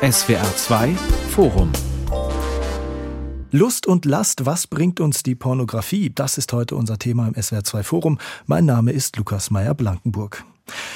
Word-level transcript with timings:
SWR 0.00 0.56
2 0.56 0.94
Forum 1.30 1.72
Lust 3.50 3.88
und 3.88 4.04
Last, 4.04 4.46
was 4.46 4.68
bringt 4.68 5.00
uns 5.00 5.24
die 5.24 5.34
Pornografie? 5.34 6.12
Das 6.14 6.38
ist 6.38 6.52
heute 6.52 6.76
unser 6.76 7.00
Thema 7.00 7.26
im 7.26 7.34
SWR2 7.34 7.82
Forum. 7.82 8.18
Mein 8.46 8.64
Name 8.64 8.92
ist 8.92 9.16
Lukas 9.16 9.50
Meyer-Blankenburg. 9.50 10.44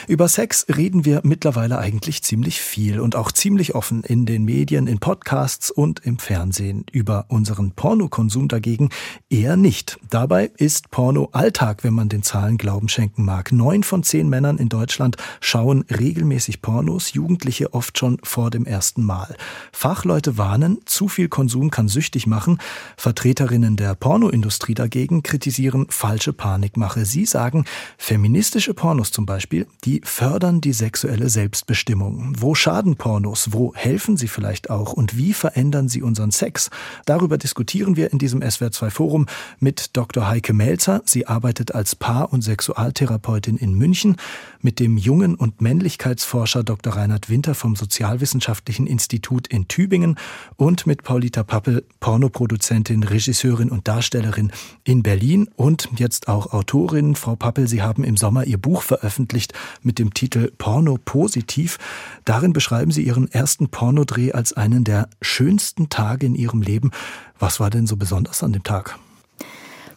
Über 0.09 0.29
Sex 0.29 0.67
reden 0.75 1.05
wir 1.05 1.21
mittlerweile 1.25 1.79
eigentlich 1.79 2.23
ziemlich 2.23 2.61
viel 2.61 3.01
und 3.01 3.17
auch 3.17 3.33
ziemlich 3.33 3.75
offen 3.75 4.03
in 4.03 4.27
den 4.27 4.45
Medien, 4.45 4.87
in 4.87 4.99
Podcasts 4.99 5.71
und 5.71 6.01
im 6.05 6.19
Fernsehen. 6.19 6.85
Über 6.93 7.27
unseren 7.29 7.73
Pornokonsum 7.73 8.49
dagegen 8.49 8.91
eher 9.31 9.57
nicht. 9.57 9.99
Dabei 10.11 10.51
ist 10.57 10.91
Porno 10.91 11.29
Alltag, 11.33 11.85
wenn 11.85 11.95
man 11.95 12.09
den 12.09 12.23
Zahlen 12.23 12.59
Glauben 12.59 12.89
schenken 12.89 13.25
mag. 13.25 13.53
Neun 13.53 13.83
von 13.83 14.03
zehn 14.03 14.29
Männern 14.29 14.59
in 14.59 14.69
Deutschland 14.69 15.17
schauen 15.41 15.85
regelmäßig 15.91 16.63
Pornos, 16.63 17.13
Jugendliche 17.13 17.75
oft 17.75 17.99
schon 17.99 18.19
vor 18.23 18.51
dem 18.51 18.67
ersten 18.67 19.05
Mal. 19.05 19.37
Fachleute 19.73 20.39
warnen, 20.39 20.79
zu 20.85 21.09
viel 21.09 21.29
Konsum 21.29 21.71
kann 21.71 21.89
süchtig 21.89 22.27
machen. 22.27 22.59
Vertreterinnen 22.97 23.77
der 23.77 23.95
Pornoindustrie 23.95 24.75
dagegen 24.75 25.23
kritisieren 25.23 25.87
falsche 25.89 26.33
Panikmache. 26.33 27.05
Sie 27.05 27.25
sagen, 27.25 27.65
feministische 27.99 28.75
Pornos 28.75 29.11
zum 29.11 29.27
Beispiel 29.27 29.62
die 29.85 30.01
fördern 30.05 30.61
die 30.61 30.73
sexuelle 30.73 31.29
Selbstbestimmung. 31.29 32.35
Wo 32.39 32.55
schaden 32.55 32.97
Pornos? 32.97 33.53
Wo 33.53 33.75
helfen 33.75 34.17
sie 34.17 34.29
vielleicht 34.29 34.71
auch? 34.71 34.93
Und 34.93 35.17
wie 35.17 35.33
verändern 35.33 35.89
sie 35.89 36.03
unseren 36.03 36.31
Sex? 36.31 36.71
Darüber 37.07 37.39
diskutieren 37.39 37.97
wir 37.97 38.13
in 38.13 38.19
diesem 38.19 38.41
SWR2 38.41 38.91
Forum 38.91 39.27
mit 39.59 39.97
Dr. 39.97 40.29
Heike 40.29 40.53
Melzer. 40.53 41.03
Sie 41.05 41.27
arbeitet 41.27 41.75
als 41.75 41.97
Paar- 41.97 42.33
und 42.33 42.43
Sexualtherapeutin 42.43 43.57
in 43.57 43.75
München, 43.75 44.17
mit 44.61 44.79
dem 44.79 44.97
jungen 44.97 45.35
und 45.35 45.61
Männlichkeitsforscher 45.61 46.63
Dr. 46.63 46.95
Reinhard 46.95 47.29
Winter 47.29 47.55
vom 47.55 47.77
Sozialwissenschaftlichen 47.77 48.87
Institut 48.87 49.47
in 49.49 49.69
Tübingen 49.69 50.17
und 50.57 50.87
mit 50.87 51.03
Paulita 51.03 51.43
Pappel, 51.43 51.85
Pornoproduzentin, 52.01 53.03
Regisseurin 53.03 53.71
und 53.71 53.89
Darstellerin 53.89 54.53
in 54.85 55.03
Berlin 55.03 55.49
und 55.57 55.89
jetzt 55.97 56.29
auch 56.29 56.53
Autorin. 56.53 57.15
Frau 57.17 57.37
Pappel, 57.37 57.67
Sie 57.69 57.83
haben 57.83 58.05
im 58.05 58.17
Sommer 58.17 58.45
Ihr 58.45 58.59
Buch 58.59 58.83
veröffentlicht, 58.83 59.52
mit 59.83 59.99
dem 59.99 60.15
Titel 60.15 60.53
Porno 60.59 60.99
positiv. 61.05 61.79
Darin 62.25 62.53
beschreiben 62.53 62.91
Sie 62.91 63.03
Ihren 63.03 63.31
ersten 63.31 63.69
Pornodreh 63.69 64.33
als 64.33 64.53
einen 64.53 64.85
der 64.85 65.09
schönsten 65.21 65.89
Tage 65.89 66.27
in 66.27 66.35
Ihrem 66.35 66.63
Leben. 66.63 66.91
Was 67.39 67.61
war 67.61 67.71
denn 67.71 67.87
so 67.87 67.97
besonders 67.97 68.43
an 68.43 68.53
dem 68.53 68.63
Tag? 68.63 68.99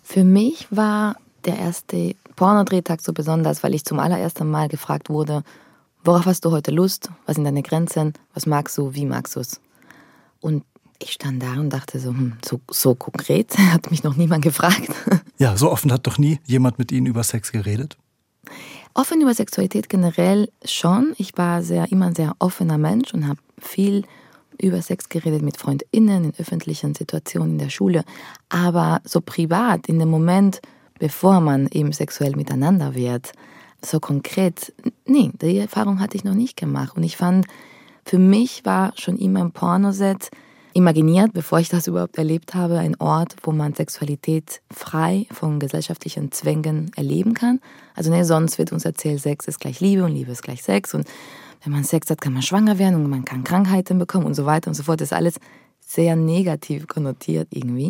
Für 0.04 0.24
mich 0.24 0.68
war 0.70 1.16
der 1.46 1.58
erste 1.58 2.16
Pornodrehtag 2.36 3.02
so 3.02 3.14
besonders, 3.14 3.64
weil 3.64 3.74
ich 3.74 3.86
zum 3.86 4.00
allerersten 4.00 4.50
Mal 4.50 4.68
gefragt 4.68 5.10
wurde, 5.10 5.44
worauf 6.04 6.26
hast 6.26 6.46
du 6.46 6.52
heute 6.52 6.72
Lust? 6.72 7.10
Was 7.26 7.36
sind 7.36 7.46
deine 7.46 7.64
Grenzen? 7.64 8.14
Was 8.34 8.46
magst 8.46 8.78
du? 8.78 8.94
Wie 8.94 9.06
magst 9.06 9.36
du 9.36 9.40
es? 9.40 9.60
Und 10.42 10.64
ich 11.00 11.12
stand 11.12 11.42
da 11.42 11.54
und 11.54 11.72
dachte 11.72 12.00
so, 12.00 12.10
hm, 12.10 12.34
so, 12.44 12.62
so 12.70 12.96
konkret 12.96 13.58
hat 13.72 13.92
mich 13.92 14.04
noch 14.04 14.16
niemand 14.16 14.44
gefragt. 14.44 14.90
Ja, 15.38 15.58
so 15.58 15.72
offen 15.72 15.92
hat 15.92 16.08
doch 16.08 16.18
nie 16.18 16.40
jemand 16.46 16.80
mit 16.80 16.92
Ihnen 16.92 17.08
über 17.08 17.24
Sex 17.24 17.52
geredet. 17.52 17.98
Offen 18.98 19.22
über 19.22 19.34
Sexualität 19.34 19.90
generell 19.90 20.50
schon. 20.64 21.14
Ich 21.18 21.38
war 21.38 21.62
sehr, 21.62 21.92
immer 21.92 22.08
ein 22.08 22.16
sehr 22.16 22.34
offener 22.40 22.78
Mensch 22.78 23.14
und 23.14 23.28
habe 23.28 23.40
viel 23.60 24.06
über 24.58 24.82
Sex 24.82 25.10
geredet 25.10 25.42
mit 25.42 25.58
FreundInnen 25.58 26.24
in 26.24 26.34
öffentlichen 26.40 26.96
Situationen 26.96 27.52
in 27.52 27.58
der 27.58 27.70
Schule. 27.70 28.06
Aber 28.48 29.02
so 29.04 29.20
privat, 29.20 29.88
in 29.88 30.00
dem 30.00 30.10
Moment, 30.10 30.62
bevor 30.98 31.42
man 31.42 31.68
eben 31.72 31.92
sexuell 31.92 32.38
miteinander 32.38 32.96
wird, 32.96 33.34
so 33.84 34.00
konkret, 34.00 34.74
nee, 35.06 35.30
die 35.42 35.58
Erfahrung 35.58 36.00
hatte 36.00 36.16
ich 36.16 36.24
noch 36.24 36.34
nicht 36.34 36.56
gemacht. 36.56 36.96
Und 36.96 37.04
ich 37.04 37.18
fand, 37.18 37.48
für 38.06 38.18
mich 38.18 38.64
war 38.64 38.94
schon 38.96 39.18
immer 39.18 39.42
ein 39.42 39.52
Pornoset 39.52 40.30
imaginiert, 40.76 41.32
bevor 41.32 41.60
ich 41.60 41.70
das 41.70 41.88
überhaupt 41.88 42.18
erlebt 42.18 42.54
habe, 42.54 42.78
ein 42.80 43.00
Ort, 43.00 43.38
wo 43.44 43.54
man 43.54 43.74
Sexualität 43.74 44.62
frei 44.70 45.26
von 45.32 45.58
gesellschaftlichen 45.58 46.34
Zwängen 46.34 46.92
erleben 46.98 47.34
kann. 47.34 47.62
Also 47.96 48.12
ne, 48.12 48.26
sonst 48.26 48.58
wird 48.58 48.74
uns 48.74 48.84
erzählt, 48.84 49.22
Sex 49.22 49.48
ist 49.48 49.62
gleich 49.62 49.80
Liebe 49.80 50.04
und 50.04 50.12
Liebe 50.12 50.34
ist 50.34 50.44
gleich 50.44 50.62
Sex 50.62 50.94
und 50.94 51.08
wenn 51.64 51.72
man 51.72 51.86
Sex 51.86 52.10
hat, 52.10 52.20
kann 52.20 52.34
man 52.34 52.42
schwanger 52.42 52.78
werden 52.78 52.96
und 52.96 53.10
man 53.10 53.24
kann 53.24 53.46
Krankheiten 53.46 53.98
bekommen 53.98 54.26
und 54.26 54.34
so 54.34 54.46
weiter 54.46 54.68
und 54.68 54.74
so 54.74 54.84
fort. 54.84 55.00
Das 55.00 55.08
ist 55.08 55.14
alles 55.14 55.36
sehr 55.80 56.18
negativ 56.18 56.88
konnotiert 56.88 57.48
irgendwie. 57.52 57.88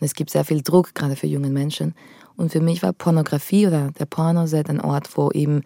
Und 0.00 0.06
es 0.06 0.14
gibt 0.14 0.30
sehr 0.30 0.44
viel 0.44 0.62
Druck, 0.62 0.94
gerade 0.94 1.16
für 1.16 1.26
junge 1.26 1.50
Menschen. 1.50 1.94
Und 2.34 2.50
für 2.50 2.60
mich 2.60 2.82
war 2.82 2.94
Pornografie 2.94 3.66
oder 3.66 3.90
der 3.92 4.06
Pornoset 4.06 4.70
ein 4.70 4.80
Ort, 4.80 5.16
wo 5.16 5.30
eben 5.32 5.62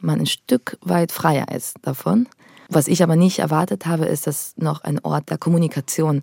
man 0.00 0.18
ein 0.20 0.26
Stück 0.26 0.78
weit 0.80 1.12
freier 1.12 1.46
ist 1.54 1.76
davon. 1.82 2.26
Was 2.68 2.88
ich 2.88 3.02
aber 3.02 3.16
nicht 3.16 3.38
erwartet 3.38 3.86
habe, 3.86 4.06
ist, 4.06 4.26
dass 4.26 4.54
noch 4.56 4.82
ein 4.82 4.98
Ort 5.00 5.30
der 5.30 5.38
Kommunikation 5.38 6.22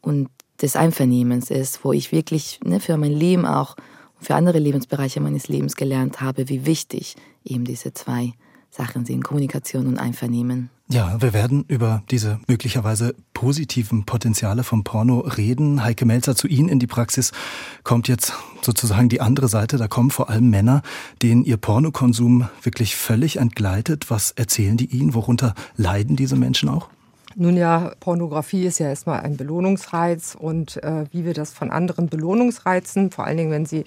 und 0.00 0.28
des 0.60 0.76
Einvernehmens 0.76 1.50
ist, 1.50 1.84
wo 1.84 1.92
ich 1.92 2.12
wirklich 2.12 2.60
ne, 2.64 2.80
für 2.80 2.96
mein 2.96 3.12
Leben 3.12 3.46
auch 3.46 3.76
für 4.20 4.34
andere 4.34 4.58
Lebensbereiche 4.58 5.20
meines 5.20 5.48
Lebens 5.48 5.76
gelernt 5.76 6.20
habe, 6.20 6.48
wie 6.48 6.66
wichtig 6.66 7.16
eben 7.44 7.64
diese 7.64 7.92
zwei 7.92 8.32
Sachen 8.70 9.06
sind, 9.06 9.22
Kommunikation 9.22 9.86
und 9.86 9.98
Einvernehmen. 9.98 10.70
Ja, 10.90 11.20
wir 11.20 11.34
werden 11.34 11.66
über 11.68 12.02
diese 12.10 12.40
möglicherweise 12.48 13.14
positiven 13.34 14.06
Potenziale 14.06 14.64
vom 14.64 14.84
Porno 14.84 15.18
reden. 15.18 15.84
Heike 15.84 16.06
Melzer, 16.06 16.34
zu 16.34 16.48
Ihnen 16.48 16.70
in 16.70 16.78
die 16.78 16.86
Praxis 16.86 17.32
kommt 17.84 18.08
jetzt 18.08 18.32
sozusagen 18.62 19.10
die 19.10 19.20
andere 19.20 19.48
Seite. 19.48 19.76
Da 19.76 19.86
kommen 19.86 20.10
vor 20.10 20.30
allem 20.30 20.48
Männer, 20.48 20.80
denen 21.20 21.44
ihr 21.44 21.58
Pornokonsum 21.58 22.48
wirklich 22.62 22.96
völlig 22.96 23.36
entgleitet. 23.36 24.08
Was 24.08 24.30
erzählen 24.30 24.78
die 24.78 24.86
Ihnen? 24.86 25.12
Worunter 25.12 25.54
leiden 25.76 26.16
diese 26.16 26.36
Menschen 26.36 26.70
auch? 26.70 26.88
Nun 27.36 27.58
ja, 27.58 27.92
Pornografie 28.00 28.64
ist 28.64 28.78
ja 28.78 28.88
erstmal 28.88 29.20
ein 29.20 29.36
Belohnungsreiz 29.36 30.38
und 30.40 30.82
äh, 30.82 31.04
wie 31.12 31.26
wir 31.26 31.34
das 31.34 31.52
von 31.52 31.70
anderen 31.70 32.08
Belohnungsreizen, 32.08 33.10
vor 33.10 33.26
allen 33.26 33.36
Dingen 33.36 33.50
wenn 33.50 33.66
sie 33.66 33.84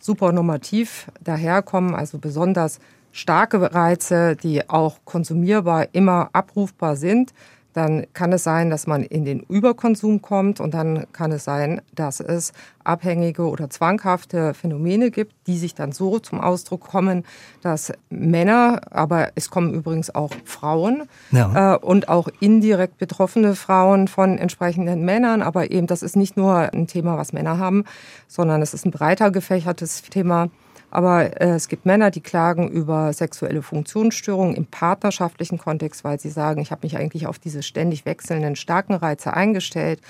super 0.00 0.32
normativ 0.32 1.12
daherkommen, 1.22 1.94
also 1.94 2.18
besonders 2.18 2.80
starke 3.12 3.74
Reize, 3.74 4.36
die 4.36 4.68
auch 4.68 4.98
konsumierbar 5.04 5.88
immer 5.92 6.30
abrufbar 6.32 6.96
sind, 6.96 7.32
dann 7.72 8.06
kann 8.14 8.32
es 8.32 8.44
sein, 8.44 8.70
dass 8.70 8.86
man 8.86 9.02
in 9.02 9.24
den 9.24 9.40
Überkonsum 9.40 10.22
kommt 10.22 10.60
und 10.60 10.74
dann 10.74 11.06
kann 11.12 11.30
es 11.30 11.44
sein, 11.44 11.80
dass 11.94 12.20
es 12.20 12.52
abhängige 12.82 13.48
oder 13.48 13.70
zwanghafte 13.70 14.54
Phänomene 14.54 15.10
gibt, 15.10 15.34
die 15.46 15.56
sich 15.56 15.74
dann 15.74 15.92
so 15.92 16.18
zum 16.18 16.40
Ausdruck 16.40 16.80
kommen, 16.80 17.24
dass 17.62 17.92
Männer, 18.08 18.80
aber 18.90 19.30
es 19.36 19.50
kommen 19.50 19.72
übrigens 19.72 20.12
auch 20.12 20.32
Frauen 20.44 21.04
ja. 21.30 21.74
äh, 21.74 21.78
und 21.78 22.08
auch 22.08 22.28
indirekt 22.40 22.98
betroffene 22.98 23.54
Frauen 23.54 24.08
von 24.08 24.38
entsprechenden 24.38 25.04
Männern, 25.04 25.42
aber 25.42 25.70
eben 25.70 25.86
das 25.86 26.02
ist 26.02 26.16
nicht 26.16 26.36
nur 26.36 26.72
ein 26.72 26.86
Thema, 26.86 27.16
was 27.16 27.32
Männer 27.32 27.58
haben, 27.58 27.84
sondern 28.26 28.62
es 28.62 28.74
ist 28.74 28.84
ein 28.84 28.90
breiter 28.90 29.30
gefächertes 29.30 30.02
Thema 30.02 30.48
aber 30.90 31.40
äh, 31.40 31.50
es 31.50 31.68
gibt 31.68 31.86
Männer, 31.86 32.10
die 32.10 32.20
klagen 32.20 32.68
über 32.68 33.12
sexuelle 33.12 33.62
Funktionsstörungen 33.62 34.54
im 34.54 34.66
partnerschaftlichen 34.66 35.58
Kontext, 35.58 36.04
weil 36.04 36.20
sie 36.20 36.30
sagen, 36.30 36.60
ich 36.60 36.70
habe 36.70 36.84
mich 36.84 36.96
eigentlich 36.96 37.26
auf 37.26 37.38
diese 37.38 37.62
ständig 37.62 38.06
wechselnden 38.06 38.56
starken 38.56 38.94
Reize 38.94 39.34
eingestellt 39.34 40.00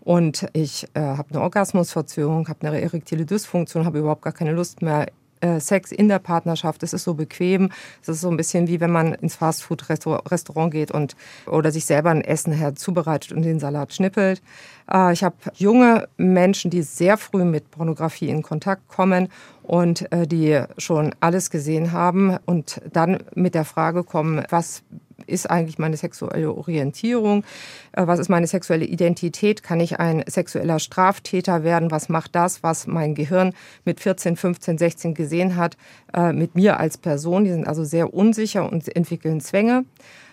und 0.00 0.48
ich 0.52 0.88
äh, 0.94 1.00
habe 1.00 1.30
eine 1.30 1.40
Orgasmusverzögerung, 1.42 2.48
habe 2.48 2.66
eine 2.66 2.80
erektile 2.80 3.26
Dysfunktion, 3.26 3.84
habe 3.84 3.98
überhaupt 3.98 4.22
gar 4.22 4.32
keine 4.32 4.52
Lust 4.52 4.82
mehr 4.82 5.06
äh, 5.40 5.60
Sex 5.60 5.90
in 5.90 6.08
der 6.08 6.18
Partnerschaft. 6.18 6.82
Es 6.82 6.92
ist 6.92 7.04
so 7.04 7.14
bequem. 7.14 7.70
Es 8.02 8.08
ist 8.08 8.20
so 8.20 8.30
ein 8.30 8.36
bisschen 8.36 8.68
wie 8.68 8.80
wenn 8.80 8.90
man 8.90 9.14
ins 9.14 9.36
Fastfood-Restaurant 9.36 10.70
geht 10.70 10.90
und 10.90 11.16
oder 11.46 11.72
sich 11.72 11.86
selber 11.86 12.10
ein 12.10 12.20
Essen 12.20 12.52
herzubereitet 12.52 13.32
und 13.32 13.42
den 13.42 13.58
Salat 13.58 13.94
schnippelt. 13.94 14.42
Äh, 14.90 15.12
ich 15.12 15.24
habe 15.24 15.36
junge 15.54 16.08
Menschen, 16.16 16.70
die 16.70 16.82
sehr 16.82 17.16
früh 17.16 17.44
mit 17.44 17.70
Pornografie 17.70 18.28
in 18.28 18.42
Kontakt 18.42 18.88
kommen 18.88 19.28
und 19.70 20.10
äh, 20.10 20.26
die 20.26 20.64
schon 20.78 21.14
alles 21.20 21.48
gesehen 21.48 21.92
haben 21.92 22.36
und 22.44 22.80
dann 22.92 23.18
mit 23.36 23.54
der 23.54 23.64
Frage 23.64 24.02
kommen, 24.02 24.44
was 24.48 24.82
ist 25.28 25.48
eigentlich 25.48 25.78
meine 25.78 25.96
sexuelle 25.96 26.52
Orientierung? 26.52 27.44
Äh, 27.92 28.08
was 28.08 28.18
ist 28.18 28.28
meine 28.28 28.48
sexuelle 28.48 28.84
Identität? 28.84 29.62
Kann 29.62 29.78
ich 29.78 30.00
ein 30.00 30.24
sexueller 30.26 30.80
Straftäter 30.80 31.62
werden? 31.62 31.92
Was 31.92 32.08
macht 32.08 32.34
das, 32.34 32.64
was 32.64 32.88
mein 32.88 33.14
Gehirn 33.14 33.52
mit 33.84 34.00
14, 34.00 34.34
15, 34.34 34.76
16 34.76 35.14
gesehen 35.14 35.54
hat, 35.54 35.76
äh, 36.14 36.32
mit 36.32 36.56
mir 36.56 36.80
als 36.80 36.98
Person? 36.98 37.44
Die 37.44 37.50
sind 37.50 37.68
also 37.68 37.84
sehr 37.84 38.12
unsicher 38.12 38.68
und 38.68 38.96
entwickeln 38.96 39.40
Zwänge. 39.40 39.84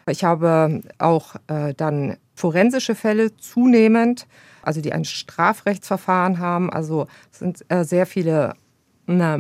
Ich 0.09 0.23
habe 0.23 0.81
auch 0.97 1.35
äh, 1.45 1.75
dann 1.75 2.17
forensische 2.33 2.95
Fälle 2.95 3.37
zunehmend, 3.37 4.25
also 4.63 4.81
die 4.81 4.93
ein 4.93 5.05
Strafrechtsverfahren 5.05 6.39
haben. 6.39 6.71
Also 6.71 7.05
es 7.31 7.37
sind 7.39 7.65
sehr 7.87 8.07
viele 8.07 8.55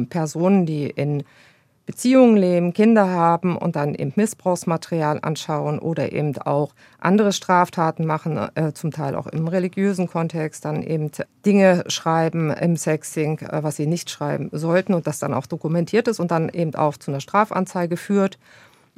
Personen, 0.09 0.65
die 0.65 0.89
in 0.89 1.23
Beziehungen 1.87 2.35
leben, 2.35 2.73
Kinder 2.73 3.09
haben 3.09 3.55
und 3.55 3.77
dann 3.77 3.95
eben 3.95 4.11
Missbrauchsmaterial 4.17 5.19
anschauen 5.21 5.79
oder 5.79 6.11
eben 6.11 6.37
auch 6.39 6.73
andere 6.99 7.31
Straftaten 7.31 8.05
machen, 8.05 8.37
äh, 8.55 8.73
zum 8.73 8.91
Teil 8.91 9.15
auch 9.15 9.25
im 9.27 9.47
religiösen 9.47 10.07
Kontext, 10.07 10.65
dann 10.65 10.83
eben 10.83 11.11
Dinge 11.45 11.85
schreiben 11.87 12.51
im 12.51 12.75
Sexing, 12.75 13.39
äh, 13.39 13.63
was 13.63 13.77
sie 13.77 13.87
nicht 13.87 14.09
schreiben 14.09 14.49
sollten 14.51 14.93
und 14.93 15.07
das 15.07 15.19
dann 15.19 15.33
auch 15.33 15.45
dokumentiert 15.45 16.09
ist 16.09 16.19
und 16.19 16.29
dann 16.29 16.49
eben 16.49 16.75
auch 16.75 16.97
zu 16.97 17.09
einer 17.09 17.21
Strafanzeige 17.21 17.95
führt. 17.95 18.37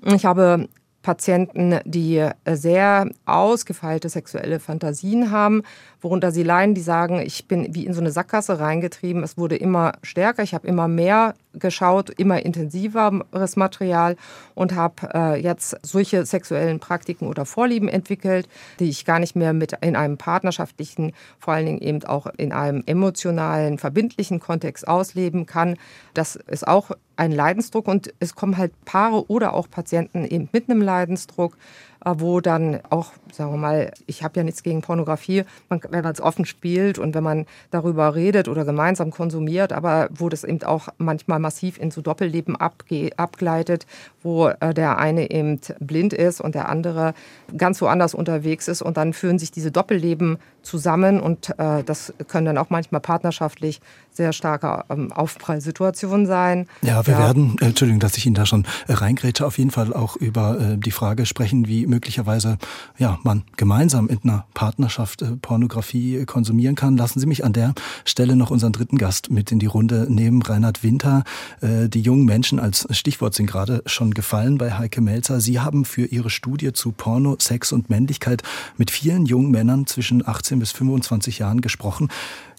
Ich 0.04 0.25
habe 0.25 0.68
Patienten, 1.09 1.79
die 1.85 2.17
äh, 2.17 2.33
sehr 2.56 3.09
ausgefeilte 3.25 4.09
sexuelle 4.09 4.59
Fantasien 4.59 5.31
haben, 5.31 5.63
worunter 6.01 6.31
sie 6.31 6.44
leiden, 6.44 6.75
die 6.75 6.81
sagen, 6.81 7.19
ich 7.19 7.47
bin 7.47 7.73
wie 7.73 7.88
in 7.88 7.95
so 7.95 8.00
eine 8.00 8.11
Sackgasse 8.11 8.59
reingetrieben. 8.59 9.23
Es 9.23 9.35
wurde 9.35 9.56
immer 9.56 9.94
stärker, 10.03 10.44
ich 10.44 10.53
habe 10.53 10.67
immer 10.67 10.88
mehr 10.88 11.33
geschaut, 11.54 12.10
immer 12.12 12.46
intensiveres 12.46 13.56
Material 13.56 14.16
und 14.54 14.75
habe 14.75 15.10
äh, 15.13 15.42
jetzt 15.42 15.78
solche 15.81 16.25
sexuellen 16.25 16.80
Praktiken 16.80 17.28
oder 17.28 17.46
Vorlieben 17.46 17.90
entwickelt, 17.90 18.48
die 18.80 18.90
ich 18.90 19.06
gar 19.06 19.19
nicht 19.19 19.36
mehr 19.36 19.54
mit 19.54 19.74
in 19.81 19.96
einem 19.96 20.18
partnerschaftlichen, 20.18 21.13
vor 21.40 21.54
allen 21.54 21.66
Dingen 21.66 21.81
eben 21.81 22.04
auch 22.04 22.28
in 22.38 22.51
einem 22.51 22.84
emotionalen, 22.86 23.80
verbindlichen 23.80 24.40
Kontext 24.40 24.88
ausleben 24.88 25.46
kann. 25.46 25.78
Das 26.13 26.36
ist 26.36 26.68
auch 26.68 26.92
ein 27.16 27.31
Leidensdruck 27.31 27.88
und 27.88 28.13
es 28.19 28.36
kommen 28.36 28.57
halt 28.57 28.72
Paare 28.86 29.30
oder 29.30 29.54
auch 29.54 29.69
Patienten 29.69 30.25
eben 30.25 30.50
mit 30.52 30.69
einem 30.69 30.81
Leidensdruck, 30.81 31.57
wo 32.06 32.40
dann 32.40 32.80
auch, 32.90 33.12
sagen 33.31 33.51
wir 33.51 33.57
mal, 33.57 33.92
ich 34.06 34.24
habe 34.24 34.40
ja 34.40 34.44
nichts 34.44 34.63
gegen 34.63 34.81
Pornografie, 34.81 35.44
man, 35.69 35.81
wenn 35.90 36.04
man 36.04 36.13
es 36.13 36.22
offen 36.22 36.46
spielt 36.46 36.98
und 36.98 37.13
wenn 37.13 37.24
man 37.24 37.46
darüber 37.72 38.16
redet 38.16 38.48
oder 38.48 38.63
gemeinsam 38.66 39.12
konsumiert, 39.12 39.74
aber 39.74 40.10
wo 40.12 40.30
das 40.30 40.44
eben 40.44 40.63
auch 40.63 40.88
manchmal 40.98 41.40
massiv 41.40 41.78
in 41.78 41.92
so 41.92 42.01
Doppelleben 42.01 42.56
abge 42.56 43.10
abgleitet, 43.18 43.86
wo 44.24 44.48
äh, 44.48 44.74
der 44.74 44.98
eine 44.98 45.30
eben 45.30 45.60
blind 45.80 46.13
ist 46.13 46.42
und 46.42 46.56
der 46.56 46.69
andere 46.69 47.13
ganz 47.57 47.81
woanders 47.81 48.13
unterwegs 48.13 48.68
ist 48.68 48.81
und 48.81 48.98
dann 48.98 49.13
führen 49.13 49.40
sich 49.40 49.52
diese 49.52 49.72
Doppelleben 49.72 50.38
zusammen 50.61 51.19
und 51.19 51.50
äh, 51.57 51.83
das 51.83 52.13
können 52.27 52.45
dann 52.45 52.57
auch 52.57 52.69
manchmal 52.69 53.01
partnerschaftlich 53.01 53.81
sehr 54.19 54.33
starke 54.33 54.83
ähm, 54.89 55.13
Aufprallsituationen 55.13 56.25
sein. 56.25 56.67
Ja, 56.81 57.07
wir 57.07 57.13
ja. 57.13 57.19
werden, 57.19 57.56
äh, 57.61 57.67
Entschuldigung, 57.67 58.01
dass 58.01 58.17
ich 58.17 58.25
Ihnen 58.25 58.35
da 58.35 58.45
schon 58.45 58.65
äh, 58.89 58.94
reingrätsche, 58.94 59.45
auf 59.45 59.57
jeden 59.57 59.71
Fall 59.71 59.94
auch 59.94 60.17
über 60.17 60.59
äh, 60.59 60.77
die 60.77 60.91
Frage 60.91 61.25
sprechen, 61.25 61.67
wie 61.69 61.88
möglicherweise 61.88 62.57
ja, 62.97 63.17
man 63.23 63.44
gemeinsam 63.56 64.09
in 64.09 64.19
einer 64.23 64.45
Partnerschaft 64.53 65.21
äh, 65.21 65.38
Pornografie 65.38 66.25
konsumieren 66.25 66.75
kann. 66.75 66.97
Lassen 66.97 67.21
Sie 67.21 67.27
mich 67.27 67.45
an 67.45 67.53
der 67.53 67.73
Stelle 68.03 68.35
noch 68.35 68.51
unseren 68.51 68.73
dritten 68.73 68.97
Gast 68.97 69.31
mit 69.31 69.53
in 69.53 69.59
die 69.59 69.67
Runde 69.67 70.07
nehmen, 70.09 70.41
Reinhard 70.41 70.83
Winter. 70.83 71.23
Äh, 71.61 71.88
die 71.88 72.01
jungen 72.01 72.25
Menschen 72.25 72.59
als 72.59 72.88
Stichwort 72.91 73.35
sind 73.35 73.45
gerade 73.45 73.83
schon 73.85 74.13
gefallen 74.13 74.57
bei 74.57 74.73
Heike 74.73 75.00
Melzer. 75.00 75.39
Sie 75.39 75.61
haben 75.61 75.85
für 75.85 76.06
Ihre 76.06 76.29
Studie 76.29 76.73
zu 76.73 76.91
Porno, 76.91 77.38
Sex 77.39 77.71
und 77.71 77.89
Männlichkeit 77.89 78.44
mit 78.75 78.91
vielen 78.91 79.25
jungen 79.25 79.50
Männern 79.50 79.88
zwischen 79.88 80.27
18 80.27 80.58
bis 80.59 80.71
25 80.71 81.39
Jahren 81.39 81.61
gesprochen. 81.61 82.09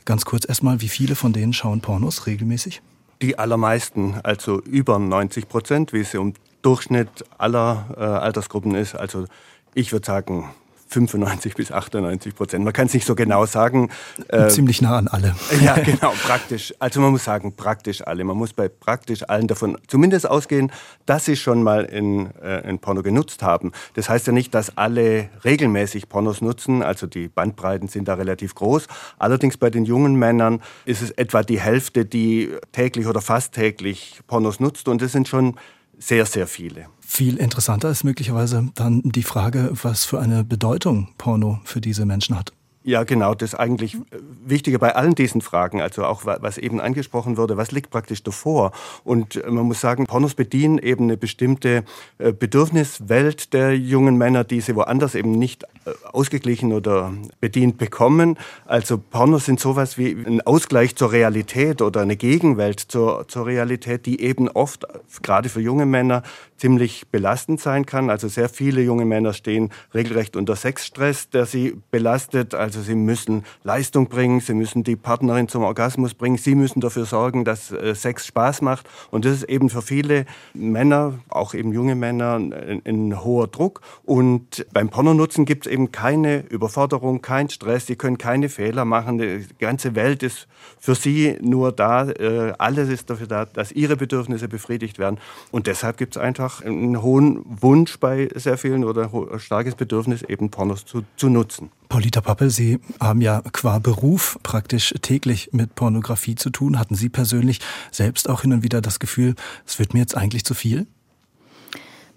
Ganz 0.04 0.24
kurz 0.24 0.48
erstmal, 0.48 0.80
wie 0.80 0.88
viele 0.88 1.14
von 1.14 1.32
denen 1.32 1.52
schauen 1.52 1.80
Pornos 1.80 2.26
regelmäßig? 2.26 2.82
Die 3.22 3.38
allermeisten, 3.38 4.14
also 4.22 4.60
über 4.62 4.98
90 4.98 5.48
Prozent, 5.48 5.92
wie 5.92 6.00
es 6.00 6.14
im 6.14 6.34
Durchschnitt 6.62 7.08
aller 7.38 7.86
äh, 7.96 8.00
Altersgruppen 8.00 8.74
ist. 8.74 8.94
Also 8.94 9.26
ich 9.74 9.92
würde 9.92 10.06
sagen 10.06 10.50
95 10.90 11.54
bis 11.54 11.72
98 11.72 12.34
Prozent. 12.34 12.64
Man 12.64 12.72
kann 12.72 12.86
es 12.86 12.94
nicht 12.94 13.06
so 13.06 13.14
genau 13.14 13.46
sagen. 13.46 13.90
Äh, 14.28 14.48
Ziemlich 14.48 14.82
nah 14.82 14.98
an 14.98 15.08
alle. 15.08 15.34
Ja, 15.60 15.74
genau, 15.74 16.12
praktisch. 16.24 16.72
Also 16.78 17.00
man 17.00 17.10
muss 17.10 17.24
sagen, 17.24 17.54
praktisch 17.54 18.06
alle. 18.06 18.24
Man 18.24 18.36
muss 18.36 18.52
bei 18.52 18.68
praktisch 18.68 19.22
allen 19.28 19.46
davon 19.46 19.76
zumindest 19.88 20.28
ausgehen, 20.28 20.72
dass 21.06 21.26
sie 21.26 21.36
schon 21.36 21.62
mal 21.62 21.84
in, 21.84 22.34
äh, 22.36 22.68
in 22.68 22.78
Porno 22.78 23.02
genutzt 23.02 23.42
haben. 23.42 23.72
Das 23.94 24.08
heißt 24.08 24.26
ja 24.26 24.32
nicht, 24.32 24.54
dass 24.54 24.76
alle 24.76 25.28
regelmäßig 25.44 26.08
Pornos 26.08 26.40
nutzen. 26.40 26.82
Also 26.82 27.06
die 27.06 27.28
Bandbreiten 27.28 27.88
sind 27.88 28.08
da 28.08 28.14
relativ 28.14 28.54
groß. 28.54 28.86
Allerdings 29.18 29.56
bei 29.58 29.70
den 29.70 29.84
jungen 29.84 30.14
Männern 30.16 30.60
ist 30.84 31.02
es 31.02 31.10
etwa 31.12 31.42
die 31.42 31.60
Hälfte, 31.60 32.04
die 32.04 32.50
täglich 32.72 33.06
oder 33.06 33.20
fast 33.20 33.54
täglich 33.54 34.20
Pornos 34.26 34.60
nutzt. 34.60 34.88
Und 34.88 35.02
das 35.02 35.12
sind 35.12 35.28
schon 35.28 35.56
sehr, 36.00 36.26
sehr 36.26 36.46
viele. 36.46 36.86
Viel 37.00 37.36
interessanter 37.36 37.90
ist 37.90 38.04
möglicherweise 38.04 38.70
dann 38.74 39.02
die 39.04 39.22
Frage, 39.22 39.70
was 39.82 40.04
für 40.04 40.18
eine 40.18 40.42
Bedeutung 40.42 41.08
Porno 41.18 41.60
für 41.64 41.80
diese 41.80 42.06
Menschen 42.06 42.36
hat. 42.38 42.52
Ja, 42.82 43.04
genau, 43.04 43.34
das 43.34 43.54
eigentlich 43.54 43.98
Wichtige 44.42 44.78
bei 44.78 44.96
allen 44.96 45.14
diesen 45.14 45.42
Fragen, 45.42 45.82
also 45.82 46.04
auch 46.04 46.24
was 46.24 46.56
eben 46.56 46.80
angesprochen 46.80 47.36
wurde, 47.36 47.58
was 47.58 47.72
liegt 47.72 47.90
praktisch 47.90 48.22
davor? 48.22 48.72
Und 49.04 49.36
äh, 49.36 49.50
man 49.50 49.66
muss 49.66 49.82
sagen, 49.82 50.06
Pornos 50.06 50.34
bedienen 50.34 50.78
eben 50.78 51.04
eine 51.04 51.18
bestimmte 51.18 51.84
äh, 52.16 52.32
Bedürfniswelt 52.32 53.52
der 53.52 53.76
jungen 53.76 54.16
Männer, 54.16 54.44
die 54.44 54.62
sie 54.62 54.76
woanders 54.76 55.14
eben 55.14 55.32
nicht 55.32 55.64
äh, 55.64 55.68
ausgeglichen 56.12 56.72
oder 56.72 57.12
bedient 57.40 57.78
bekommen. 57.78 58.38
Also 58.66 58.98
Pornos 58.98 59.44
sind 59.44 59.60
sowas 59.60 59.98
wie 59.98 60.10
ein 60.10 60.40
Ausgleich 60.40 60.96
zur 60.96 61.12
Realität 61.12 61.82
oder 61.82 62.00
eine 62.00 62.16
Gegenwelt 62.16 62.80
zur, 62.80 63.26
zur 63.28 63.46
Realität, 63.46 64.06
die 64.06 64.20
eben 64.20 64.48
oft, 64.48 64.86
gerade 65.22 65.48
für 65.48 65.60
junge 65.60 65.86
Männer, 65.86 66.22
ziemlich 66.60 67.08
belastend 67.08 67.58
sein 67.58 67.86
kann. 67.86 68.10
Also 68.10 68.28
sehr 68.28 68.50
viele 68.50 68.82
junge 68.82 69.06
Männer 69.06 69.32
stehen 69.32 69.70
regelrecht 69.94 70.36
unter 70.36 70.56
Sexstress, 70.56 71.30
der 71.30 71.46
sie 71.46 71.76
belastet. 71.90 72.54
Also 72.54 72.82
sie 72.82 72.94
müssen 72.94 73.44
Leistung 73.64 74.08
bringen, 74.08 74.40
sie 74.40 74.52
müssen 74.52 74.84
die 74.84 74.96
Partnerin 74.96 75.48
zum 75.48 75.62
Orgasmus 75.62 76.12
bringen, 76.12 76.36
sie 76.36 76.54
müssen 76.54 76.80
dafür 76.80 77.06
sorgen, 77.06 77.44
dass 77.46 77.72
äh, 77.72 77.94
Sex 77.94 78.26
Spaß 78.26 78.60
macht. 78.60 78.86
Und 79.10 79.24
das 79.24 79.36
ist 79.36 79.44
eben 79.44 79.70
für 79.70 79.80
viele 79.80 80.26
Männer, 80.52 81.18
auch 81.30 81.54
eben 81.54 81.72
junge 81.72 81.94
Männer, 81.94 82.34
ein, 82.34 82.82
ein 82.84 83.24
hoher 83.24 83.48
Druck. 83.48 83.80
Und 84.04 84.66
beim 84.72 84.90
Pornonutzen 84.90 85.46
gibt 85.46 85.66
es 85.66 85.72
eben 85.72 85.79
keine 85.90 86.46
Überforderung, 86.48 87.22
kein 87.22 87.48
Stress, 87.48 87.86
sie 87.86 87.96
können 87.96 88.18
keine 88.18 88.48
Fehler 88.48 88.84
machen. 88.84 89.18
Die 89.18 89.46
ganze 89.58 89.94
Welt 89.94 90.22
ist 90.22 90.46
für 90.78 90.94
sie 90.94 91.38
nur 91.40 91.72
da, 91.72 92.08
äh, 92.10 92.52
alles 92.58 92.88
ist 92.88 93.10
dafür 93.10 93.26
da, 93.26 93.44
dass 93.46 93.72
ihre 93.72 93.96
Bedürfnisse 93.96 94.48
befriedigt 94.48 94.98
werden. 94.98 95.18
Und 95.50 95.66
deshalb 95.66 95.96
gibt 95.96 96.16
es 96.16 96.22
einfach 96.22 96.62
einen 96.62 97.02
hohen 97.02 97.42
Wunsch 97.44 97.98
bei 97.98 98.28
sehr 98.34 98.58
vielen 98.58 98.84
oder 98.84 99.10
ein 99.12 99.40
starkes 99.40 99.74
Bedürfnis, 99.74 100.22
eben 100.22 100.50
Pornos 100.50 100.84
zu, 100.84 101.02
zu 101.16 101.28
nutzen. 101.28 101.70
Paulita 101.88 102.20
Pappe, 102.20 102.50
Sie 102.50 102.78
haben 103.00 103.20
ja 103.20 103.42
qua 103.52 103.80
Beruf 103.80 104.38
praktisch 104.44 104.94
täglich 105.02 105.50
mit 105.52 105.74
Pornografie 105.74 106.36
zu 106.36 106.50
tun. 106.50 106.78
Hatten 106.78 106.94
Sie 106.94 107.08
persönlich 107.08 107.60
selbst 107.90 108.28
auch 108.28 108.42
hin 108.42 108.52
und 108.52 108.62
wieder 108.62 108.80
das 108.80 109.00
Gefühl, 109.00 109.34
es 109.66 109.78
wird 109.80 109.92
mir 109.92 110.00
jetzt 110.00 110.16
eigentlich 110.16 110.44
zu 110.44 110.54
viel? 110.54 110.86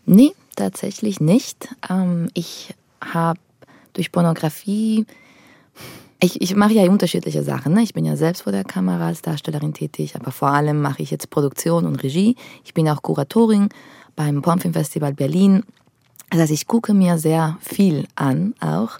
Nee, 0.05 0.33
tatsächlich 0.55 1.19
nicht. 1.19 1.69
Ähm, 1.89 2.29
ich 2.33 2.75
habe 3.01 3.39
durch 3.93 4.11
Pornografie, 4.11 5.05
ich, 6.23 6.41
ich 6.41 6.55
mache 6.55 6.73
ja 6.73 6.89
unterschiedliche 6.89 7.43
Sachen. 7.43 7.73
Ne? 7.73 7.81
Ich 7.81 7.93
bin 7.93 8.05
ja 8.05 8.15
selbst 8.15 8.43
vor 8.43 8.53
der 8.53 8.63
Kamera 8.63 9.07
als 9.07 9.21
Darstellerin 9.21 9.73
tätig, 9.73 10.15
aber 10.15 10.31
vor 10.31 10.49
allem 10.49 10.81
mache 10.81 11.03
ich 11.03 11.11
jetzt 11.11 11.29
Produktion 11.29 11.85
und 11.85 12.01
Regie. 12.01 12.37
Ich 12.63 12.73
bin 12.73 12.87
auch 12.87 13.01
Kuratorin 13.01 13.67
beim 14.15 14.41
Pornfilmfestival 14.41 15.13
Berlin. 15.13 15.63
Das 16.29 16.39
heißt, 16.39 16.51
ich 16.51 16.67
gucke 16.67 16.93
mir 16.93 17.17
sehr 17.17 17.57
viel 17.59 18.07
an 18.15 18.55
auch. 18.61 18.99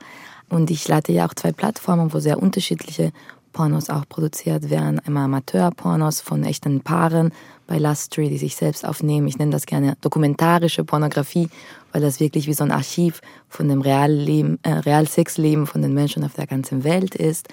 Und 0.49 0.69
ich 0.69 0.85
leite 0.87 1.13
ja 1.13 1.25
auch 1.25 1.33
zwei 1.33 1.53
Plattformen, 1.53 2.13
wo 2.13 2.19
sehr 2.19 2.43
unterschiedliche 2.43 3.13
Pornos 3.53 3.89
auch 3.89 4.07
produziert 4.09 4.69
werden. 4.69 4.99
Einmal 4.99 5.25
Amateur-Pornos 5.25 6.19
von 6.19 6.43
echten 6.43 6.81
Paaren 6.81 7.31
bei 7.67 7.77
Lustry, 7.77 8.27
die 8.27 8.37
sich 8.37 8.55
selbst 8.55 8.85
aufnehmen. 8.85 9.27
Ich 9.27 9.37
nenne 9.37 9.51
das 9.51 9.65
gerne 9.65 9.95
dokumentarische 10.01 10.83
Pornografie, 10.83 11.49
weil 11.91 12.01
das 12.01 12.19
wirklich 12.19 12.47
wie 12.47 12.53
so 12.53 12.63
ein 12.63 12.71
Archiv 12.71 13.21
von 13.47 13.69
dem 13.69 13.81
Realleben, 13.81 14.59
äh, 14.63 14.71
Realsexleben 14.71 15.67
von 15.67 15.81
den 15.81 15.93
Menschen 15.93 16.25
auf 16.25 16.33
der 16.33 16.47
ganzen 16.47 16.83
Welt 16.83 17.15
ist. 17.15 17.47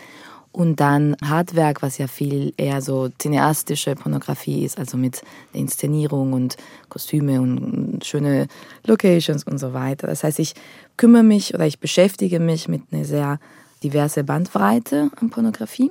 Und 0.52 0.80
dann 0.80 1.16
Hardwerk, 1.22 1.80
was 1.80 1.98
ja 1.98 2.08
viel 2.08 2.52
eher 2.56 2.82
so 2.82 3.08
cineastische 3.20 3.94
Pornografie 3.94 4.64
ist, 4.64 4.78
also 4.78 4.96
mit 4.96 5.22
Inszenierung 5.52 6.32
und 6.32 6.56
Kostüme 6.88 7.40
und 7.40 8.04
schöne 8.04 8.48
Locations 8.84 9.44
und 9.44 9.58
so 9.58 9.72
weiter. 9.72 10.08
Das 10.08 10.24
heißt, 10.24 10.40
ich 10.40 10.54
kümmere 10.96 11.22
mich 11.22 11.54
oder 11.54 11.66
ich 11.66 11.78
beschäftige 11.78 12.40
mich 12.40 12.66
mit 12.66 12.82
einer 12.90 13.04
sehr 13.04 13.38
diverse 13.82 14.24
Bandbreite 14.24 15.10
an 15.20 15.30
Pornografie. 15.30 15.90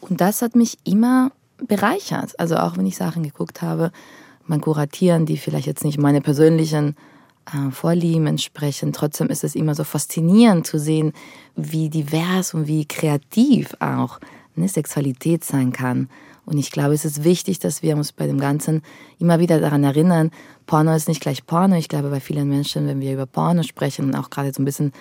Und 0.00 0.20
das 0.20 0.42
hat 0.42 0.54
mich 0.54 0.78
immer 0.84 1.30
bereichert. 1.58 2.38
Also 2.38 2.56
auch 2.56 2.76
wenn 2.76 2.86
ich 2.86 2.96
Sachen 2.96 3.22
geguckt 3.22 3.62
habe, 3.62 3.92
man 4.46 4.60
kuratieren, 4.60 5.26
die 5.26 5.36
vielleicht 5.36 5.66
jetzt 5.66 5.84
nicht 5.84 5.98
meine 5.98 6.20
persönlichen 6.20 6.96
äh, 7.46 7.70
Vorlieben 7.70 8.26
entsprechen. 8.26 8.92
Trotzdem 8.92 9.28
ist 9.28 9.44
es 9.44 9.54
immer 9.54 9.74
so 9.74 9.84
faszinierend 9.84 10.66
zu 10.66 10.78
sehen, 10.78 11.12
wie 11.56 11.88
divers 11.90 12.54
und 12.54 12.66
wie 12.66 12.86
kreativ 12.86 13.74
auch 13.80 14.20
eine 14.56 14.68
Sexualität 14.68 15.44
sein 15.44 15.72
kann. 15.72 16.08
Und 16.46 16.58
ich 16.58 16.70
glaube, 16.70 16.94
es 16.94 17.04
ist 17.04 17.24
wichtig, 17.24 17.58
dass 17.58 17.82
wir 17.82 17.96
uns 17.96 18.12
bei 18.12 18.26
dem 18.26 18.38
Ganzen 18.38 18.82
immer 19.18 19.40
wieder 19.40 19.60
daran 19.60 19.82
erinnern, 19.82 20.30
Porno 20.66 20.94
ist 20.94 21.08
nicht 21.08 21.20
gleich 21.20 21.44
Porno. 21.44 21.76
Ich 21.76 21.88
glaube, 21.88 22.08
bei 22.08 22.20
vielen 22.20 22.48
Menschen, 22.48 22.86
wenn 22.86 23.00
wir 23.00 23.12
über 23.12 23.26
Porno 23.26 23.64
sprechen 23.64 24.06
und 24.06 24.14
auch 24.14 24.30
gerade 24.30 24.52
so 24.54 24.62
ein 24.62 24.64
bisschen 24.64 24.92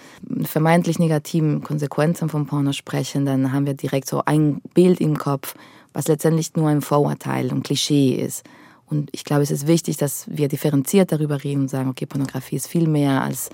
vermeintlich 0.43 0.99
negativen 0.99 1.63
Konsequenzen 1.63 2.29
von 2.29 2.47
Porno 2.47 2.73
sprechen, 2.73 3.25
dann 3.25 3.53
haben 3.53 3.65
wir 3.65 3.75
direkt 3.75 4.09
so 4.09 4.23
ein 4.25 4.61
Bild 4.73 4.99
im 4.99 5.17
Kopf, 5.17 5.55
was 5.93 6.07
letztendlich 6.07 6.55
nur 6.55 6.69
ein 6.69 6.81
Vorurteil 6.81 7.51
und 7.51 7.63
Klischee 7.63 8.15
ist. 8.15 8.43
Und 8.87 9.09
ich 9.13 9.23
glaube, 9.23 9.43
es 9.43 9.51
ist 9.51 9.67
wichtig, 9.67 9.97
dass 9.97 10.25
wir 10.27 10.47
differenziert 10.47 11.11
darüber 11.11 11.43
reden 11.43 11.61
und 11.61 11.69
sagen, 11.69 11.89
okay, 11.89 12.05
Pornografie 12.05 12.55
ist 12.55 12.67
viel 12.67 12.87
mehr 12.87 13.23
als 13.23 13.49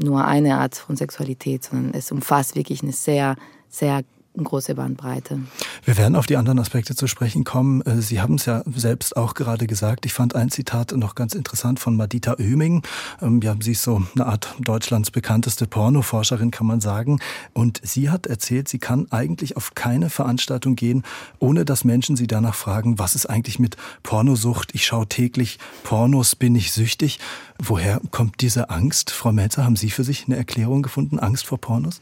nur 0.00 0.24
eine 0.24 0.58
Art 0.58 0.76
von 0.76 0.96
Sexualität, 0.96 1.64
sondern 1.64 1.94
es 1.94 2.12
umfasst 2.12 2.54
wirklich 2.54 2.82
eine 2.82 2.92
sehr, 2.92 3.36
sehr 3.68 4.02
große 4.44 4.74
Bandbreite. 4.74 5.40
Wir 5.84 5.96
werden 5.96 6.16
auf 6.16 6.26
die 6.26 6.36
anderen 6.36 6.58
Aspekte 6.58 6.94
zu 6.94 7.06
sprechen 7.06 7.44
kommen. 7.44 7.82
Äh, 7.82 8.00
Sie 8.00 8.20
haben 8.20 8.34
es 8.34 8.46
ja 8.46 8.62
selbst 8.74 9.16
auch 9.16 9.34
gerade 9.34 9.66
gesagt. 9.66 10.06
Ich 10.06 10.12
fand 10.12 10.34
ein 10.34 10.50
Zitat 10.50 10.92
noch 10.92 11.14
ganz 11.14 11.34
interessant 11.34 11.80
von 11.80 11.96
Madita 11.96 12.36
Oeming. 12.38 12.82
Ähm, 13.22 13.40
ja, 13.42 13.54
sie 13.60 13.72
ist 13.72 13.82
so 13.82 14.02
eine 14.14 14.26
Art 14.26 14.54
Deutschlands 14.60 15.10
bekannteste 15.10 15.66
Pornoforscherin, 15.66 16.50
kann 16.50 16.66
man 16.66 16.80
sagen. 16.80 17.20
Und 17.52 17.80
sie 17.82 18.10
hat 18.10 18.26
erzählt, 18.26 18.68
sie 18.68 18.78
kann 18.78 19.06
eigentlich 19.10 19.56
auf 19.56 19.74
keine 19.74 20.10
Veranstaltung 20.10 20.76
gehen, 20.76 21.02
ohne 21.38 21.64
dass 21.64 21.84
Menschen 21.84 22.16
sie 22.16 22.26
danach 22.26 22.54
fragen, 22.54 22.98
was 22.98 23.14
ist 23.14 23.26
eigentlich 23.26 23.58
mit 23.58 23.76
Pornosucht? 24.02 24.74
Ich 24.74 24.86
schaue 24.86 25.06
täglich 25.06 25.58
Pornos, 25.82 26.36
bin 26.36 26.54
ich 26.54 26.72
süchtig? 26.72 27.18
Woher 27.62 28.00
kommt 28.10 28.40
diese 28.40 28.70
Angst? 28.70 29.10
Frau 29.10 29.32
Melzer, 29.32 29.64
haben 29.64 29.76
Sie 29.76 29.90
für 29.90 30.04
sich 30.04 30.26
eine 30.26 30.36
Erklärung 30.36 30.82
gefunden? 30.82 31.18
Angst 31.18 31.46
vor 31.46 31.58
Pornos? 31.58 32.00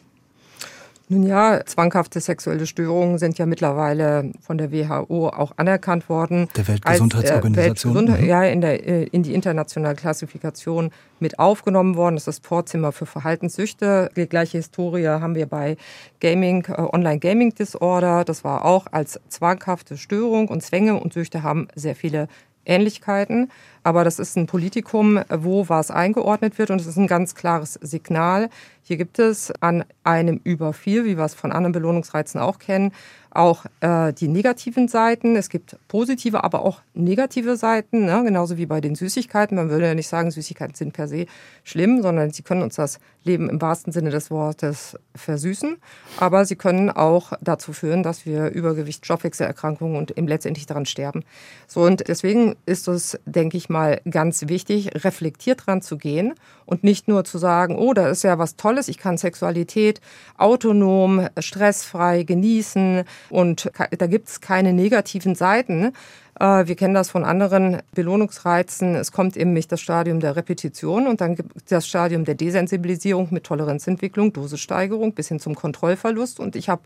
Nun 1.09 1.25
ja, 1.25 1.61
zwanghafte 1.67 2.19
sexuelle 2.19 2.67
Störungen 2.67 3.19
sind 3.19 3.37
ja 3.37 3.45
mittlerweile 3.45 4.33
von 4.41 4.57
der 4.57 4.73
WHO 4.73 5.29
auch 5.29 5.53
anerkannt 5.57 6.09
worden. 6.09 6.49
Der 6.57 6.67
Weltgesundheitsorganisation. 6.67 7.97
Als, 7.97 8.05
äh, 8.05 8.09
Weltgesundheit, 8.09 8.21
mhm. 8.23 8.27
Ja, 8.27 8.45
in, 8.45 8.61
der, 8.63 8.89
äh, 8.89 9.05
in 9.05 9.23
die 9.23 9.35
internationale 9.35 9.97
Klassifikation 9.97 10.91
mit 11.21 11.39
aufgenommen 11.39 11.97
worden. 11.97 12.17
Das 12.17 12.27
ist 12.27 12.39
das 12.39 12.47
Vorzimmer 12.47 12.93
für 12.93 13.05
Verhaltenssüchte. 13.05 14.11
Die 14.17 14.27
gleiche 14.27 14.57
Historie 14.59 15.07
haben 15.07 15.35
wir 15.35 15.47
bei 15.47 15.77
Gaming, 16.21 16.65
äh, 16.69 16.81
Online-Gaming-Disorder. 16.81 18.25
Das 18.25 18.43
war 18.43 18.65
auch 18.65 18.87
als 18.91 19.21
zwanghafte 19.29 19.99
Störung 19.99 20.49
und 20.49 20.63
Zwänge 20.63 20.99
und 20.99 21.13
Süchte 21.13 21.43
haben 21.43 21.69
sehr 21.75 21.97
viele 21.97 22.29
Ähnlichkeiten. 22.67 23.51
Aber 23.83 24.05
das 24.05 24.19
ist 24.19 24.37
ein 24.37 24.47
Politikum, 24.47 25.21
wo 25.31 25.69
was 25.69 25.91
eingeordnet 25.91 26.59
wird 26.59 26.71
und 26.71 26.81
es 26.81 26.87
ist 26.87 26.97
ein 26.97 27.07
ganz 27.07 27.35
klares 27.35 27.75
Signal. 27.83 28.49
Hier 28.83 28.97
gibt 28.97 29.19
es 29.19 29.53
an 29.61 29.85
einem 30.05 30.41
Überviel, 30.43 31.05
wie 31.05 31.17
wir 31.17 31.25
es 31.25 31.35
von 31.35 31.53
anderen 31.53 31.73
Belohnungsreizen 31.73 32.41
auch 32.41 32.59
kennen, 32.59 32.93
auch 33.35 33.65
äh, 33.81 34.13
die 34.13 34.29
negativen 34.29 34.89
Seiten. 34.89 35.37
Es 35.37 35.49
gibt 35.49 35.77
positive, 35.89 36.45
aber 36.45 36.65
auch 36.65 36.81
negative 36.95 37.57
Seiten, 37.57 38.07
ne? 38.07 38.23
genauso 38.25 38.57
wie 38.57 38.67
bei 38.67 38.81
den 38.81 38.95
Süßigkeiten. 38.95 39.57
Man 39.57 39.71
würde 39.71 39.87
ja 39.87 39.95
nicht 39.95 40.09
sagen, 40.09 40.31
Süßigkeiten 40.31 40.75
sind 40.75 40.93
per 40.93 41.09
se 41.09 41.27
schlimm, 41.63 42.03
sondern 42.03 42.31
sie 42.31 42.43
können 42.43 42.63
uns 42.63 42.77
das 42.77 42.99
Leben 43.25 43.49
im 43.49 43.61
wahrsten 43.61 43.93
Sinne 43.93 44.11
des 44.11 44.31
Wortes 44.31 44.97
versüßen. 45.15 45.77
Aber 46.19 46.45
sie 46.45 46.57
können 46.57 46.91
auch 46.91 47.33
dazu 47.41 47.73
führen, 47.73 48.03
dass 48.03 48.27
wir 48.27 48.51
Übergewicht, 48.51 49.05
Stoffwechselerkrankungen 49.05 49.97
und 49.97 50.17
eben 50.17 50.29
letztendlich 50.29 50.67
daran 50.67 50.87
sterben. 50.87 51.25
So 51.67 51.83
und 51.83 52.07
deswegen 52.07 52.57
ist 52.67 52.89
es, 52.89 53.19
denke 53.27 53.57
ich 53.57 53.69
mal, 53.69 54.01
ganz 54.09 54.49
wichtig, 54.49 55.05
reflektiert 55.05 55.67
dran 55.67 55.83
zu 55.83 55.99
gehen 55.99 56.35
und 56.67 56.85
nicht 56.85 57.09
nur 57.09 57.25
zu 57.25 57.39
sagen, 57.39 57.77
oh, 57.77 57.95
da 57.95 58.09
ist 58.09 58.25
ja 58.25 58.39
was 58.39 58.57
Tolles, 58.57 58.89
ich 58.89 58.99
kann 58.99 59.19
Sexualität 59.19 60.01
autonom, 60.37 61.29
stressfrei 61.39 62.23
genießen 62.23 63.05
und 63.31 63.71
da 63.99 64.07
gibt 64.07 64.29
es 64.29 64.41
keine 64.41 64.73
negativen 64.73 65.35
Seiten. 65.35 65.93
Äh, 66.39 66.67
wir 66.67 66.75
kennen 66.75 66.95
das 66.95 67.11
von 67.11 67.25
anderen 67.25 67.83
Belohnungsreizen. 67.95 68.95
Es 68.95 69.13
kommt 69.13 69.37
eben 69.37 69.53
nicht 69.53 69.71
das 69.73 69.81
Stadium 69.81 70.21
der 70.21 70.37
Repetition 70.37 71.07
und 71.07 71.21
dann 71.21 71.37
gibt 71.37 71.71
das 71.71 71.87
Stadium 71.87 72.25
der 72.25 72.35
Desensibilisierung 72.35 73.29
mit 73.31 73.45
Toleranzentwicklung, 73.45 74.33
Dosissteigerung 74.33 75.13
bis 75.13 75.29
hin 75.29 75.41
zum 75.41 75.55
Kontrollverlust. 75.55 76.41
Und 76.41 76.57
ich 76.57 76.69
habe 76.69 76.83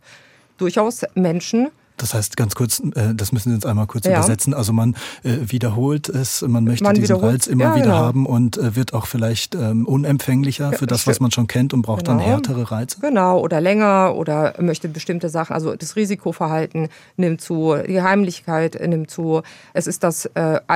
durchaus 0.59 1.03
Menschen, 1.15 1.69
das 1.99 2.15
heißt, 2.15 2.37
ganz 2.37 2.55
kurz, 2.55 2.81
äh, 2.95 3.15
das 3.15 3.33
müssen 3.33 3.51
Sie 3.51 3.55
uns 3.55 3.67
einmal 3.67 3.87
kurz 3.87 4.07
ja. 4.07 4.13
übersetzen. 4.13 4.55
Also 4.55 4.73
man 4.73 4.95
äh, 5.23 5.37
wiederholt 5.43 6.09
es, 6.09 6.43
man 6.43 6.65
möchte 6.65 6.85
man 6.85 6.95
diesen 6.95 7.17
Reiz 7.17 7.47
immer 7.47 7.65
ja, 7.65 7.75
wieder 7.77 7.85
genau. 7.85 7.97
haben 7.97 8.27
und 8.27 8.57
äh, 8.57 8.77
wird 8.77 8.95
auch 8.95 9.07
vielleicht 9.07 9.55
ähm, 9.55 9.87
unempfänglicher 9.87 10.73
für 10.73 10.87
das, 10.87 11.07
was 11.07 11.21
man 11.21 11.31
schon 11.31 11.47
kennt 11.47 11.75
und 11.75 11.83
braucht 11.83 12.07
genau. 12.07 12.19
dann 12.19 12.27
härtere 12.27 12.71
Reize. 12.71 13.01
Genau, 13.01 13.41
oder 13.41 13.61
länger 13.61 14.15
oder 14.17 14.55
möchte 14.61 14.89
bestimmte 14.89 15.29
Sachen, 15.29 15.53
also 15.53 15.75
das 15.77 15.97
Risikoverhalten 15.97 16.89
nimmt 17.17 17.41
zu, 17.41 17.77
die 17.87 18.03
Heimlichkeit 18.03 18.79
nimmt 18.87 19.11
zu. 19.11 19.43
Es 19.73 19.87
ist 19.87 20.03
das, 20.03 20.29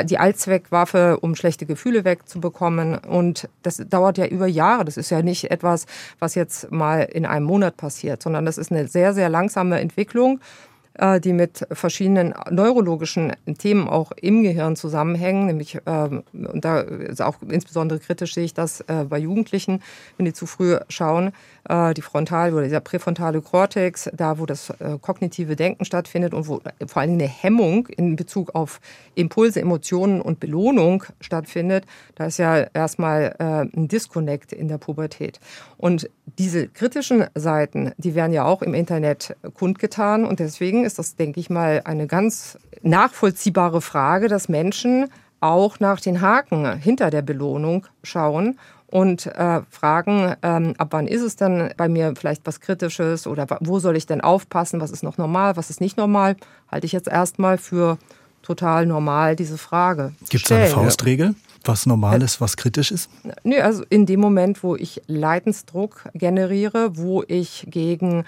die 0.05 0.19
Allzweckwaffe, 0.19 1.19
um 1.21 1.35
schlechte 1.35 1.67
Gefühle 1.67 2.05
wegzubekommen. 2.05 2.99
Und 2.99 3.49
das 3.62 3.83
dauert 3.88 4.19
ja 4.19 4.26
über 4.26 4.47
Jahre. 4.47 4.85
Das 4.85 4.97
ist 4.97 5.11
ja 5.11 5.23
nicht 5.23 5.50
etwas, 5.50 5.87
was 6.19 6.35
jetzt 6.35 6.71
mal 6.71 7.02
in 7.02 7.26
einem 7.26 7.47
Monat 7.47 7.76
passiert, 7.76 8.23
sondern 8.23 8.45
das 8.45 8.59
ist 8.59 8.71
eine 8.71 8.88
sehr, 8.88 9.14
sehr 9.14 9.29
langsame 9.29 9.81
Entwicklung. 9.81 10.41
Äh, 10.95 11.21
die 11.21 11.33
mit 11.33 11.67
verschiedenen 11.73 12.35
neurologischen 12.51 13.33
Themen 13.59 13.89
auch 13.89 14.13
im 14.13 14.43
Gehirn 14.43 14.77
zusammenhängen. 14.77 15.47
Nämlich, 15.47 15.79
ähm, 15.87 16.23
und 16.35 16.65
da 16.67 16.81
ist 16.81 17.23
auch 17.23 17.37
insbesondere 17.49 17.99
kritisch 17.99 18.35
sehe 18.35 18.45
ich 18.45 18.53
das 18.53 18.83
äh, 18.83 19.05
bei 19.09 19.19
Jugendlichen, 19.19 19.83
wenn 20.19 20.27
die 20.27 20.35
zu 20.35 20.45
früh 20.45 20.77
schauen, 20.91 21.33
äh, 21.69 21.95
die 21.95 22.02
frontale 22.02 22.52
oder 22.52 22.64
dieser 22.64 22.81
präfrontale 22.81 23.40
Kortex, 23.40 24.11
da 24.12 24.38
wo 24.38 24.47
das 24.47 24.73
kognitive 25.00 25.57
Denken 25.57 25.85
stattfindet 25.85 26.35
und 26.35 26.49
wo 26.49 26.61
vor 26.87 27.02
allem 27.02 27.14
eine 27.14 27.26
Hemmung 27.26 27.87
in 27.88 28.16
Bezug 28.16 28.54
auf 28.54 28.81
Impulse, 29.14 29.61
Emotionen 29.61 30.21
und 30.21 30.40
Belohnung 30.40 31.04
stattfindet, 31.21 31.87
da 32.14 32.26
ist 32.26 32.38
ja 32.38 32.59
erstmal 32.59 33.35
ein 33.38 33.88
Disconnect 33.88 34.52
in 34.52 34.69
der 34.69 34.78
Pubertät. 34.78 35.40
Und 35.76 36.09
diese 36.38 36.69
kritischen 36.69 37.26
Seiten, 37.35 37.92
die 37.97 38.14
werden 38.14 38.33
ja 38.33 38.45
auch 38.45 38.62
im 38.62 38.75
Internet 38.75 39.37
kundgetan 39.54 40.25
und 40.25 40.40
Deswegen 40.42 40.85
ist 40.85 40.99
das, 40.99 41.16
denke 41.16 41.40
ich 41.40 41.50
mal, 41.50 41.83
eine 41.85 42.07
ganz 42.07 42.59
nachvollziehbare 42.83 43.81
Frage, 43.81 44.28
dass 44.28 44.49
Menschen 44.49 45.09
auch 45.40 45.81
nach 45.81 46.00
den 46.00 46.21
Haken 46.21 46.76
hinter 46.78 47.11
der 47.11 47.23
Belohnung 47.23 47.87
schauen 48.02 48.59
und 48.93 49.25
äh, 49.27 49.63
fragen, 49.71 50.37
ähm, 50.43 50.75
ab 50.77 50.89
wann 50.91 51.07
ist 51.07 51.23
es 51.23 51.35
denn 51.35 51.73
bei 51.79 51.89
mir 51.89 52.13
vielleicht 52.15 52.47
was 52.47 52.61
Kritisches 52.61 53.27
oder 53.27 53.47
wo 53.61 53.79
soll 53.79 53.97
ich 53.97 54.07
denn 54.07 54.21
aufpassen, 54.21 54.83
was 54.83 54.91
ist 54.91 55.03
noch 55.03 55.17
normal, 55.17 55.57
was 55.57 55.71
ist 55.71 55.81
nicht 55.81 55.97
normal, 55.97 56.37
halte 56.71 56.85
ich 56.85 56.93
jetzt 56.93 57.09
erstmal 57.09 57.57
für 57.57 57.97
total 58.43 58.85
normal, 58.85 59.35
diese 59.35 59.57
Frage. 59.57 60.13
Gibt 60.29 60.45
es 60.45 60.53
eine 60.53 60.67
Faustregel? 60.67 61.35
Was 61.65 61.87
normal 61.87 62.21
ist, 62.23 62.41
was 62.43 62.59
kritisch 62.59 62.91
ist? 62.91 63.09
Nö, 63.45 63.61
also 63.61 63.83
in 63.89 64.05
dem 64.05 64.21
Moment, 64.21 64.63
wo 64.63 64.77
ich 64.77 65.01
Leidensdruck 65.07 66.05
generiere, 66.13 66.91
wo 66.99 67.23
ich 67.27 67.67
gegen 67.71 68.25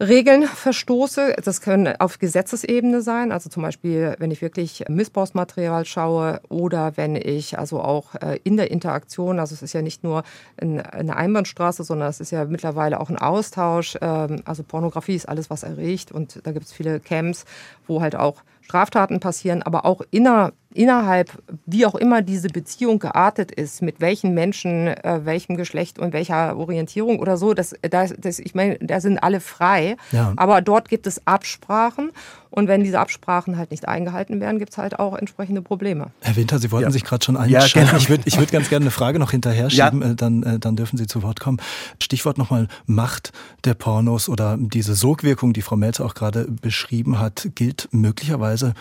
Regeln 0.00 0.44
verstoße. 0.44 1.36
Das 1.44 1.60
können 1.60 1.88
auf 1.98 2.18
Gesetzesebene 2.18 3.02
sein, 3.02 3.32
also 3.32 3.50
zum 3.50 3.62
Beispiel, 3.62 4.14
wenn 4.18 4.30
ich 4.30 4.40
wirklich 4.42 4.84
Missbrauchsmaterial 4.88 5.84
schaue 5.84 6.40
oder 6.48 6.96
wenn 6.96 7.16
ich 7.16 7.58
also 7.58 7.80
auch 7.80 8.14
äh, 8.14 8.38
in 8.44 8.56
der 8.56 8.70
Interaktion, 8.70 9.40
also 9.40 9.54
es 9.54 9.62
ist 9.62 9.72
ja 9.72 9.82
nicht 9.82 10.04
nur 10.04 10.22
eine 10.56 11.16
Einbahnstraße, 11.16 11.82
sondern 11.82 12.08
es 12.08 12.20
ist 12.20 12.30
ja 12.30 12.44
mittlerweile 12.44 13.00
auch 13.00 13.10
ein 13.10 13.18
Austausch. 13.18 13.98
Ähm, 14.00 14.42
also 14.44 14.62
Pornografie 14.62 15.16
ist 15.16 15.28
alles, 15.28 15.50
was 15.50 15.64
erregt 15.64 16.12
und 16.12 16.46
da 16.46 16.52
gibt 16.52 16.66
es 16.66 16.72
viele 16.72 17.00
Camps, 17.00 17.44
wo 17.86 18.00
halt 18.00 18.14
auch 18.14 18.42
Straftaten 18.68 19.18
passieren, 19.18 19.62
aber 19.62 19.86
auch 19.86 20.02
inner, 20.10 20.52
innerhalb, 20.74 21.32
wie 21.64 21.86
auch 21.86 21.94
immer 21.94 22.20
diese 22.20 22.48
Beziehung 22.48 22.98
geartet 22.98 23.50
ist, 23.50 23.80
mit 23.80 24.02
welchen 24.02 24.34
Menschen, 24.34 24.88
äh, 24.88 25.20
welchem 25.24 25.56
Geschlecht 25.56 25.98
und 25.98 26.12
welcher 26.12 26.54
Orientierung 26.54 27.18
oder 27.18 27.38
so, 27.38 27.54
das, 27.54 27.74
das, 27.80 28.12
das, 28.18 28.38
ich 28.38 28.54
meine, 28.54 28.78
da 28.80 29.00
sind 29.00 29.22
alle 29.22 29.40
frei. 29.40 29.96
Ja. 30.12 30.34
Aber 30.36 30.60
dort 30.60 30.90
gibt 30.90 31.06
es 31.06 31.26
Absprachen 31.26 32.10
und 32.50 32.68
wenn 32.68 32.84
diese 32.84 32.98
Absprachen 32.98 33.56
halt 33.56 33.70
nicht 33.70 33.88
eingehalten 33.88 34.40
werden, 34.40 34.58
gibt 34.58 34.72
es 34.72 34.78
halt 34.78 34.98
auch 34.98 35.14
entsprechende 35.14 35.62
Probleme. 35.62 36.10
Herr 36.20 36.36
Winter, 36.36 36.58
Sie 36.58 36.70
wollten 36.70 36.88
ja. 36.88 36.90
sich 36.90 37.04
gerade 37.04 37.24
schon 37.24 37.36
einschalten. 37.36 37.90
Ja, 37.90 37.96
ich 37.96 38.08
würde 38.08 38.24
ich 38.26 38.38
würd 38.38 38.50
ganz 38.50 38.68
gerne 38.68 38.84
eine 38.84 38.90
Frage 38.90 39.18
noch 39.18 39.30
hinterher 39.30 39.70
schieben, 39.70 40.02
ja. 40.02 40.10
Äh, 40.10 40.14
dann, 40.14 40.42
äh, 40.42 40.58
dann 40.58 40.76
dürfen 40.76 40.96
Sie 40.96 41.06
zu 41.06 41.22
Wort 41.22 41.40
kommen. 41.40 41.58
Stichwort 42.02 42.38
nochmal 42.38 42.68
Macht 42.86 43.32
der 43.64 43.74
Pornos 43.74 44.28
oder 44.28 44.56
diese 44.58 44.94
Sogwirkung, 44.94 45.52
die 45.52 45.62
Frau 45.62 45.76
Melzer 45.76 46.04
auch 46.04 46.14
gerade 46.14 46.44
beschrieben 46.44 47.18
hat, 47.18 47.50
gilt 47.54 47.88
möglicherweise 47.92 48.48
Weise, 48.48 48.74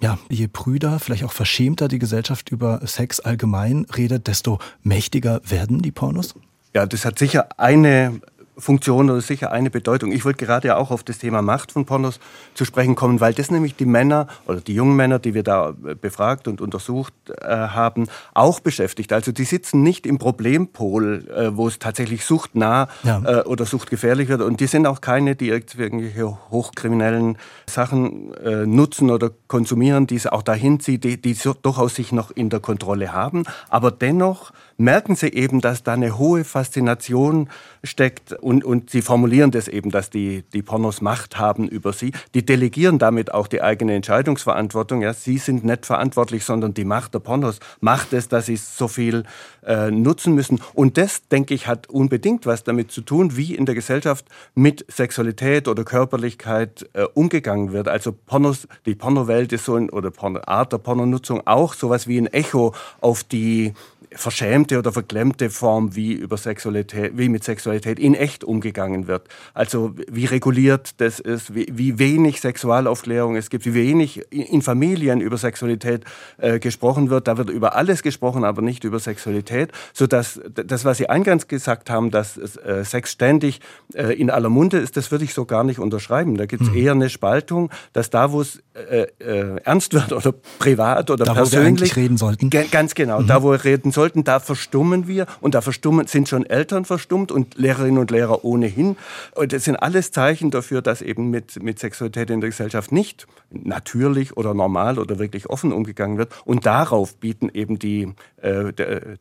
ja, 0.00 0.18
je 0.28 0.46
prüder, 0.46 0.98
vielleicht 0.98 1.24
auch 1.24 1.32
verschämter 1.32 1.88
die 1.88 1.98
Gesellschaft 1.98 2.50
über 2.50 2.86
Sex 2.86 3.20
allgemein 3.20 3.86
redet, 3.96 4.26
desto 4.26 4.58
mächtiger 4.82 5.40
werden 5.44 5.80
die 5.80 5.90
Pornos? 5.90 6.34
Ja, 6.74 6.84
das 6.84 7.06
hat 7.06 7.18
sicher 7.18 7.48
eine 7.56 8.20
Funktion 8.58 9.10
oder 9.10 9.20
sicher 9.20 9.52
eine 9.52 9.70
Bedeutung. 9.70 10.12
Ich 10.12 10.24
wollte 10.24 10.44
gerade 10.44 10.68
ja 10.68 10.76
auch 10.76 10.90
auf 10.90 11.04
das 11.04 11.18
Thema 11.18 11.42
Macht 11.42 11.72
von 11.72 11.84
Pornos 11.84 12.20
zu 12.54 12.64
sprechen 12.64 12.94
kommen, 12.94 13.20
weil 13.20 13.34
das 13.34 13.50
nämlich 13.50 13.76
die 13.76 13.84
Männer 13.84 14.28
oder 14.46 14.60
die 14.60 14.74
jungen 14.74 14.96
Männer, 14.96 15.18
die 15.18 15.34
wir 15.34 15.42
da 15.42 15.74
äh, 15.84 15.94
befragt 15.94 16.48
und 16.48 16.60
untersucht 16.60 17.12
äh, 17.40 17.46
haben, 17.46 18.06
auch 18.34 18.60
beschäftigt. 18.60 19.12
Also 19.12 19.32
die 19.32 19.44
sitzen 19.44 19.82
nicht 19.82 20.06
im 20.06 20.18
Problempol, 20.18 21.28
äh, 21.28 21.56
wo 21.56 21.68
es 21.68 21.78
tatsächlich 21.78 22.24
suchtnah 22.24 22.88
ja. 23.02 23.22
äh, 23.24 23.42
oder 23.44 23.66
suchtgefährlich 23.66 24.28
wird. 24.28 24.40
Und 24.40 24.60
die 24.60 24.66
sind 24.66 24.86
auch 24.86 25.00
keine, 25.00 25.36
die 25.36 25.48
irgendwelche 25.48 26.38
hochkriminellen 26.50 27.36
Sachen 27.66 28.32
äh, 28.34 28.66
nutzen 28.66 29.10
oder 29.10 29.30
konsumieren, 29.48 30.06
die 30.06 30.16
es 30.16 30.26
auch 30.26 30.42
dahin 30.42 30.80
zieht, 30.80 31.04
die, 31.04 31.20
die 31.20 31.34
so, 31.34 31.52
durchaus 31.52 31.94
sich 31.94 32.12
noch 32.12 32.30
in 32.30 32.48
der 32.48 32.60
Kontrolle 32.60 33.12
haben. 33.12 33.44
Aber 33.68 33.90
dennoch 33.90 34.52
merken 34.76 35.16
sie 35.16 35.28
eben, 35.28 35.60
dass 35.60 35.82
da 35.82 35.94
eine 35.94 36.18
hohe 36.18 36.44
Faszination 36.44 37.48
steckt 37.82 38.32
und, 38.32 38.64
und 38.64 38.90
sie 38.90 39.02
formulieren 39.02 39.50
das 39.50 39.68
eben, 39.68 39.90
dass 39.90 40.10
die, 40.10 40.44
die 40.52 40.62
Pornos 40.62 41.00
Macht 41.00 41.38
haben 41.38 41.68
über 41.68 41.92
sie. 41.92 42.12
Die 42.34 42.44
delegieren 42.44 42.98
damit 42.98 43.32
auch 43.32 43.46
die 43.46 43.62
eigene 43.62 43.94
Entscheidungsverantwortung. 43.94 45.02
Ja, 45.02 45.14
sie 45.14 45.38
sind 45.38 45.64
nicht 45.64 45.86
verantwortlich, 45.86 46.44
sondern 46.44 46.74
die 46.74 46.84
Macht 46.84 47.14
der 47.14 47.20
Pornos 47.20 47.60
macht 47.80 48.12
es, 48.12 48.28
dass 48.28 48.46
sie 48.46 48.56
so 48.56 48.88
viel 48.88 49.24
äh, 49.64 49.90
nutzen 49.90 50.34
müssen. 50.34 50.60
Und 50.74 50.98
das, 50.98 51.28
denke 51.28 51.54
ich, 51.54 51.66
hat 51.66 51.88
unbedingt 51.88 52.46
was 52.46 52.64
damit 52.64 52.90
zu 52.90 53.00
tun, 53.00 53.36
wie 53.36 53.54
in 53.54 53.66
der 53.66 53.74
Gesellschaft 53.74 54.26
mit 54.54 54.84
Sexualität 54.90 55.68
oder 55.68 55.84
Körperlichkeit 55.84 56.88
äh, 56.92 57.04
umgegangen 57.14 57.72
wird. 57.72 57.88
Also 57.88 58.12
Pornos, 58.12 58.68
die 58.84 58.94
Pornowelt 58.94 59.52
ist 59.52 59.64
so 59.64 59.76
ein, 59.76 59.90
oder 59.90 60.10
Porno, 60.10 60.40
Art 60.46 60.72
der 60.72 60.78
Pornonutzung 60.78 61.46
auch 61.46 61.74
sowas 61.74 62.06
wie 62.06 62.18
ein 62.18 62.26
Echo 62.26 62.74
auf 63.00 63.24
die 63.24 63.72
verschämte 64.16 64.78
oder 64.78 64.92
verklemmte 64.92 65.50
Form, 65.50 65.94
wie 65.94 66.12
über 66.12 66.36
Sexualität, 66.36 67.12
wie 67.16 67.28
mit 67.28 67.44
Sexualität 67.44 67.98
in 67.98 68.14
echt 68.14 68.44
umgegangen 68.44 69.06
wird. 69.06 69.28
Also 69.54 69.94
wie 70.10 70.24
reguliert 70.24 71.00
das 71.00 71.20
ist, 71.20 71.54
wie, 71.54 71.66
wie 71.72 71.98
wenig 71.98 72.40
Sexualaufklärung 72.40 73.36
es 73.36 73.50
gibt, 73.50 73.66
wie 73.66 73.74
wenig 73.74 74.22
in 74.30 74.62
Familien 74.62 75.20
über 75.20 75.38
Sexualität 75.38 76.04
äh, 76.38 76.58
gesprochen 76.58 77.10
wird. 77.10 77.28
Da 77.28 77.36
wird 77.36 77.50
über 77.50 77.76
alles 77.76 78.02
gesprochen, 78.02 78.44
aber 78.44 78.62
nicht 78.62 78.84
über 78.84 78.98
Sexualität, 78.98 79.70
so 79.92 80.06
dass 80.06 80.40
das, 80.52 80.84
was 80.84 80.98
Sie 80.98 81.08
eingangs 81.08 81.48
gesagt 81.48 81.90
haben, 81.90 82.10
dass 82.10 82.36
äh, 82.36 82.84
Sex 82.84 83.12
ständig 83.12 83.60
äh, 83.94 84.14
in 84.14 84.30
aller 84.30 84.48
Munde 84.48 84.78
ist, 84.78 84.96
das 84.96 85.10
würde 85.10 85.24
ich 85.24 85.34
so 85.34 85.44
gar 85.44 85.64
nicht 85.64 85.78
unterschreiben. 85.78 86.36
Da 86.36 86.46
gibt 86.46 86.62
es 86.62 86.70
mhm. 86.70 86.76
eher 86.76 86.92
eine 86.92 87.10
Spaltung, 87.10 87.70
dass 87.92 88.10
da, 88.10 88.32
wo 88.32 88.40
es 88.40 88.62
äh, 88.74 89.06
äh, 89.18 89.60
ernst 89.64 89.92
wird 89.94 90.12
oder 90.12 90.32
privat 90.32 91.10
oder 91.10 91.24
da, 91.24 91.34
persönlich 91.34 91.92
wo 91.92 91.96
wir 91.96 92.02
reden 92.02 92.16
sollten. 92.16 92.50
Ganz 92.50 92.94
genau, 92.94 93.20
mhm. 93.20 93.26
da 93.26 93.42
wo 93.42 93.50
wir 93.50 93.64
reden 93.64 93.92
sollten 93.92 94.05
sollten, 94.06 94.22
da 94.22 94.38
verstummen 94.38 95.08
wir 95.08 95.26
und 95.40 95.54
da 95.54 95.60
verstummen, 95.60 96.06
sind 96.06 96.28
schon 96.28 96.46
Eltern 96.46 96.84
verstummt 96.84 97.32
und 97.32 97.56
Lehrerinnen 97.56 97.98
und 97.98 98.12
Lehrer 98.12 98.44
ohnehin. 98.44 98.96
Und 99.34 99.52
das 99.52 99.64
sind 99.64 99.76
alles 99.76 100.12
Zeichen 100.12 100.52
dafür, 100.52 100.80
dass 100.80 101.02
eben 101.02 101.30
mit, 101.30 101.60
mit 101.60 101.80
Sexualität 101.80 102.30
in 102.30 102.40
der 102.40 102.50
Gesellschaft 102.50 102.92
nicht 102.92 103.26
natürlich 103.50 104.36
oder 104.36 104.54
normal 104.54 105.00
oder 105.00 105.18
wirklich 105.18 105.50
offen 105.50 105.72
umgegangen 105.72 106.18
wird. 106.18 106.32
Und 106.44 106.66
darauf 106.66 107.16
bieten 107.16 107.50
eben 107.52 107.80
die, 107.80 108.14
äh, 108.42 108.72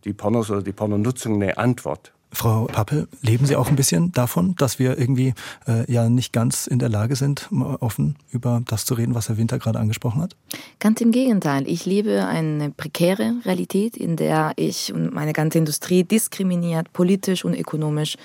die 0.04 0.14
Pornos 0.14 0.52
oder 0.52 0.62
die 0.62 0.72
Pornonutzung 0.72 1.42
eine 1.42 1.58
Antwort. 1.58 2.15
Frau 2.32 2.66
Pappe, 2.66 3.08
leben 3.22 3.46
Sie 3.46 3.56
auch 3.56 3.70
ein 3.70 3.76
bisschen 3.76 4.12
davon, 4.12 4.56
dass 4.56 4.78
wir 4.78 4.98
irgendwie 4.98 5.34
äh, 5.68 5.90
ja 5.92 6.10
nicht 6.10 6.34
ganz 6.34 6.68
in 6.68 6.80
der 6.80 6.90
Lage 6.90 7.16
sind, 7.16 7.50
offen 7.80 8.18
über 8.30 8.62
das 8.66 8.86
zu 8.86 8.94
reden, 8.94 9.16
was 9.16 9.30
Herr 9.30 9.38
Winter 9.38 9.58
gerade 9.58 9.80
angesprochen 9.80 10.22
hat? 10.22 10.36
Ganz 10.80 11.00
im 11.02 11.12
Gegenteil. 11.12 11.68
Ich 11.68 11.86
lebe 11.86 12.26
eine 12.26 12.72
prekäre 12.72 13.36
Realität, 13.46 13.96
in 13.96 14.18
der 14.18 14.54
ich 14.58 14.94
und 14.94 15.14
meine 15.14 15.34
ganze 15.34 15.58
Industrie 15.58 16.04
diskriminiert, 16.04 16.92
politisch 16.94 17.46
und 17.46 17.54
ökonomisch 17.54 18.18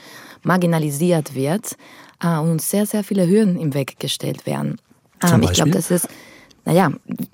marginalisiert 0.42 1.34
wird 1.34 1.76
äh, 2.22 2.36
und 2.38 2.50
uns 2.50 2.70
sehr, 2.70 2.86
sehr 2.86 3.04
viele 3.04 3.28
Hürden 3.28 3.58
im 3.58 3.74
Weg 3.74 4.00
gestellt 4.00 4.46
werden. 4.46 4.78
Ähm, 5.22 5.42
ich 5.42 5.52
glaube, 5.52 5.70
das 5.70 5.90
ist 5.90 6.08
naja, 6.64 6.90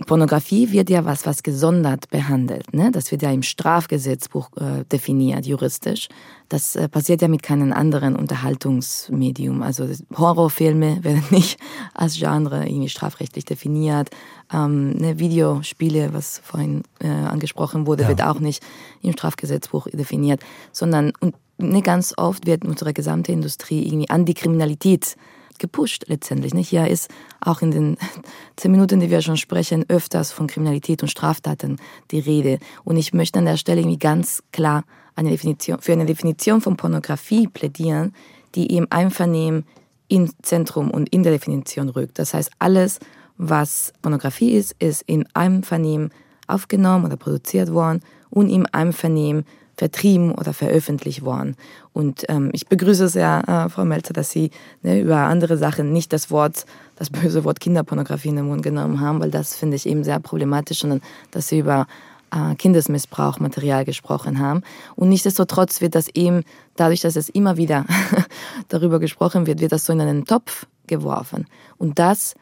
Pornografie 0.07 0.71
wird 0.71 0.89
ja 0.89 1.05
was, 1.05 1.27
was 1.27 1.43
gesondert 1.43 2.09
behandelt. 2.11 2.73
Ne? 2.73 2.91
Das 2.93 3.11
wird 3.11 3.23
ja 3.23 3.31
im 3.33 3.43
Strafgesetzbuch 3.43 4.51
äh, 4.57 4.85
definiert, 4.91 5.47
juristisch. 5.47 6.09
Das 6.49 6.77
äh, 6.77 6.89
passiert 6.89 7.23
ja 7.23 7.29
mit 7.29 7.43
keinem 7.43 7.73
anderen 7.73 8.15
Unterhaltungsmedium. 8.15 9.63
Also 9.63 9.89
Horrorfilme 10.17 10.99
werden 11.03 11.25
nicht 11.31 11.59
als 11.93 12.17
Genre 12.17 12.67
irgendwie 12.67 12.89
strafrechtlich 12.89 13.45
definiert. 13.45 14.11
Ähm, 14.53 14.93
ne, 14.93 15.19
Videospiele, 15.19 16.13
was 16.13 16.41
vorhin 16.45 16.83
äh, 17.01 17.09
angesprochen 17.09 17.87
wurde, 17.87 18.05
ja. 18.05 18.09
wird 18.09 18.23
auch 18.23 18.39
nicht 18.39 18.63
im 19.03 19.13
Strafgesetzbuch 19.13 19.89
definiert, 19.93 20.41
sondern 20.71 21.13
und 21.21 21.35
ne, 21.59 21.83
ganz 21.83 22.15
oft 22.17 22.47
wird 22.47 22.65
unsere 22.65 22.93
gesamte 22.93 23.33
Industrie 23.33 23.87
irgendwie 23.87 24.09
an 24.09 24.25
die 24.25 24.35
Kriminalität 24.35 25.17
gepusht 25.59 26.05
letztendlich. 26.09 26.55
Nicht? 26.55 26.69
Hier 26.69 26.87
ist 26.87 27.11
auch 27.41 27.63
in 27.63 27.71
den 27.71 27.97
zehn 28.57 28.71
Minuten, 28.71 29.01
die 29.01 29.11
wir 29.11 29.23
schon 29.23 29.37
sprechen, 29.37 29.85
öfters 29.89 30.33
von 30.33 30.47
Kriminalität 30.47 31.03
und 31.03 31.09
Straftaten 31.09 31.79
die 32.11 32.21
Rede. 32.21 32.59
Und 32.85 32.97
ich 32.97 33.13
möchte 33.13 33.39
an 33.39 33.47
der 33.47 33.57
Stelle 33.57 33.81
irgendwie 33.81 33.99
ganz 33.99 34.43
klar 34.53 34.85
eine 35.15 35.31
Definition, 35.31 35.81
für 35.81 35.93
eine 35.93 36.07
Definition 36.07 36.61
von 36.61 36.77
Pornografie 36.77 37.49
plädieren, 37.49 38.15
die 38.55 38.77
im 38.77 38.87
Einvernehmen 38.91 39.65
ins 40.09 40.35
Zentrum 40.43 40.91
und 40.91 41.09
in 41.09 41.23
der 41.23 41.33
Definition 41.33 41.89
rückt. 41.89 42.19
Das 42.19 42.35
heißt, 42.35 42.51
alles, 42.59 43.01
was 43.39 43.93
Pornografie 44.03 44.53
ist, 44.53 44.75
ist 44.79 45.03
im 45.07 45.25
Einvernehmen 45.35 46.11
aufgenommen 46.47 47.07
oder 47.07 47.17
produziert 47.17 47.73
worden 47.73 48.01
und 48.31 48.49
im 48.49 48.67
Einvernehmen 48.71 49.45
vertrieben 49.77 50.33
oder 50.33 50.53
veröffentlicht 50.53 51.23
worden. 51.25 51.57
Und 51.93 52.25
ähm, 52.29 52.51
ich 52.53 52.67
begrüße 52.67 53.09
sehr, 53.09 53.43
äh, 53.47 53.69
Frau 53.69 53.85
Melzer, 53.85 54.15
dass 54.15 54.31
Sie 54.31 54.51
ne, 54.83 55.01
über 55.01 55.19
andere 55.19 55.57
Sachen 55.57 55.93
nicht 55.93 56.13
das 56.13 56.31
Wort, 56.31 56.65
das 56.97 57.11
böse 57.11 57.45
Wort 57.45 57.61
Kinderpornografie 57.61 58.29
in 58.29 58.37
den 58.37 58.47
Mund 58.47 58.63
genommen 58.63 59.01
haben, 59.01 59.21
weil 59.21 59.31
das 59.31 59.55
finde 59.55 59.77
ich 59.77 59.87
eben 59.87 60.03
sehr 60.03 60.19
problematisch, 60.19 60.81
sondern 60.81 61.03
dass 61.31 61.49
Sie 61.49 61.59
über 61.59 61.87
äh, 62.31 62.55
Kindesmissbrauch, 62.55 63.39
Material 63.39 63.85
gesprochen 63.85 64.39
haben. 64.39 64.63
Und 64.95 65.11
nichtsdestotrotz 65.11 65.81
wird 65.81 65.95
das 65.95 66.09
eben, 66.09 66.43
dadurch, 66.77 67.03
dass 67.03 67.17
es 67.17 67.29
immer 67.29 67.57
wieder 67.57 67.85
darüber 68.69 68.99
gesprochen 68.99 69.47
wird, 69.47 69.61
wird 69.61 69.73
das 69.73 69.85
so 69.85 69.93
in 69.93 70.01
einen 70.01 70.25
Topf 70.25 70.67
geworfen. 70.87 71.47
Und 71.77 71.99
das 71.99 72.35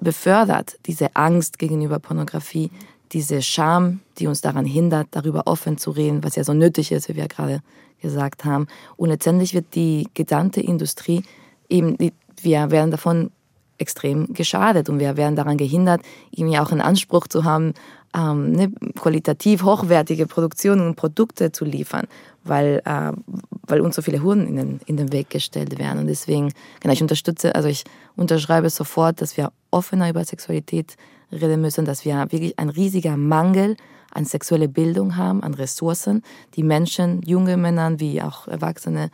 befördert 0.00 0.78
diese 0.86 1.14
Angst 1.14 1.58
gegenüber 1.58 1.98
Pornografie, 1.98 2.70
diese 3.12 3.42
Scham, 3.42 4.00
die 4.18 4.26
uns 4.26 4.40
daran 4.40 4.64
hindert, 4.64 5.08
darüber 5.10 5.46
offen 5.46 5.78
zu 5.78 5.90
reden, 5.90 6.22
was 6.22 6.36
ja 6.36 6.44
so 6.44 6.54
nötig 6.54 6.92
ist, 6.92 7.08
wie 7.08 7.16
wir 7.16 7.28
gerade 7.28 7.60
gesagt 8.00 8.44
haben. 8.44 8.66
Und 8.96 9.08
letztendlich 9.10 9.54
wird 9.54 9.74
die 9.74 10.08
gesamte 10.14 10.60
Industrie 10.60 11.22
eben, 11.68 11.96
wir 12.40 12.70
werden 12.70 12.90
davon 12.90 13.30
extrem 13.78 14.32
geschadet 14.34 14.88
und 14.88 14.98
wir 14.98 15.16
werden 15.16 15.36
daran 15.36 15.56
gehindert, 15.56 16.02
irgendwie 16.30 16.58
auch 16.58 16.70
einen 16.70 16.82
Anspruch 16.82 17.26
zu 17.26 17.44
haben, 17.44 17.74
ähm, 18.14 18.52
ne, 18.52 18.72
qualitativ 18.98 19.62
hochwertige 19.62 20.26
Produktionen 20.26 20.86
und 20.86 20.96
Produkte 20.96 21.52
zu 21.52 21.64
liefern, 21.64 22.06
weil, 22.44 22.82
äh, 22.84 23.12
weil 23.66 23.80
uns 23.80 23.96
so 23.96 24.02
viele 24.02 24.22
Hürden 24.22 24.46
in 24.46 24.56
den, 24.56 24.80
in 24.86 24.96
den 24.96 25.12
Weg 25.12 25.30
gestellt 25.30 25.78
werden. 25.78 26.00
Und 26.00 26.06
deswegen, 26.08 26.52
genau, 26.80 26.92
ich 26.92 27.02
unterstütze, 27.02 27.54
also 27.54 27.68
ich 27.68 27.84
unterschreibe 28.16 28.68
sofort, 28.68 29.20
dass 29.20 29.36
wir 29.36 29.52
offener 29.70 30.10
über 30.10 30.24
Sexualität 30.24 30.96
reden 31.32 31.60
müssen, 31.60 31.84
dass 31.84 32.04
wir 32.04 32.26
wirklich 32.30 32.58
ein 32.58 32.68
riesiger 32.68 33.16
Mangel 33.16 33.76
an 34.12 34.24
sexuelle 34.24 34.68
Bildung 34.68 35.16
haben, 35.16 35.42
an 35.42 35.54
Ressourcen, 35.54 36.22
die 36.56 36.62
Menschen, 36.62 37.22
junge 37.22 37.56
Männer 37.56 38.00
wie 38.00 38.20
auch 38.22 38.48
erwachsene 38.48 39.10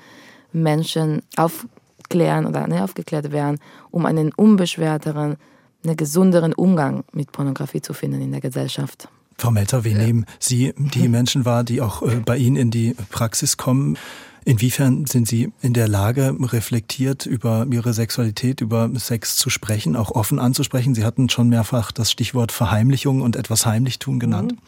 Menschen 0.53 1.23
aufklären 1.37 2.47
oder 2.47 2.67
ne, 2.67 2.83
aufgeklärt 2.83 3.31
werden, 3.31 3.59
um 3.91 4.07
einen 4.07 4.33
unbeschwerteren, 4.33 5.37
einen 5.85 5.97
gesunderen 5.97 6.53
Umgang 6.53 7.05
mit 7.13 7.33
Pornografie 7.33 7.83
zu 7.83 7.93
finden 7.93 8.23
in 8.23 8.33
der 8.33 8.41
Gesellschaft. 8.41 9.09
Frau 9.39 9.51
Melter, 9.51 9.85
wie 9.85 9.95
nehmen 9.95 10.25
Sie 10.39 10.73
die 10.79 11.09
Menschen 11.09 11.45
wahr, 11.45 11.63
die 11.63 11.83
auch 11.83 12.03
äh, 12.03 12.17
bei 12.25 12.39
Ihnen 12.39 12.57
in 12.57 12.71
die 12.71 12.97
Praxis 13.11 13.59
kommen? 13.59 13.99
Inwiefern 14.47 15.07
sind 15.07 15.27
Sie 15.27 15.53
in 15.61 15.73
der 15.73 15.89
Lage, 15.89 16.33
reflektiert 16.41 17.27
über 17.27 17.67
Ihre 17.69 17.93
Sexualität, 17.93 18.61
über 18.61 18.89
Sex 18.95 19.35
zu 19.35 19.51
sprechen, 19.51 19.97
auch 19.97 20.13
offen 20.13 20.39
anzusprechen? 20.39 20.95
Sie 20.95 21.05
hatten 21.05 21.29
schon 21.29 21.49
mehrfach 21.49 21.91
das 21.91 22.13
Stichwort 22.13 22.53
Verheimlichung 22.53 23.23
und 23.23 23.35
etwas 23.35 23.67
Heimlichtun 23.67 24.21
genannt. 24.21 24.53
Mhm. 24.53 24.59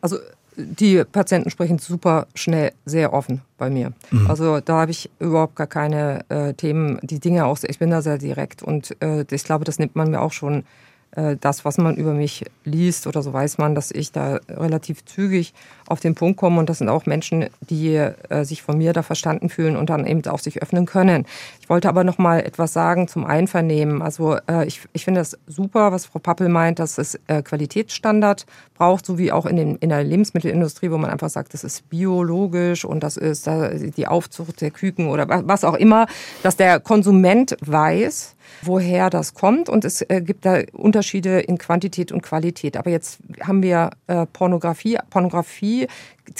Also 0.00 0.18
die 0.56 1.02
Patienten 1.02 1.50
sprechen 1.50 1.80
super 1.80 2.28
schnell, 2.36 2.70
sehr 2.84 3.12
offen 3.12 3.42
bei 3.58 3.70
mir. 3.70 3.92
Mhm. 4.12 4.30
Also 4.30 4.60
da 4.60 4.82
habe 4.82 4.92
ich 4.92 5.10
überhaupt 5.18 5.56
gar 5.56 5.66
keine 5.66 6.24
äh, 6.28 6.54
Themen, 6.54 7.00
die 7.02 7.18
Dinge 7.18 7.46
auch, 7.46 7.58
ich 7.66 7.80
bin 7.80 7.90
da 7.90 8.02
sehr 8.02 8.18
direkt 8.18 8.62
und 8.62 8.96
äh, 9.02 9.24
ich 9.28 9.42
glaube, 9.42 9.64
das 9.64 9.80
nimmt 9.80 9.96
man 9.96 10.12
mir 10.12 10.20
auch 10.20 10.32
schon 10.32 10.62
das, 11.40 11.64
was 11.64 11.76
man 11.78 11.96
über 11.96 12.14
mich 12.14 12.44
liest 12.64 13.06
oder 13.06 13.22
so, 13.22 13.32
weiß 13.32 13.58
man, 13.58 13.74
dass 13.74 13.90
ich 13.90 14.12
da 14.12 14.38
relativ 14.48 15.04
zügig 15.04 15.54
auf 15.86 15.98
den 15.98 16.14
Punkt 16.14 16.38
komme. 16.38 16.60
Und 16.60 16.70
das 16.70 16.78
sind 16.78 16.88
auch 16.88 17.04
Menschen, 17.04 17.46
die 17.68 17.96
äh, 17.96 18.44
sich 18.44 18.62
von 18.62 18.78
mir 18.78 18.92
da 18.92 19.02
verstanden 19.02 19.48
fühlen 19.48 19.76
und 19.76 19.90
dann 19.90 20.06
eben 20.06 20.24
auch 20.26 20.38
sich 20.38 20.62
öffnen 20.62 20.86
können. 20.86 21.26
Ich 21.60 21.68
wollte 21.68 21.88
aber 21.88 22.04
noch 22.04 22.18
mal 22.18 22.40
etwas 22.40 22.72
sagen 22.72 23.08
zum 23.08 23.24
Einvernehmen. 23.24 24.02
Also 24.02 24.36
äh, 24.48 24.66
ich, 24.66 24.82
ich 24.92 25.04
finde 25.04 25.20
das 25.20 25.36
super, 25.48 25.90
was 25.90 26.06
Frau 26.06 26.20
Pappel 26.20 26.48
meint, 26.48 26.78
dass 26.78 26.96
es 26.96 27.18
äh, 27.26 27.42
Qualitätsstandard 27.42 28.46
braucht, 28.74 29.04
so 29.04 29.18
wie 29.18 29.32
auch 29.32 29.46
in, 29.46 29.56
den, 29.56 29.76
in 29.76 29.88
der 29.88 30.04
Lebensmittelindustrie, 30.04 30.92
wo 30.92 30.98
man 30.98 31.10
einfach 31.10 31.28
sagt, 31.28 31.54
das 31.54 31.64
ist 31.64 31.90
biologisch 31.90 32.84
und 32.84 33.02
das 33.02 33.16
ist 33.16 33.48
die 33.48 34.06
Aufzucht 34.06 34.60
der 34.60 34.70
Küken 34.70 35.08
oder 35.08 35.26
was 35.46 35.64
auch 35.64 35.74
immer, 35.74 36.06
dass 36.42 36.56
der 36.56 36.80
Konsument 36.80 37.56
weiß, 37.60 38.36
woher 38.62 39.10
das 39.10 39.34
kommt. 39.34 39.68
Und 39.68 39.84
es 39.84 40.02
äh, 40.02 40.20
gibt 40.22 40.44
da 40.44 40.60
Unterschiede 40.72 41.40
in 41.40 41.58
Quantität 41.58 42.12
und 42.12 42.22
Qualität. 42.22 42.76
Aber 42.76 42.90
jetzt 42.90 43.18
haben 43.42 43.62
wir 43.62 43.90
äh, 44.06 44.26
Pornografie. 44.26 44.98
Pornografie 45.10 45.86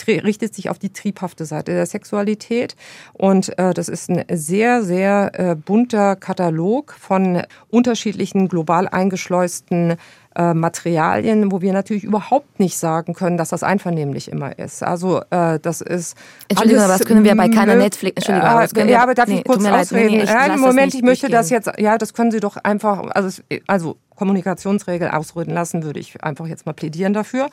richtet 0.06 0.54
sich 0.54 0.70
auf 0.70 0.78
die 0.78 0.92
triebhafte 0.92 1.44
Seite 1.44 1.72
der 1.72 1.86
Sexualität. 1.86 2.76
Und 3.12 3.56
äh, 3.58 3.74
das 3.74 3.88
ist 3.88 4.10
ein 4.10 4.24
sehr, 4.32 4.82
sehr 4.82 5.32
äh, 5.34 5.54
bunter 5.54 6.16
Katalog 6.16 6.94
von 6.98 7.42
unterschiedlichen 7.70 8.48
global 8.48 8.88
eingeschleusten 8.88 9.96
äh, 10.36 10.54
Materialien, 10.54 11.50
wo 11.50 11.60
wir 11.60 11.72
natürlich 11.72 12.04
überhaupt 12.04 12.60
nicht 12.60 12.78
sagen 12.78 13.14
können, 13.14 13.36
dass 13.36 13.48
das 13.48 13.64
einvernehmlich 13.64 14.30
immer 14.30 14.56
ist. 14.58 14.82
Also 14.82 15.22
äh, 15.30 15.58
das 15.58 15.80
ist 15.80 16.16
Entschuldigung, 16.48 16.84
alles, 16.84 17.00
was 17.00 17.06
können 17.06 17.24
wir 17.24 17.34
bei 17.34 17.48
keiner 17.48 17.74
Netflix? 17.74 18.16
Entschuldigung, 18.16 18.48
äh, 18.48 18.54
was 18.54 18.72
können 18.72 18.86
wir, 18.86 18.94
ja, 18.94 19.02
aber 19.02 19.14
darf 19.14 19.28
nee, 19.28 19.38
ich 19.38 19.44
kurz 19.44 19.64
ausreden? 19.64 20.18
Nee, 20.18 20.22
ich 20.22 20.30
ja, 20.30 20.56
Moment, 20.56 20.94
ich 20.94 21.02
möchte 21.02 21.28
das 21.28 21.50
jetzt. 21.50 21.68
Ja, 21.78 21.98
das 21.98 22.14
können 22.14 22.30
Sie 22.30 22.38
doch 22.38 22.56
einfach. 22.58 23.10
Also, 23.10 23.42
also 23.66 23.96
Kommunikationsregel 24.14 25.10
ausreden 25.10 25.52
lassen, 25.52 25.82
würde 25.82 25.98
ich 25.98 26.22
einfach 26.22 26.46
jetzt 26.46 26.64
mal 26.64 26.74
plädieren 26.74 27.12
dafür. 27.12 27.48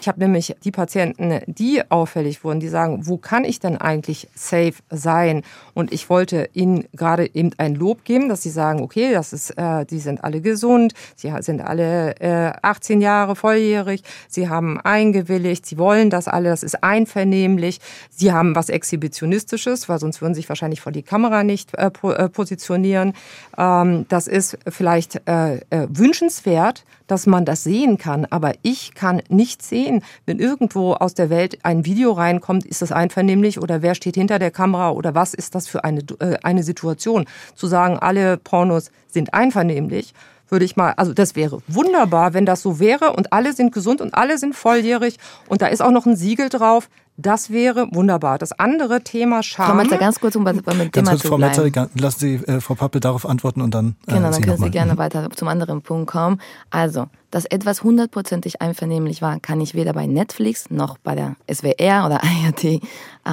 Ich 0.00 0.08
habe 0.08 0.18
nämlich 0.18 0.56
die 0.64 0.70
Patienten, 0.70 1.40
die 1.46 1.82
auffällig 1.90 2.42
wurden, 2.42 2.58
die 2.58 2.68
sagen, 2.68 3.06
wo 3.06 3.18
kann 3.18 3.44
ich 3.44 3.60
denn 3.60 3.76
eigentlich 3.76 4.28
safe 4.34 4.74
sein? 4.88 5.42
Und 5.74 5.92
ich 5.92 6.08
wollte 6.08 6.48
ihnen 6.54 6.86
gerade 6.94 7.28
eben 7.34 7.50
ein 7.58 7.74
Lob 7.74 8.04
geben, 8.04 8.30
dass 8.30 8.42
sie 8.42 8.48
sagen, 8.48 8.80
okay, 8.80 9.12
das 9.12 9.34
ist, 9.34 9.50
äh, 9.58 9.84
die 9.84 9.98
sind 9.98 10.24
alle 10.24 10.40
gesund, 10.40 10.94
sie 11.16 11.30
sind 11.40 11.60
alle 11.60 12.18
äh, 12.18 12.52
18 12.62 13.02
Jahre 13.02 13.36
volljährig, 13.36 14.02
sie 14.26 14.48
haben 14.48 14.80
eingewilligt, 14.80 15.66
sie 15.66 15.76
wollen 15.76 16.08
das 16.08 16.28
alle, 16.28 16.48
das 16.48 16.62
ist 16.62 16.82
einvernehmlich, 16.82 17.78
sie 18.08 18.32
haben 18.32 18.54
was 18.54 18.70
Exhibitionistisches, 18.70 19.90
weil 19.90 19.98
sonst 19.98 20.22
würden 20.22 20.32
sie 20.32 20.40
sich 20.40 20.48
wahrscheinlich 20.48 20.80
vor 20.80 20.92
die 20.92 21.02
Kamera 21.02 21.44
nicht 21.44 21.74
äh, 21.74 21.90
äh 22.04 22.28
positionieren. 22.30 23.12
Ähm, 23.58 24.06
das 24.08 24.28
ist 24.28 24.56
vielleicht 24.66 25.28
äh, 25.28 25.56
äh, 25.56 25.88
wünschenswert, 25.90 26.84
dass 27.10 27.26
man 27.26 27.44
das 27.44 27.64
sehen 27.64 27.98
kann, 27.98 28.24
aber 28.30 28.52
ich 28.62 28.94
kann 28.94 29.20
nicht 29.28 29.62
sehen, 29.62 29.89
wenn 30.26 30.38
irgendwo 30.38 30.92
aus 30.92 31.14
der 31.14 31.30
Welt 31.30 31.58
ein 31.64 31.84
Video 31.84 32.12
reinkommt, 32.12 32.64
ist 32.64 32.82
das 32.82 32.92
einvernehmlich 32.92 33.60
oder 33.60 33.82
wer 33.82 33.94
steht 33.94 34.14
hinter 34.14 34.38
der 34.38 34.50
Kamera 34.50 34.90
oder 34.90 35.14
was 35.14 35.34
ist 35.34 35.54
das 35.54 35.66
für 35.68 35.84
eine, 35.84 36.00
äh, 36.20 36.36
eine 36.42 36.62
Situation. 36.62 37.26
Zu 37.54 37.66
sagen, 37.66 37.98
alle 37.98 38.36
Pornos 38.36 38.90
sind 39.08 39.34
einvernehmlich, 39.34 40.14
würde 40.48 40.64
ich 40.64 40.76
mal, 40.76 40.92
also 40.96 41.12
das 41.12 41.36
wäre 41.36 41.62
wunderbar, 41.68 42.34
wenn 42.34 42.46
das 42.46 42.62
so 42.62 42.78
wäre 42.80 43.12
und 43.12 43.32
alle 43.32 43.52
sind 43.52 43.72
gesund 43.72 44.00
und 44.00 44.14
alle 44.14 44.38
sind 44.38 44.54
volljährig 44.54 45.16
und 45.48 45.62
da 45.62 45.66
ist 45.66 45.80
auch 45.80 45.92
noch 45.92 46.06
ein 46.06 46.16
Siegel 46.16 46.48
drauf, 46.48 46.88
das 47.20 47.50
wäre 47.50 47.88
wunderbar. 47.92 48.38
Das 48.38 48.52
andere 48.52 49.02
Thema 49.02 49.42
Scham. 49.42 49.66
Frau 49.66 49.74
Metzer, 49.74 49.98
ganz 49.98 50.20
kurz, 50.20 50.36
um 50.36 50.44
bei, 50.44 50.52
bei 50.52 50.72
dem 50.72 50.90
Thema 50.90 51.10
kurz, 51.10 51.22
zu 51.22 51.28
Frau 51.28 51.38
Metzer, 51.38 51.70
lassen 51.94 52.18
Sie 52.18 52.34
äh, 52.46 52.60
Frau 52.60 52.74
Pappe 52.74 53.00
darauf 53.00 53.26
antworten 53.26 53.60
und 53.60 53.74
dann. 53.74 53.96
Äh, 54.06 54.14
genau, 54.14 54.30
dann 54.30 54.42
können 54.42 54.58
Sie 54.58 54.70
gerne 54.70 54.98
weiter 54.98 55.28
zum 55.30 55.48
anderen 55.48 55.82
Punkt 55.82 56.10
kommen. 56.10 56.40
Also, 56.70 57.06
dass 57.30 57.44
etwas 57.44 57.82
hundertprozentig 57.82 58.60
einvernehmlich 58.60 59.22
war, 59.22 59.38
kann 59.40 59.60
ich 59.60 59.74
weder 59.74 59.92
bei 59.92 60.06
Netflix 60.06 60.70
noch 60.70 60.98
bei 60.98 61.14
der 61.14 61.36
SWR 61.52 62.06
oder 62.06 62.20
ART 62.44 62.64
äh, 62.64 62.80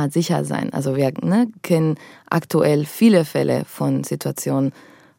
sicher 0.09 0.45
sein. 0.45 0.71
Also 0.73 0.95
wir 0.95 1.11
ne, 1.21 1.47
kennen 1.63 1.95
aktuell 2.29 2.85
viele 2.85 3.25
Fälle 3.25 3.63
von 3.65 4.03
Situationen, 4.03 4.73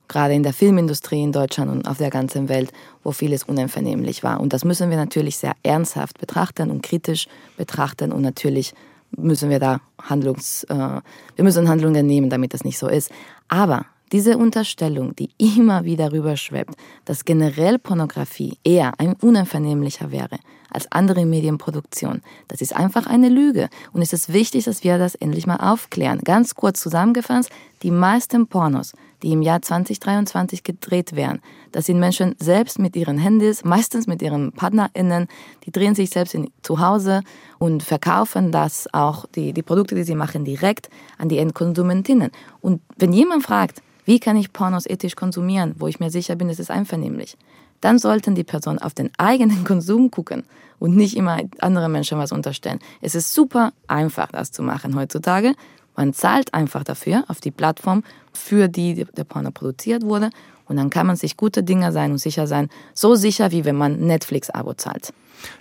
gerade 0.09 0.35
in 0.35 0.43
der 0.43 0.53
Filmindustrie 0.53 1.23
in 1.23 1.33
Deutschland 1.33 1.71
und 1.71 1.87
auf 1.87 1.99
der 1.99 2.11
ganzen 2.11 2.49
Welt, 2.49 2.73
wo 3.05 3.13
vieles 3.13 3.45
uneinvernehmlich 3.45 4.23
war. 4.23 4.41
Und 4.41 4.53
das 4.53 4.65
müssen 4.65 4.91
wir 4.91 4.97
natürlich 4.97 5.37
sehr 5.37 5.55
ernsthaft 5.63 6.19
betrachten 6.19 6.71
und 6.71 6.83
kritisch 6.83 7.29
betrachten 7.57 8.13
und 8.13 8.23
natürlich 8.23 8.75
müssen 9.17 9.51
wir 9.51 9.59
da 9.59 9.81
Handlungs, 10.03 10.65
äh, 10.65 10.75
wir 10.75 11.45
müssen 11.45 11.69
Handlungen 11.69 12.07
nehmen, 12.07 12.31
damit 12.31 12.55
das 12.55 12.65
nicht 12.65 12.79
so 12.79 12.89
ist. 12.89 13.11
Aber 13.49 13.87
diese 14.13 14.39
Unterstellung, 14.39 15.15
die 15.17 15.31
immer 15.39 15.85
wieder 15.85 16.13
rüberschwebt, 16.13 16.75
dass 17.05 17.25
generell 17.25 17.79
Pornografie 17.79 18.59
eher 18.65 18.93
ein 18.99 19.15
uneinvernehmlicher 19.15 20.11
wäre 20.11 20.39
als 20.71 20.91
andere 20.93 21.27
Medienproduktion, 21.27 22.23
das 22.49 22.61
ist 22.61 22.75
einfach 22.75 23.07
eine 23.07 23.29
Lüge. 23.29 23.69
Und 23.93 24.03
es 24.03 24.13
ist 24.13 24.33
wichtig, 24.33 24.65
dass 24.65 24.85
wir 24.85 24.99
das 24.99 25.15
endlich 25.15 25.47
mal 25.47 25.57
aufklären. 25.57 26.21
Ganz 26.25 26.55
kurz 26.55 26.81
zusammengefasst, 26.81 27.51
die 27.83 27.91
meisten 27.91 28.47
Pornos, 28.47 28.95
die 29.23 29.33
im 29.33 29.43
Jahr 29.43 29.63
2023 29.63 30.63
gedreht 30.63 31.15
werden, 31.17 31.41
das 31.73 31.87
sind 31.87 31.99
Menschen 31.99 32.35
selbst 32.39 32.79
mit 32.79 32.97
ihren 32.97 33.19
Handys, 33.19 33.65
meistens 33.65 34.07
mit 34.07 34.23
ihren 34.23 34.53
PartnerInnen, 34.53 35.29
die 35.65 35.73
drehen 35.73 35.95
sich 35.95 36.11
selbst 36.11 36.35
in, 36.35 36.51
zu 36.63 36.81
Hause 36.81 37.23
und 37.59 37.83
verkaufen 37.83 38.53
das 38.53 38.93
auch, 38.93 39.27
die, 39.27 39.53
die 39.53 39.63
Produkte, 39.63 39.95
die 39.95 40.05
sie 40.05 40.15
machen, 40.15 40.45
direkt 40.45 40.89
an 41.19 41.29
die 41.29 41.39
Endkonsumentinnen. 41.39 42.31
Und 42.61 42.81
wenn 42.97 43.13
jemand 43.13 43.43
fragt, 43.43 43.83
wie 44.05 44.21
kann 44.21 44.39
ich 44.39 44.55
Pornos 44.55 44.87
ethisch 44.87 45.17
konsumieren, 45.17 45.75
wo 45.79 45.87
ich 45.87 46.01
mir 46.01 46.11
sicher 46.11 46.35
bin, 46.35 46.49
es 46.49 46.59
ist 46.59 46.71
einvernehmlich? 46.71 47.37
Dann 47.81 47.99
sollten 47.99 48.35
die 48.35 48.45
Personen 48.45 48.79
auf 48.79 48.95
den 48.95 49.11
eigenen 49.19 49.65
Konsum 49.65 50.11
gucken 50.11 50.45
und 50.79 50.97
nicht 50.97 51.17
immer 51.17 51.41
anderen 51.61 51.93
Menschen 51.93 52.19
was 52.19 52.33
unterstellen. 52.33 52.81
Es 53.01 53.15
ist 53.15 53.35
super 53.35 53.73
einfach, 53.87 54.29
das 54.29 54.53
zu 54.53 54.63
machen 54.63 54.97
heutzutage. 54.97 55.55
Man 55.97 56.15
zahlt 56.15 56.55
einfach 56.55 56.85
dafür 56.85 57.25
auf 57.29 57.41
die 57.41 57.51
Plattform, 57.51 58.05
für 58.33 58.69
die 58.69 59.05
der 59.17 59.25
Porno 59.25 59.51
produziert 59.51 60.05
wurde. 60.05 60.31
Und 60.67 60.77
dann 60.77 60.91
kann 60.91 61.07
man 61.07 61.17
sich 61.17 61.37
gute 61.37 61.63
Dinge 61.63 61.93
sein 61.93 62.13
und 62.13 62.19
sicher 62.19 62.47
sein. 62.47 62.69
So 62.95 63.15
sicher, 63.15 63.51
wie 63.51 63.65
wenn 63.65 63.77
man 63.77 63.99
Netflix-Abo 64.01 64.75
zahlt. 64.75 65.13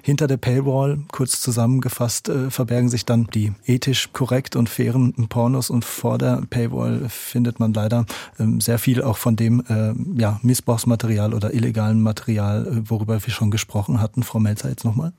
Hinter 0.01 0.27
der 0.27 0.37
Paywall, 0.37 0.99
kurz 1.11 1.41
zusammengefasst, 1.41 2.29
äh, 2.29 2.49
verbergen 2.49 2.89
sich 2.89 3.05
dann 3.05 3.27
die 3.27 3.53
ethisch 3.65 4.09
korrekt 4.13 4.55
und 4.55 4.69
fairen 4.69 5.13
Pornos 5.29 5.69
und 5.69 5.85
vor 5.85 6.17
der 6.17 6.43
Paywall 6.49 7.09
findet 7.09 7.59
man 7.59 7.73
leider 7.73 8.05
ähm, 8.39 8.61
sehr 8.61 8.79
viel 8.79 9.03
auch 9.03 9.17
von 9.17 9.35
dem 9.35 9.63
äh, 9.67 9.93
ja, 10.19 10.39
Missbrauchsmaterial 10.43 11.33
oder 11.33 11.53
illegalen 11.53 12.01
Material, 12.01 12.67
äh, 12.67 12.89
worüber 12.89 13.21
wir 13.21 13.33
schon 13.33 13.51
gesprochen 13.51 14.01
hatten. 14.01 14.23
Frau 14.23 14.39
Melzer 14.39 14.69
jetzt 14.69 14.85
nochmal. 14.85 15.13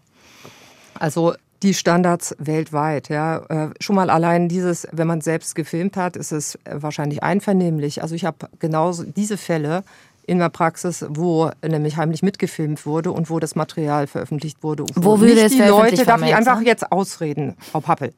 Also 0.95 1.35
die 1.63 1.75
Standards 1.75 2.37
weltweit. 2.39 3.09
Ja, 3.09 3.71
schon 3.81 3.97
mal 3.97 4.11
allein 4.11 4.49
dieses, 4.49 4.87
wenn 4.93 5.09
man 5.09 5.21
selbst 5.21 5.57
gefilmt 5.57 5.97
hat, 5.97 6.17
ist 6.17 6.31
es 6.31 6.57
wahrscheinlich 6.65 7.25
einvernehmlich. 7.25 8.01
Also 8.01 8.15
ich 8.15 8.25
habe 8.25 8.49
genauso 8.61 9.03
diese 9.03 9.37
Fälle 9.37 9.83
in 10.29 10.39
der 10.39 10.51
Praxis, 10.51 11.07
wo 11.09 11.51
nämlich 11.67 11.97
heimlich 11.97 12.23
mitgefilmt 12.23 12.85
wurde 12.85 13.13
und 13.13 13.31
wo 13.31 13.41
das 13.41 13.55
Material 13.55 14.07
veröffentlicht 14.07 14.63
wurde. 14.63 14.85
Wo, 14.95 15.13
wo 15.13 15.21
würde 15.21 15.41
es 15.41 15.53
die 15.53 15.63
Leute, 15.63 16.05
darf 16.05 16.23
ich 16.23 16.35
einfach 16.35 16.61
jetzt 16.61 16.93
ausreden, 16.93 17.57
Frau 17.59 17.81
Pappel. 17.81 18.13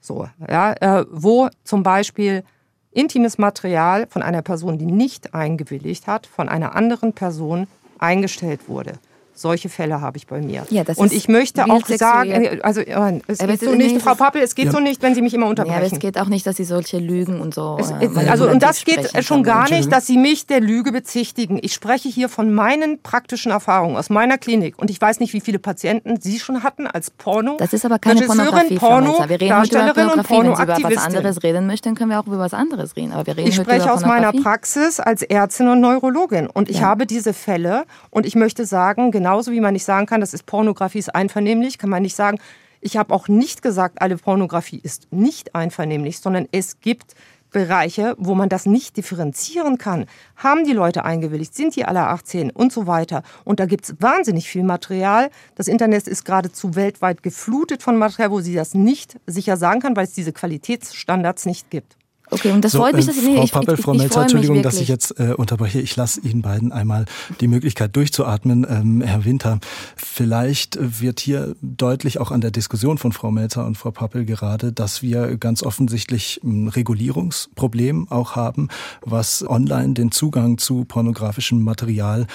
So, 0.00 0.28
ja, 0.50 0.72
äh, 0.72 1.04
wo 1.08 1.48
zum 1.62 1.84
Beispiel 1.84 2.42
intimes 2.90 3.38
Material 3.38 4.08
von 4.08 4.22
einer 4.22 4.42
Person, 4.42 4.76
die 4.76 4.86
nicht 4.86 5.34
eingewilligt 5.34 6.08
hat, 6.08 6.26
von 6.26 6.48
einer 6.48 6.74
anderen 6.74 7.12
Person 7.12 7.68
eingestellt 8.00 8.68
wurde. 8.68 8.94
Solche 9.34 9.70
Fälle 9.70 10.02
habe 10.02 10.18
ich 10.18 10.26
bei 10.26 10.42
mir. 10.42 10.66
Ja, 10.68 10.82
und 10.96 11.10
ich 11.10 11.26
möchte 11.26 11.64
auch 11.64 11.86
sagen, 11.86 12.60
also 12.62 12.82
es 13.26 13.38
geht 13.38 13.60
so 13.60 13.74
nicht, 13.74 14.02
Frau 14.02 14.14
Pappel, 14.14 14.42
es 14.42 14.54
geht 14.54 14.66
ja. 14.66 14.72
so 14.72 14.78
nicht, 14.78 15.00
wenn 15.00 15.14
Sie 15.14 15.22
mich 15.22 15.32
immer 15.32 15.46
unterbrechen. 15.46 15.80
Ja, 15.80 15.86
aber 15.86 15.94
es 15.94 16.00
geht 16.00 16.18
auch 16.18 16.28
nicht, 16.28 16.46
dass 16.46 16.56
Sie 16.56 16.64
solche 16.64 16.98
Lügen 16.98 17.40
und 17.40 17.54
so. 17.54 17.78
Es, 17.80 17.90
äh, 17.90 18.28
also 18.28 18.48
und 18.48 18.62
das 18.62 18.84
geht 18.84 19.24
schon 19.24 19.42
gar 19.42 19.70
nicht, 19.70 19.90
dass 19.90 20.06
Sie 20.06 20.18
mich 20.18 20.46
der 20.46 20.60
Lüge 20.60 20.92
bezichtigen. 20.92 21.58
Ich 21.62 21.72
spreche 21.72 22.10
hier 22.10 22.28
von 22.28 22.52
meinen 22.52 23.00
praktischen 23.00 23.52
Erfahrungen 23.52 23.96
aus 23.96 24.10
meiner 24.10 24.36
Klinik 24.36 24.78
und 24.78 24.90
ich 24.90 25.00
weiß 25.00 25.18
nicht, 25.18 25.32
wie 25.32 25.40
viele 25.40 25.58
Patienten 25.58 26.20
Sie 26.20 26.38
schon 26.38 26.62
hatten 26.62 26.86
als 26.86 27.10
Porno. 27.10 27.56
Das 27.58 27.72
ist 27.72 27.86
aber 27.86 27.98
keine 27.98 28.20
Pornografie, 28.22 28.76
Porno, 28.76 29.18
wir 29.18 29.40
reden 29.40 29.48
Darstellerin 29.48 30.10
über 30.12 30.22
Pornografie. 30.24 30.68
Wenn 30.68 30.76
Sie 30.76 30.82
über 30.82 30.96
was 30.96 31.04
anderes 31.06 31.42
reden 31.42 31.66
möchten, 31.66 31.94
können 31.94 32.10
wir 32.10 32.20
auch 32.20 32.26
über 32.26 32.38
was 32.38 32.52
anderes 32.52 32.96
reden. 32.96 33.12
Aber 33.12 33.26
wir 33.26 33.36
reden 33.38 33.48
ich 33.48 33.54
spreche 33.54 33.90
aus 33.90 34.04
meiner 34.04 34.32
Praxis 34.32 35.00
als 35.00 35.22
Ärztin 35.22 35.68
und 35.68 35.80
Neurologin 35.80 36.48
und 36.48 36.68
ich 36.68 36.82
habe 36.82 37.06
diese 37.06 37.32
Fälle 37.32 37.84
und 38.10 38.26
ich 38.26 38.34
möchte 38.34 38.66
sagen, 38.66 39.10
genau 39.10 39.21
genauso 39.22 39.52
wie 39.52 39.60
man 39.60 39.72
nicht 39.72 39.84
sagen 39.84 40.06
kann, 40.06 40.20
das 40.20 40.34
ist 40.34 40.46
Pornografie 40.46 40.98
ist 40.98 41.14
einvernehmlich, 41.14 41.78
kann 41.78 41.90
man 41.90 42.02
nicht 42.02 42.16
sagen, 42.16 42.38
ich 42.80 42.96
habe 42.96 43.14
auch 43.14 43.28
nicht 43.28 43.62
gesagt, 43.62 44.02
alle 44.02 44.16
Pornografie 44.16 44.80
ist 44.82 45.06
nicht 45.12 45.54
einvernehmlich, 45.54 46.18
sondern 46.18 46.48
es 46.50 46.80
gibt 46.80 47.14
Bereiche, 47.52 48.16
wo 48.18 48.34
man 48.34 48.48
das 48.48 48.66
nicht 48.66 48.96
differenzieren 48.96 49.78
kann. 49.78 50.06
Haben 50.34 50.64
die 50.64 50.72
Leute 50.72 51.04
eingewilligt? 51.04 51.54
Sind 51.54 51.76
die 51.76 51.84
alle 51.84 52.00
18 52.00 52.50
und 52.50 52.72
so 52.72 52.88
weiter? 52.88 53.22
Und 53.44 53.60
da 53.60 53.66
gibt 53.66 53.84
es 53.84 53.94
wahnsinnig 54.00 54.48
viel 54.48 54.64
Material. 54.64 55.30
Das 55.54 55.68
Internet 55.68 56.08
ist 56.08 56.24
geradezu 56.24 56.74
weltweit 56.74 57.22
geflutet 57.22 57.84
von 57.84 57.96
Material, 57.96 58.32
wo 58.32 58.40
sie 58.40 58.56
das 58.56 58.74
nicht 58.74 59.20
sicher 59.26 59.56
sagen 59.56 59.80
kann, 59.80 59.94
weil 59.94 60.06
es 60.06 60.14
diese 60.14 60.32
Qualitätsstandards 60.32 61.46
nicht 61.46 61.70
gibt. 61.70 61.96
Okay, 62.32 62.50
und 62.50 62.64
das 62.64 62.72
so, 62.72 62.78
freut 62.78 62.96
mich, 62.96 63.04
dass 63.04 63.18
äh, 63.18 63.22
nee, 63.22 63.46
Frau 63.46 63.60
Pappel, 63.60 63.76
Frau 63.76 63.92
Melzer, 63.92 64.22
Entschuldigung, 64.22 64.62
dass 64.62 64.80
ich 64.80 64.88
jetzt 64.88 65.20
äh, 65.20 65.34
unterbreche. 65.36 65.80
Ich 65.80 65.94
lasse 65.96 66.20
Ihnen 66.22 66.40
beiden 66.40 66.72
einmal 66.72 67.04
die 67.40 67.46
Möglichkeit 67.46 67.94
durchzuatmen. 67.94 68.66
Ähm, 68.68 69.02
Herr 69.02 69.26
Winter, 69.26 69.58
vielleicht 69.96 70.78
wird 70.80 71.20
hier 71.20 71.54
deutlich 71.60 72.18
auch 72.20 72.30
an 72.30 72.40
der 72.40 72.50
Diskussion 72.50 72.96
von 72.96 73.12
Frau 73.12 73.30
Melzer 73.30 73.66
und 73.66 73.76
Frau 73.76 73.90
Pappel 73.90 74.24
gerade, 74.24 74.72
dass 74.72 75.02
wir 75.02 75.36
ganz 75.36 75.62
offensichtlich 75.62 76.40
ein 76.42 76.68
Regulierungsproblem 76.68 78.08
auch 78.10 78.34
haben, 78.34 78.68
was 79.02 79.44
online 79.46 79.92
den 79.92 80.10
Zugang 80.10 80.56
zu 80.56 80.86
pornografischem 80.86 81.60
Material 81.62 82.26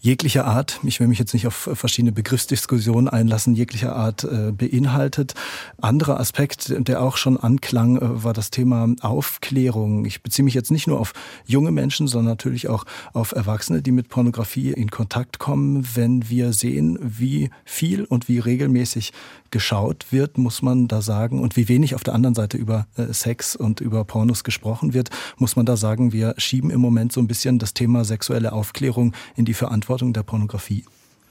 jeglicher 0.00 0.46
Art, 0.46 0.80
ich 0.82 0.98
will 0.98 1.06
mich 1.06 1.18
jetzt 1.18 1.34
nicht 1.34 1.46
auf 1.46 1.68
verschiedene 1.74 2.12
Begriffsdiskussionen 2.12 3.08
einlassen, 3.08 3.54
jeglicher 3.54 3.94
Art 3.94 4.24
äh, 4.24 4.50
beinhaltet. 4.50 5.34
Anderer 5.80 6.18
Aspekt, 6.18 6.72
der 6.76 7.02
auch 7.02 7.18
schon 7.18 7.36
anklang, 7.36 7.98
äh, 7.98 8.24
war 8.24 8.32
das 8.32 8.50
Thema 8.50 8.88
Aufklärung. 9.02 10.06
Ich 10.06 10.22
beziehe 10.22 10.44
mich 10.44 10.54
jetzt 10.54 10.70
nicht 10.70 10.86
nur 10.86 10.98
auf 10.98 11.12
junge 11.44 11.70
Menschen, 11.70 12.08
sondern 12.08 12.32
natürlich 12.32 12.68
auch 12.68 12.84
auf 13.12 13.32
Erwachsene, 13.32 13.82
die 13.82 13.92
mit 13.92 14.08
Pornografie 14.08 14.72
in 14.72 14.90
Kontakt 14.90 15.38
kommen. 15.38 15.86
Wenn 15.94 16.30
wir 16.30 16.54
sehen, 16.54 16.98
wie 17.02 17.50
viel 17.64 18.04
und 18.04 18.28
wie 18.28 18.38
regelmäßig 18.38 19.12
geschaut 19.50 20.06
wird, 20.10 20.38
muss 20.38 20.62
man 20.62 20.88
da 20.88 21.02
sagen, 21.02 21.40
und 21.40 21.56
wie 21.56 21.68
wenig 21.68 21.94
auf 21.94 22.04
der 22.04 22.14
anderen 22.14 22.34
Seite 22.34 22.56
über 22.56 22.86
äh, 22.96 23.12
Sex 23.12 23.54
und 23.54 23.80
über 23.80 24.04
Pornos 24.04 24.44
gesprochen 24.44 24.94
wird, 24.94 25.10
muss 25.36 25.56
man 25.56 25.66
da 25.66 25.76
sagen, 25.76 26.12
wir 26.12 26.34
schieben 26.38 26.70
im 26.70 26.80
Moment 26.80 27.12
so 27.12 27.20
ein 27.20 27.26
bisschen 27.26 27.58
das 27.58 27.74
Thema 27.74 28.04
sexuelle 28.04 28.52
Aufklärung 28.52 29.12
in 29.36 29.44
die 29.44 29.54
Verantwortung 29.54 29.89
der 29.98 30.22
Pornografie. 30.22 30.84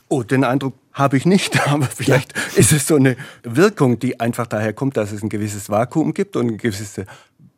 Oh, 0.08 0.24
den 0.24 0.44
Eindruck 0.44 0.74
habe 0.92 1.18
ich 1.18 1.26
nicht, 1.26 1.68
aber 1.68 1.86
vielleicht 1.86 2.36
ja. 2.36 2.60
ist 2.60 2.72
es 2.72 2.88
so 2.88 2.96
eine 2.96 3.16
Wirkung, 3.44 4.00
die 4.00 4.20
einfach 4.20 4.48
daher 4.48 4.74
kommt, 4.74 4.98
dass 4.98 5.12
es 5.12 5.22
ein 5.22 5.30
gewisses 5.30 5.70
Vakuum 5.70 6.14
gibt 6.14 6.36
und 6.36 6.48
eine 6.48 6.58
gewisse 6.58 7.06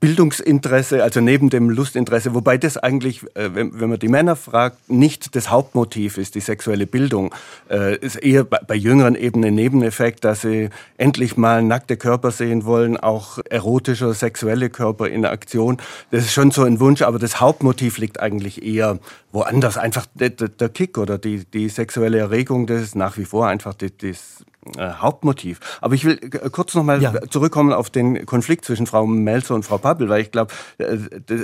Bildungsinteresse, 0.02 1.04
also 1.04 1.22
neben 1.22 1.52
dem 1.52 1.70
Lustinteresse, 1.70 2.34
wobei 2.34 2.58
das 2.58 2.76
eigentlich, 2.76 3.22
äh, 3.36 3.54
wenn, 3.54 3.90
man 3.90 4.00
die 4.00 4.08
Männer 4.08 4.36
fragt, 4.36 4.90
nicht 4.90 5.36
das 5.36 5.52
Hauptmotiv 5.52 6.18
ist, 6.18 6.34
die 6.34 6.40
sexuelle 6.40 6.88
Bildung. 6.88 7.34
Äh, 7.70 7.98
ist 7.98 8.16
eher 8.16 8.44
bei, 8.44 8.76
Jüngeren 8.76 9.14
eben 9.14 9.46
ein 9.46 9.54
Nebeneffekt, 9.54 10.24
dass 10.26 10.42
sie 10.42 10.70
endlich 10.98 11.38
mal 11.38 11.62
nackte 11.62 11.98
Körper 11.98 12.32
sehen 12.32 12.66
wollen, 12.66 12.98
auch 12.98 13.38
erotische, 13.48 14.12
sexuelle 14.16 14.72
Körper 14.72 15.08
in 15.08 15.24
Aktion. 15.24 15.78
Das 16.10 16.26
ist 16.26 16.34
schon 16.34 16.50
so 16.50 16.64
ein 16.64 16.80
Wunsch, 16.80 17.04
aber 17.04 17.20
das 17.20 17.40
Hauptmotiv 17.40 18.00
liegt 18.00 18.20
eigentlich 18.20 18.66
eher 18.66 18.98
woanders. 19.32 19.78
Einfach 19.78 20.08
der, 20.16 20.32
Kick 20.70 20.98
oder 20.98 21.20
die, 21.20 21.46
die 21.46 21.70
sexuelle 21.70 22.18
Erregung, 22.18 22.66
das 22.66 22.82
ist 22.82 22.96
nach 22.96 23.20
wie 23.20 23.26
vor 23.26 23.48
einfach 23.48 23.76
das 23.76 24.44
äh, 24.78 24.92
Hauptmotiv. 24.94 25.60
Aber 25.82 25.96
ich 25.96 26.06
will 26.06 26.20
äh, 26.22 26.50
kurz 26.52 26.76
nochmal 26.76 27.02
ja. 27.02 27.14
zurückkommen 27.30 27.74
auf 27.74 27.90
den 27.90 28.28
Konflikt 28.28 28.64
zwischen 28.64 28.86
Frau 28.86 29.08
Melzer 29.08 29.56
und 29.56 29.64
Frau 29.64 29.80
Pappel, 29.80 30.08
weil 30.08 30.22
ich 30.22 30.32
glaube, 30.32 30.54
äh, 30.78 30.98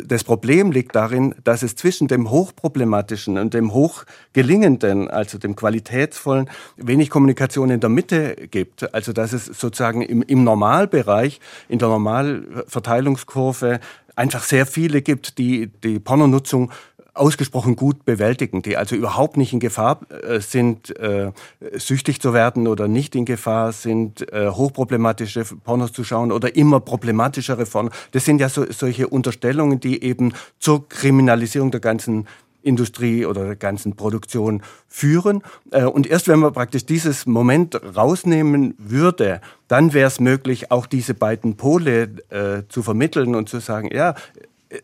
das 0.05 0.23
Problem 0.23 0.71
liegt 0.71 0.95
darin, 0.95 1.33
dass 1.43 1.63
es 1.63 1.75
zwischen 1.75 2.07
dem 2.07 2.29
hochproblematischen 2.29 3.39
und 3.39 3.55
dem 3.55 3.73
hochgelingenden, 3.73 5.09
also 5.09 5.39
dem 5.39 5.55
qualitätsvollen, 5.55 6.47
wenig 6.75 7.09
Kommunikation 7.09 7.71
in 7.71 7.79
der 7.79 7.89
Mitte 7.89 8.35
gibt. 8.51 8.93
Also 8.93 9.13
dass 9.13 9.33
es 9.33 9.45
sozusagen 9.45 10.03
im, 10.03 10.21
im 10.21 10.43
Normalbereich, 10.43 11.39
in 11.69 11.79
der 11.79 11.87
Normalverteilungskurve 11.87 13.79
einfach 14.15 14.43
sehr 14.43 14.67
viele 14.67 15.01
gibt, 15.01 15.39
die 15.39 15.67
die 15.67 15.99
Pornonutzung 15.99 16.71
ausgesprochen 17.19 17.75
gut 17.75 18.05
bewältigen, 18.05 18.61
die 18.61 18.77
also 18.77 18.95
überhaupt 18.95 19.37
nicht 19.37 19.53
in 19.53 19.59
Gefahr 19.59 19.99
äh, 20.09 20.39
sind, 20.39 20.97
äh, 20.99 21.31
süchtig 21.73 22.21
zu 22.21 22.33
werden 22.33 22.67
oder 22.67 22.87
nicht 22.87 23.15
in 23.15 23.25
Gefahr 23.25 23.71
sind, 23.71 24.31
äh, 24.31 24.49
hochproblematische 24.49 25.43
Pornos 25.63 25.91
zu 25.91 26.03
schauen 26.03 26.31
oder 26.31 26.55
immer 26.55 26.79
problematischere 26.79 27.65
Pornos. 27.65 27.93
Das 28.11 28.25
sind 28.25 28.39
ja 28.39 28.49
so, 28.49 28.65
solche 28.71 29.07
Unterstellungen, 29.07 29.79
die 29.79 30.03
eben 30.03 30.33
zur 30.59 30.87
Kriminalisierung 30.87 31.71
der 31.71 31.81
ganzen 31.81 32.27
Industrie 32.67 33.25
oder 33.25 33.45
der 33.45 33.55
ganzen 33.55 33.95
Produktion 33.95 34.61
führen. 34.87 35.41
Äh, 35.71 35.85
und 35.85 36.05
erst 36.05 36.27
wenn 36.27 36.39
man 36.39 36.53
praktisch 36.53 36.85
dieses 36.85 37.25
Moment 37.25 37.79
rausnehmen 37.95 38.75
würde, 38.77 39.41
dann 39.67 39.93
wäre 39.93 40.07
es 40.07 40.19
möglich, 40.19 40.71
auch 40.71 40.85
diese 40.85 41.13
beiden 41.13 41.55
Pole 41.55 42.09
äh, 42.29 42.63
zu 42.69 42.83
vermitteln 42.83 43.35
und 43.35 43.49
zu 43.49 43.59
sagen, 43.59 43.89
ja, 43.93 44.15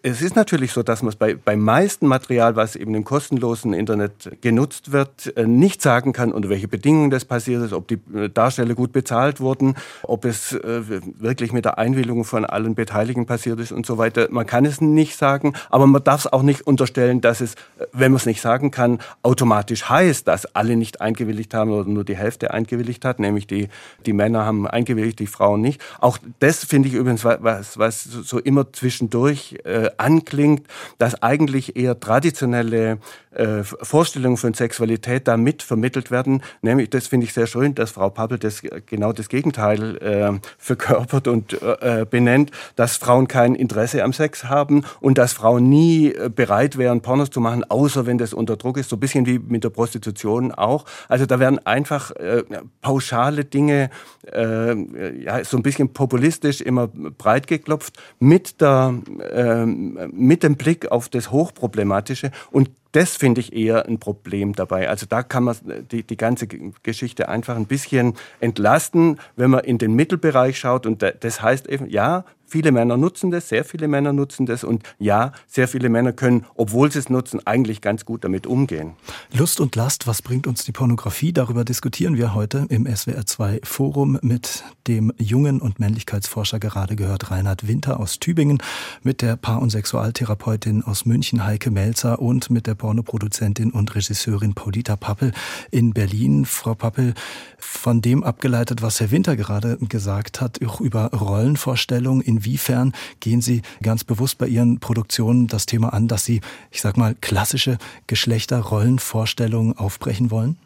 es 0.01 0.21
ist 0.21 0.35
natürlich 0.35 0.71
so, 0.71 0.81
dass 0.81 1.01
man 1.01 1.09
es 1.09 1.15
bei, 1.17 1.35
beim 1.35 1.59
meisten 1.59 2.07
Material, 2.07 2.55
was 2.55 2.75
eben 2.75 2.95
im 2.95 3.03
kostenlosen 3.03 3.73
Internet 3.73 4.41
genutzt 4.41 4.93
wird, 4.93 5.35
äh, 5.35 5.45
nicht 5.45 5.81
sagen 5.81 6.13
kann, 6.13 6.31
unter 6.31 6.47
welche 6.49 6.69
Bedingungen 6.69 7.09
das 7.09 7.25
passiert 7.25 7.63
ist, 7.63 7.73
ob 7.73 7.87
die 7.89 7.99
äh, 8.15 8.29
Darsteller 8.29 8.75
gut 8.75 8.93
bezahlt 8.93 9.41
wurden, 9.41 9.75
ob 10.03 10.23
es 10.23 10.53
äh, 10.53 10.81
wirklich 11.19 11.51
mit 11.51 11.65
der 11.65 11.77
Einwilligung 11.77 12.23
von 12.23 12.45
allen 12.45 12.75
Beteiligten 12.75 13.25
passiert 13.25 13.59
ist 13.59 13.73
und 13.73 13.85
so 13.85 13.97
weiter. 13.97 14.27
Man 14.31 14.45
kann 14.45 14.65
es 14.65 14.79
nicht 14.79 15.17
sagen, 15.17 15.53
aber 15.69 15.85
man 15.85 16.03
darf 16.03 16.21
es 16.21 16.31
auch 16.31 16.43
nicht 16.43 16.61
unterstellen, 16.61 17.19
dass 17.19 17.41
es, 17.41 17.55
wenn 17.91 18.11
man 18.11 18.17
es 18.17 18.25
nicht 18.25 18.41
sagen 18.41 18.71
kann, 18.71 18.99
automatisch 19.21 19.89
heißt, 19.89 20.27
dass 20.27 20.45
alle 20.55 20.77
nicht 20.77 21.01
eingewilligt 21.01 21.53
haben 21.53 21.71
oder 21.71 21.89
nur 21.89 22.05
die 22.05 22.15
Hälfte 22.15 22.53
eingewilligt 22.53 23.03
hat, 23.03 23.19
nämlich 23.19 23.47
die, 23.47 23.67
die 24.05 24.13
Männer 24.13 24.45
haben 24.45 24.65
eingewilligt, 24.65 25.19
die 25.19 25.27
Frauen 25.27 25.59
nicht. 25.59 25.81
Auch 25.99 26.19
das 26.39 26.63
finde 26.63 26.87
ich 26.87 26.95
übrigens 26.95 27.25
was, 27.25 27.77
was 27.77 28.03
so 28.03 28.39
immer 28.39 28.71
zwischendurch 28.71 29.57
äh, 29.73 29.89
anklingt, 29.97 30.67
dass 30.99 31.21
eigentlich 31.21 31.75
eher 31.75 31.99
traditionelle 31.99 32.99
äh, 33.31 33.63
Vorstellungen 33.63 34.37
von 34.37 34.53
Sexualität 34.53 35.27
da 35.27 35.37
mit 35.37 35.63
vermittelt 35.63 36.11
werden. 36.11 36.43
Nämlich, 36.61 36.91
das 36.91 37.07
finde 37.07 37.25
ich 37.25 37.33
sehr 37.33 37.47
schön, 37.47 37.73
dass 37.73 37.91
Frau 37.91 38.09
Pappel 38.09 38.37
das 38.37 38.61
genau 38.85 39.11
das 39.11 39.27
Gegenteil 39.29 39.97
äh, 39.97 40.39
verkörpert 40.57 41.27
und 41.27 41.59
äh, 41.61 42.05
benennt, 42.09 42.51
dass 42.75 42.97
Frauen 42.97 43.27
kein 43.27 43.55
Interesse 43.55 44.03
am 44.03 44.13
Sex 44.13 44.43
haben 44.43 44.83
und 44.99 45.17
dass 45.17 45.33
Frauen 45.33 45.67
nie 45.67 46.13
äh, 46.13 46.29
bereit 46.29 46.77
wären, 46.77 47.01
Pornos 47.01 47.31
zu 47.31 47.39
machen, 47.39 47.63
außer 47.63 48.05
wenn 48.05 48.19
das 48.19 48.33
unter 48.33 48.55
Druck 48.55 48.77
ist. 48.77 48.89
So 48.89 48.97
ein 48.97 48.99
bisschen 48.99 49.25
wie 49.25 49.39
mit 49.39 49.63
der 49.63 49.71
Prostitution 49.71 50.51
auch. 50.51 50.85
Also 51.07 51.25
da 51.25 51.39
werden 51.39 51.65
einfach 51.65 52.11
äh, 52.11 52.43
pauschale 52.81 53.45
Dinge, 53.45 53.89
äh, 54.31 55.23
ja, 55.23 55.43
so 55.43 55.57
ein 55.57 55.63
bisschen 55.63 55.89
populistisch 55.89 56.61
immer 56.61 56.87
breit 56.87 57.47
geklopft 57.47 57.97
mit 58.19 58.61
der 58.61 58.93
ähm, 59.33 59.62
mit 59.65 60.43
dem 60.43 60.55
Blick 60.55 60.91
auf 60.91 61.09
das 61.09 61.31
Hochproblematische 61.31 62.31
und 62.51 62.69
das 62.93 63.17
finde 63.17 63.41
ich 63.41 63.53
eher 63.53 63.87
ein 63.87 63.99
Problem 63.99 64.53
dabei. 64.53 64.87
Also 64.89 65.05
da 65.07 65.23
kann 65.23 65.43
man 65.43 65.57
die, 65.91 66.03
die 66.03 66.17
ganze 66.17 66.47
Geschichte 66.47 67.27
einfach 67.27 67.55
ein 67.55 67.65
bisschen 67.65 68.13
entlasten, 68.39 69.19
wenn 69.35 69.49
man 69.49 69.63
in 69.65 69.77
den 69.77 69.93
Mittelbereich 69.93 70.57
schaut. 70.57 70.85
Und 70.85 71.03
das 71.03 71.41
heißt 71.41 71.67
eben, 71.67 71.89
ja, 71.89 72.23
Viele 72.53 72.71
Männer 72.71 72.97
nutzen 72.97 73.31
das, 73.31 73.49
sehr 73.49 73.65
viele 73.65 73.87
Männer 73.87 74.13
nutzen 74.13 74.45
das 74.45 74.63
und 74.63 74.83
ja, 74.99 75.31
sehr 75.47 75.67
viele 75.67 75.89
Männer 75.89 76.13
können, 76.13 76.45
obwohl 76.53 76.91
sie 76.91 76.99
es 76.99 77.09
nutzen, 77.09 77.39
eigentlich 77.47 77.81
ganz 77.81 78.05
gut 78.05 78.23
damit 78.23 78.45
umgehen. 78.45 78.93
Lust 79.31 79.59
und 79.59 79.75
Last, 79.75 80.05
was 80.05 80.21
bringt 80.21 80.45
uns 80.45 80.63
die 80.63 80.71
Pornografie? 80.71 81.33
Darüber 81.33 81.65
diskutieren 81.65 82.15
wir 82.15 82.35
heute 82.35 82.67
im 82.69 82.85
SWR2 82.85 83.65
Forum 83.65 84.19
mit 84.21 84.63
dem 84.87 85.11
jungen 85.17 85.61
und 85.61 85.79
Männlichkeitsforscher 85.79 86.59
gerade 86.59 86.95
gehört 86.95 87.31
Reinhard 87.31 87.67
Winter 87.67 87.99
aus 87.99 88.19
Tübingen, 88.19 88.61
mit 89.01 89.23
der 89.23 89.35
Paar- 89.35 89.59
und 89.59 89.71
Sexualtherapeutin 89.71 90.83
aus 90.83 91.07
München 91.07 91.43
Heike 91.43 91.71
Melzer 91.71 92.19
und 92.19 92.51
mit 92.51 92.67
der 92.67 92.75
Pornoproduzentin 92.83 93.71
und 93.71 93.95
Regisseurin 93.95 94.55
Paulita 94.55 94.97
Pappel 94.97 95.31
in 95.71 95.93
Berlin. 95.93 96.43
Frau 96.43 96.75
Pappel, 96.75 97.13
von 97.57 98.01
dem 98.01 98.25
abgeleitet, 98.25 98.81
was 98.81 98.99
Herr 98.99 99.09
Winter 99.09 99.37
gerade 99.37 99.77
gesagt 99.77 100.41
hat, 100.41 100.59
auch 100.65 100.81
über 100.81 101.05
Rollenvorstellungen, 101.13 102.21
in 102.21 102.43
Inwiefern 102.43 102.91
gehen 103.21 103.39
Sie 103.39 103.61
ganz 103.81 104.03
bewusst 104.03 104.37
bei 104.37 104.47
Ihren 104.47 104.81
Produktionen 104.81 105.47
das 105.47 105.65
Thema 105.65 105.93
an, 105.93 106.09
dass 106.09 106.25
Sie, 106.25 106.41
ich 106.71 106.81
sag 106.81 106.97
mal, 106.97 107.15
klassische 107.21 107.77
Geschlechterrollenvorstellungen 108.07 109.77
aufbrechen 109.77 110.29
wollen? 110.29 110.57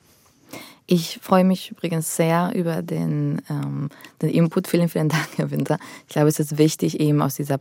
Ich 0.88 1.20
freue 1.22 1.44
mich 1.44 1.70
übrigens 1.70 2.16
sehr 2.16 2.52
über 2.56 2.82
den, 2.82 3.44
ähm, 3.48 3.90
den 4.24 4.30
Input. 4.30 4.68
Vielen, 4.68 4.90
vielen 4.90 5.10
Dank, 5.10 5.28
Herr 5.36 5.52
Winter. 5.52 5.78
Ich 6.08 6.14
glaube, 6.14 6.30
es 6.30 6.40
ist 6.40 6.58
wichtig, 6.58 7.00
eben 7.00 7.22
aus 7.22 7.36
dieser 7.36 7.60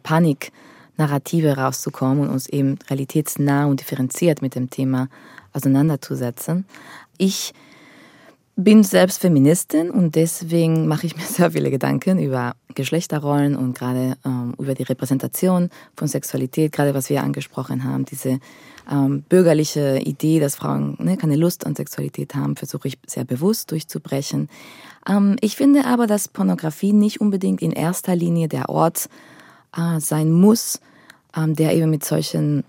Panik-Narrative 0.96 1.56
rauszukommen 1.56 2.20
und 2.20 2.30
uns 2.30 2.48
eben 2.48 2.78
realitätsnah 2.88 3.66
und 3.66 3.80
differenziert 3.80 4.42
mit 4.42 4.54
dem 4.54 4.70
Thema 4.70 5.08
auseinanderzusetzen. 5.52 6.66
Ich 7.18 7.54
bin 8.58 8.82
selbst 8.82 9.20
Feministin 9.20 9.90
und 9.90 10.14
deswegen 10.14 10.86
mache 10.86 11.06
ich 11.06 11.16
mir 11.16 11.22
sehr 11.28 11.50
viele 11.50 11.70
Gedanken 11.70 12.18
über 12.18 12.54
Geschlechterrollen 12.74 13.56
und 13.56 13.76
gerade 13.76 14.16
ähm, 14.24 14.54
über 14.58 14.74
die 14.74 14.82
Repräsentation 14.82 15.70
von 15.96 16.08
Sexualität, 16.08 16.72
gerade 16.72 16.94
was 16.94 17.08
wir 17.08 17.22
angesprochen 17.22 17.84
haben, 17.84 18.04
diese 18.04 18.38
ähm, 18.90 19.22
bürgerliche 19.22 19.98
Idee, 19.98 20.40
dass 20.40 20.56
Frauen 20.56 20.96
ne, 20.98 21.16
keine 21.16 21.36
Lust 21.36 21.66
an 21.66 21.74
Sexualität 21.74 22.34
haben, 22.34 22.56
versuche 22.56 22.88
ich 22.88 22.98
sehr 23.06 23.24
bewusst 23.24 23.70
durchzubrechen. 23.70 24.48
Ähm, 25.08 25.36
ich 25.40 25.56
finde 25.56 25.86
aber, 25.86 26.06
dass 26.06 26.28
Pornografie 26.28 26.92
nicht 26.92 27.20
unbedingt 27.20 27.62
in 27.62 27.72
erster 27.72 28.14
Linie 28.14 28.48
der 28.48 28.68
Ort 28.68 29.08
äh, 29.76 30.00
sein 30.00 30.32
muss, 30.32 30.80
ähm, 31.36 31.54
der 31.54 31.74
eben 31.74 31.90
mit 31.90 32.04
solchen 32.04 32.64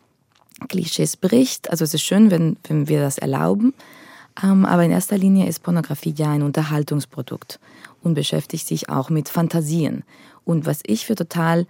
Klischees 0.68 1.18
bricht. 1.18 1.70
Also 1.70 1.84
es 1.84 1.94
ist 1.94 2.02
schön, 2.02 2.32
wenn, 2.32 2.58
wenn 2.68 2.88
wir 2.88 3.02
das 3.02 3.18
erlauben. 3.18 3.74
Ähm, 4.42 4.66
aber 4.66 4.84
in 4.84 4.92
erster 4.92 5.18
Linie 5.18 5.48
ist 5.48 5.64
Pornografie 5.64 6.14
ja 6.16 6.32
ein 6.32 6.44
Unterhaltungsprodukt 6.44 7.60
und 8.04 8.14
beschäftigt 8.14 8.68
sich 8.68 8.90
auch 8.90 9.10
mit 9.10 9.30
Fantasien. 9.30 10.04
Und 10.46 10.66
was 10.66 10.80
ich 10.86 11.06
für 11.06 11.16
total 11.16 11.66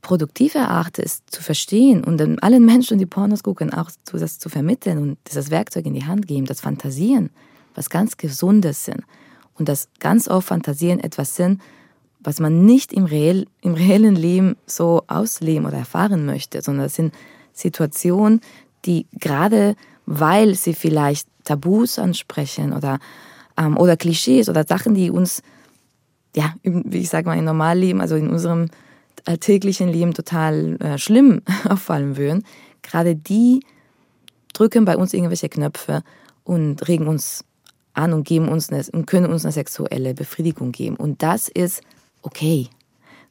produktiv 0.00 0.54
erachte, 0.54 1.02
ist 1.02 1.30
zu 1.30 1.42
verstehen 1.42 2.02
und 2.02 2.20
allen 2.42 2.66
Menschen, 2.66 2.98
die 2.98 3.06
Pornos 3.06 3.42
gucken, 3.42 3.72
auch 3.72 3.90
das 4.12 4.38
zu 4.38 4.48
vermitteln 4.48 4.98
und 4.98 5.18
dieses 5.28 5.50
Werkzeug 5.50 5.86
in 5.86 5.94
die 5.94 6.06
Hand 6.06 6.26
geben, 6.26 6.46
dass 6.46 6.60
Fantasien 6.60 7.30
was 7.74 7.90
ganz 7.90 8.16
Gesundes 8.16 8.84
sind. 8.84 9.02
Und 9.58 9.68
dass 9.68 9.88
ganz 10.00 10.28
oft 10.28 10.48
Fantasien 10.48 10.98
etwas 10.98 11.36
sind, 11.36 11.60
was 12.24 12.40
man 12.40 12.64
nicht 12.64 12.92
im, 12.92 13.04
reell, 13.04 13.46
im 13.62 13.74
reellen 13.74 14.16
Leben 14.16 14.56
so 14.66 15.02
ausleben 15.06 15.66
oder 15.66 15.78
erfahren 15.78 16.26
möchte, 16.26 16.62
sondern 16.62 16.86
das 16.86 16.94
sind 16.94 17.14
Situationen, 17.52 18.40
die 18.84 19.06
gerade 19.18 19.76
weil 20.06 20.54
sie 20.54 20.74
vielleicht 20.74 21.28
Tabus 21.44 21.98
ansprechen 21.98 22.72
oder, 22.72 22.98
ähm, 23.56 23.76
oder 23.76 23.96
Klischees 23.96 24.48
oder 24.48 24.64
Sachen, 24.64 24.94
die 24.94 25.10
uns, 25.10 25.42
ja, 26.34 26.54
wie 26.62 26.98
ich 26.98 27.08
sage 27.08 27.28
mal, 27.28 27.38
im 27.38 27.44
Normalleben, 27.44 28.00
also 28.00 28.16
in 28.16 28.30
unserem 28.30 28.68
alltäglichen 29.24 29.88
Leben 29.88 30.14
total 30.14 30.76
äh, 30.80 30.98
schlimm 30.98 31.42
auffallen 31.68 32.16
würden, 32.16 32.44
gerade 32.82 33.14
die 33.14 33.60
drücken 34.52 34.84
bei 34.84 34.96
uns 34.96 35.14
irgendwelche 35.14 35.48
Knöpfe 35.48 36.02
und 36.44 36.86
regen 36.88 37.06
uns 37.06 37.44
an 37.94 38.12
und 38.12 38.24
geben 38.24 38.48
uns 38.48 38.70
eine, 38.70 38.84
und 38.92 39.06
können 39.06 39.32
uns 39.32 39.44
eine 39.44 39.52
sexuelle 39.52 40.14
Befriedigung 40.14 40.72
geben. 40.72 40.96
Und 40.96 41.22
das 41.22 41.48
ist 41.48 41.82
okay. 42.22 42.68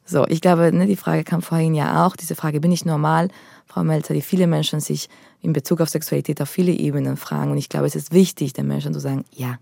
So, 0.04 0.26
ich 0.26 0.40
glaube, 0.40 0.72
ne, 0.72 0.86
die 0.86 0.96
Frage 0.96 1.24
kam 1.24 1.42
vorhin 1.42 1.74
ja 1.74 2.04
auch, 2.06 2.16
diese 2.16 2.34
Frage, 2.34 2.60
bin 2.60 2.72
ich 2.72 2.84
normal? 2.84 3.28
Frau 3.66 3.84
Melzer, 3.84 4.14
die 4.14 4.20
viele 4.20 4.46
Menschen 4.46 4.80
sich 4.80 5.08
in 5.40 5.52
Bezug 5.52 5.80
auf 5.80 5.88
Sexualität 5.88 6.42
auf 6.42 6.50
viele 6.50 6.72
Ebenen 6.72 7.16
fragen. 7.16 7.50
Und 7.50 7.58
ich 7.58 7.68
glaube, 7.68 7.86
es 7.86 7.96
ist 7.96 8.12
wichtig, 8.12 8.52
den 8.52 8.66
Menschen 8.66 8.92
zu 8.92 9.00
sagen, 9.00 9.24
ja, 9.32 9.58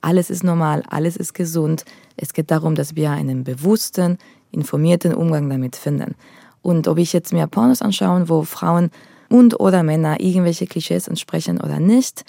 alles 0.00 0.30
ist 0.30 0.44
normal, 0.44 0.82
alles 0.88 1.16
ist 1.16 1.34
gesund. 1.34 1.84
Es 2.16 2.32
geht 2.32 2.50
darum, 2.50 2.74
dass 2.74 2.94
wir 2.94 3.10
einen 3.10 3.44
bewussten, 3.44 4.18
informierten 4.50 5.14
Umgang 5.14 5.48
damit 5.50 5.76
finden. 5.76 6.14
Und 6.62 6.88
ob 6.88 6.98
ich 6.98 7.12
jetzt 7.12 7.32
mir 7.32 7.46
Pornos 7.46 7.82
anschaue, 7.82 8.28
wo 8.28 8.42
Frauen 8.42 8.90
und 9.28 9.58
oder 9.60 9.82
Männer 9.82 10.20
irgendwelche 10.20 10.66
Klischees 10.66 11.08
entsprechen 11.08 11.60
oder 11.60 11.80
nicht, 11.80 12.24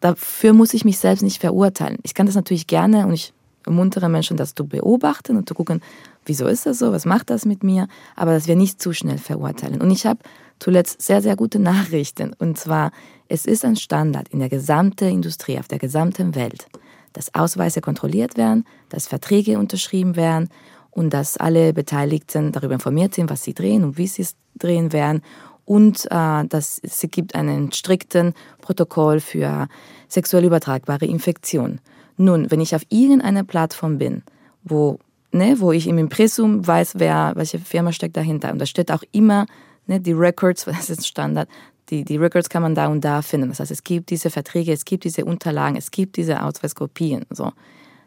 dafür 0.00 0.52
muss 0.52 0.74
ich 0.74 0.84
mich 0.84 0.98
selbst 0.98 1.22
nicht 1.22 1.40
verurteilen. 1.40 1.98
Ich 2.02 2.14
kann 2.14 2.26
das 2.26 2.34
natürlich 2.34 2.66
gerne 2.66 3.06
und 3.06 3.12
ich 3.12 3.32
ermuntere 3.70 4.08
Menschen, 4.08 4.36
das 4.36 4.54
zu 4.54 4.66
beobachten 4.66 5.36
und 5.36 5.48
zu 5.48 5.54
gucken, 5.54 5.80
wieso 6.26 6.46
ist 6.46 6.66
das 6.66 6.78
so, 6.78 6.92
was 6.92 7.06
macht 7.06 7.30
das 7.30 7.46
mit 7.46 7.62
mir, 7.62 7.88
aber 8.16 8.32
dass 8.32 8.46
wir 8.46 8.56
nicht 8.56 8.82
zu 8.82 8.92
schnell 8.92 9.18
verurteilen. 9.18 9.80
Und 9.80 9.90
ich 9.90 10.06
habe 10.06 10.20
zuletzt 10.58 11.00
sehr, 11.00 11.22
sehr 11.22 11.36
gute 11.36 11.58
Nachrichten. 11.72 12.34
Und 12.38 12.58
zwar, 12.58 12.90
es 13.28 13.46
ist 13.46 13.64
ein 13.64 13.76
Standard 13.76 14.28
in 14.28 14.40
der 14.40 14.48
gesamten 14.48 15.08
Industrie, 15.08 15.58
auf 15.58 15.68
der 15.68 15.78
gesamten 15.78 16.34
Welt, 16.34 16.66
dass 17.12 17.34
Ausweise 17.34 17.80
kontrolliert 17.80 18.36
werden, 18.36 18.64
dass 18.88 19.06
Verträge 19.06 19.58
unterschrieben 19.58 20.16
werden 20.16 20.48
und 20.90 21.14
dass 21.14 21.36
alle 21.36 21.72
Beteiligten 21.72 22.52
darüber 22.52 22.74
informiert 22.74 23.14
sind, 23.14 23.30
was 23.30 23.44
sie 23.44 23.54
drehen 23.54 23.84
und 23.84 23.96
wie 23.96 24.06
sie 24.06 24.22
es 24.22 24.34
drehen 24.58 24.92
werden 24.92 25.22
und 25.64 26.06
äh, 26.10 26.44
dass 26.46 26.80
es 26.82 27.06
gibt 27.10 27.36
einen 27.36 27.70
strikten 27.70 28.34
Protokoll 28.60 29.20
für 29.20 29.68
sexuell 30.08 30.44
übertragbare 30.44 31.06
Infektionen. 31.06 31.80
Nun, 32.20 32.50
wenn 32.50 32.60
ich 32.60 32.74
auf 32.74 32.82
irgendeiner 32.90 33.44
Plattform 33.44 33.96
bin, 33.96 34.22
wo, 34.62 34.98
ne, 35.32 35.58
wo 35.58 35.72
ich 35.72 35.86
im 35.86 35.96
Impressum 35.96 36.66
weiß, 36.66 36.96
wer, 36.98 37.32
welche 37.34 37.58
Firma 37.58 37.92
steckt 37.92 38.14
dahinter, 38.14 38.52
und 38.52 38.58
da 38.58 38.66
steht 38.66 38.92
auch 38.92 39.02
immer 39.10 39.46
ne, 39.86 40.00
die 40.00 40.12
Records, 40.12 40.64
das 40.66 40.90
ist 40.90 41.08
Standard, 41.08 41.48
die, 41.88 42.04
die 42.04 42.18
Records 42.18 42.50
kann 42.50 42.60
man 42.60 42.74
da 42.74 42.88
und 42.88 43.06
da 43.06 43.22
finden. 43.22 43.48
Das 43.48 43.60
heißt, 43.60 43.70
es 43.70 43.84
gibt 43.84 44.10
diese 44.10 44.28
Verträge, 44.28 44.70
es 44.70 44.84
gibt 44.84 45.04
diese 45.04 45.24
Unterlagen, 45.24 45.76
es 45.76 45.90
gibt 45.90 46.18
diese 46.18 46.42
Ausweiskopien. 46.42 47.24
So. 47.30 47.52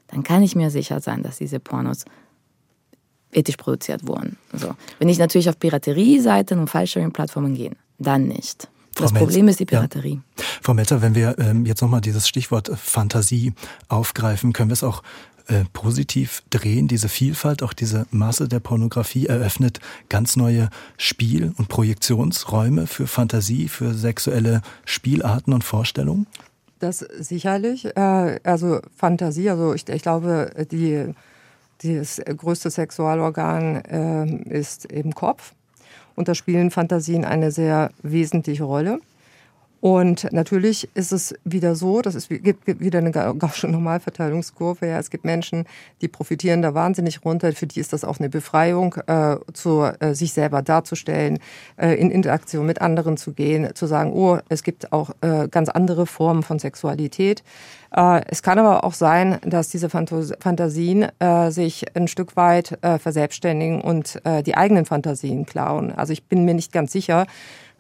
Dann 0.10 0.21
kann 0.21 0.43
ich 0.43 0.56
mir 0.56 0.69
sicher 0.69 1.02
sein, 1.02 1.23
dass 1.23 1.39
diese 1.39 1.60
Pornos 1.60 2.06
ethisch 3.32 3.58
produziert 3.58 4.08
wurden. 4.08 4.38
So. 4.54 4.76
Wenn 4.99 5.10
ich 5.10 5.17
natürlich 5.17 5.49
auf 5.49 5.58
Piraterie-Seiten 5.58 6.60
und 6.60 6.69
Fallsharing-Plattformen 6.69 7.56
gehe, 7.56 7.71
dann 7.97 8.28
nicht. 8.28 8.69
Frau 8.95 9.03
das 9.03 9.13
Melz, 9.13 9.25
Problem 9.25 9.47
ist 9.47 9.60
die 9.60 9.65
Piraterie. 9.65 10.21
Ja. 10.38 10.43
Frau 10.62 10.73
Melzer, 10.73 11.01
wenn 11.01 11.15
wir 11.15 11.38
ähm, 11.39 11.65
jetzt 11.65 11.82
nochmal 11.82 12.01
dieses 12.01 12.27
Stichwort 12.27 12.71
Fantasie 12.75 13.53
aufgreifen, 13.88 14.53
können 14.53 14.69
wir 14.69 14.73
es 14.73 14.84
auch 14.84 15.01
äh, 15.47 15.65
positiv 15.73 16.43
drehen. 16.49 16.88
Diese 16.88 17.10
Vielfalt, 17.10 17.63
auch 17.63 17.73
diese 17.73 18.06
Masse 18.12 18.47
der 18.47 18.60
Pornografie 18.60 19.25
eröffnet 19.25 19.79
ganz 20.08 20.36
neue 20.36 20.69
Spiel- 20.97 21.53
und 21.58 21.67
Projektionsräume 21.67 22.88
für 22.88 23.08
Fantasie, 23.08 23.67
für 23.67 23.93
sexuelle 23.93 24.62
Spielarten 24.86 25.53
und 25.53 25.63
Vorstellungen? 25.63 26.27
Das 26.79 26.99
sicherlich. 26.99 27.86
Äh, 27.97 28.39
also 28.43 28.79
Fantasie, 28.95 29.49
also 29.49 29.73
ich, 29.73 29.88
ich 29.89 30.01
glaube, 30.01 30.51
die 30.71 31.13
das 31.84 32.21
größte 32.25 32.69
Sexualorgan 32.69 33.75
äh, 33.84 34.58
ist 34.58 34.86
im 34.86 35.13
Kopf. 35.13 35.53
Und 36.15 36.28
da 36.28 36.36
spielen 36.36 36.71
Fantasien 36.71 37.26
eine 37.26 37.52
sehr 37.52 37.91
wesentliche 38.02 38.63
Rolle. 38.63 38.99
Und 39.84 40.32
natürlich 40.32 40.88
ist 40.93 41.12
es 41.12 41.36
wieder 41.43 41.76
so, 41.76 42.02
dass 42.02 42.15
es 42.15 42.30
gibt 42.30 42.80
wieder 42.80 42.99
eine 42.99 43.12
Gaußsche 43.12 43.67
Normalverteilungskurve. 43.67 44.88
Ja, 44.88 44.97
es 44.97 45.10
gibt 45.10 45.26
Menschen, 45.26 45.65
die 45.99 46.08
profitieren 46.08 46.62
da 46.62 46.73
wahnsinnig 46.73 47.26
runter. 47.26 47.52
Für 47.52 47.67
die 47.67 47.82
ist 47.82 47.91
das 47.91 48.06
auch 48.06 48.17
eine 48.17 48.30
Befreiung, 48.30 48.95
äh, 49.08 49.36
zu, 49.52 49.82
äh, 49.82 50.15
sich 50.15 50.32
selber 50.32 50.62
darzustellen, 50.62 51.39
äh, 51.76 51.95
in 51.95 52.12
Interaktion 52.12 52.65
mit 52.65 52.80
anderen 52.80 53.17
zu 53.17 53.34
gehen, 53.34 53.76
zu 53.76 53.86
sagen, 53.86 54.13
oh, 54.13 54.38
es 54.47 54.63
gibt 54.63 54.93
auch 54.93 55.10
äh, 55.19 55.49
ganz 55.49 55.67
andere 55.67 56.06
Formen 56.06 56.43
von 56.43 56.60
Sexualität. 56.60 57.43
Äh, 57.95 58.21
es 58.27 58.43
kann 58.43 58.60
aber 58.60 58.84
auch 58.84 58.93
sein, 58.93 59.39
dass 59.45 59.69
diese 59.69 59.89
Fantasien 59.89 61.08
äh, 61.19 61.51
sich 61.51 61.95
ein 61.95 62.08
Stück 62.08 62.36
weit 62.36 62.77
verselbstständigen 62.82 63.82
und 63.82 64.21
die 64.45 64.56
eigenen 64.56 64.86
Fantasien 64.86 65.45
klauen. 65.45 65.91
Also 65.91 66.13
ich 66.13 66.25
bin 66.25 66.45
mir 66.45 66.53
nicht 66.53 66.71
ganz 66.71 66.91
sicher, 66.91 67.25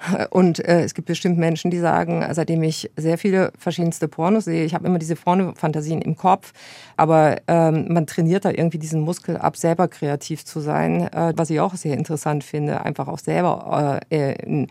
und 0.29 0.59
äh, 0.59 0.83
es 0.83 0.93
gibt 0.93 1.07
bestimmt 1.07 1.37
Menschen, 1.37 1.71
die 1.71 1.79
sagen, 1.79 2.25
seitdem 2.31 2.63
ich 2.63 2.91
sehr 2.97 3.17
viele 3.17 3.51
verschiedenste 3.57 4.07
Pornos 4.07 4.45
sehe, 4.45 4.65
ich 4.65 4.73
habe 4.73 4.87
immer 4.87 4.99
diese 4.99 5.15
Porno-Fantasien 5.15 6.01
im 6.01 6.15
Kopf, 6.15 6.53
aber 6.97 7.37
ähm, 7.47 7.87
man 7.89 8.07
trainiert 8.07 8.45
da 8.45 8.49
irgendwie 8.49 8.79
diesen 8.79 9.01
Muskel 9.01 9.37
ab, 9.37 9.57
selber 9.57 9.87
kreativ 9.87 10.45
zu 10.45 10.59
sein, 10.59 11.11
äh, 11.13 11.33
was 11.35 11.49
ich 11.49 11.59
auch 11.59 11.75
sehr 11.75 11.97
interessant 11.97 12.43
finde, 12.43 12.83
einfach 12.83 13.07
auch 13.07 13.19
selber 13.19 14.01
äh, 14.09 14.33
in, 14.43 14.67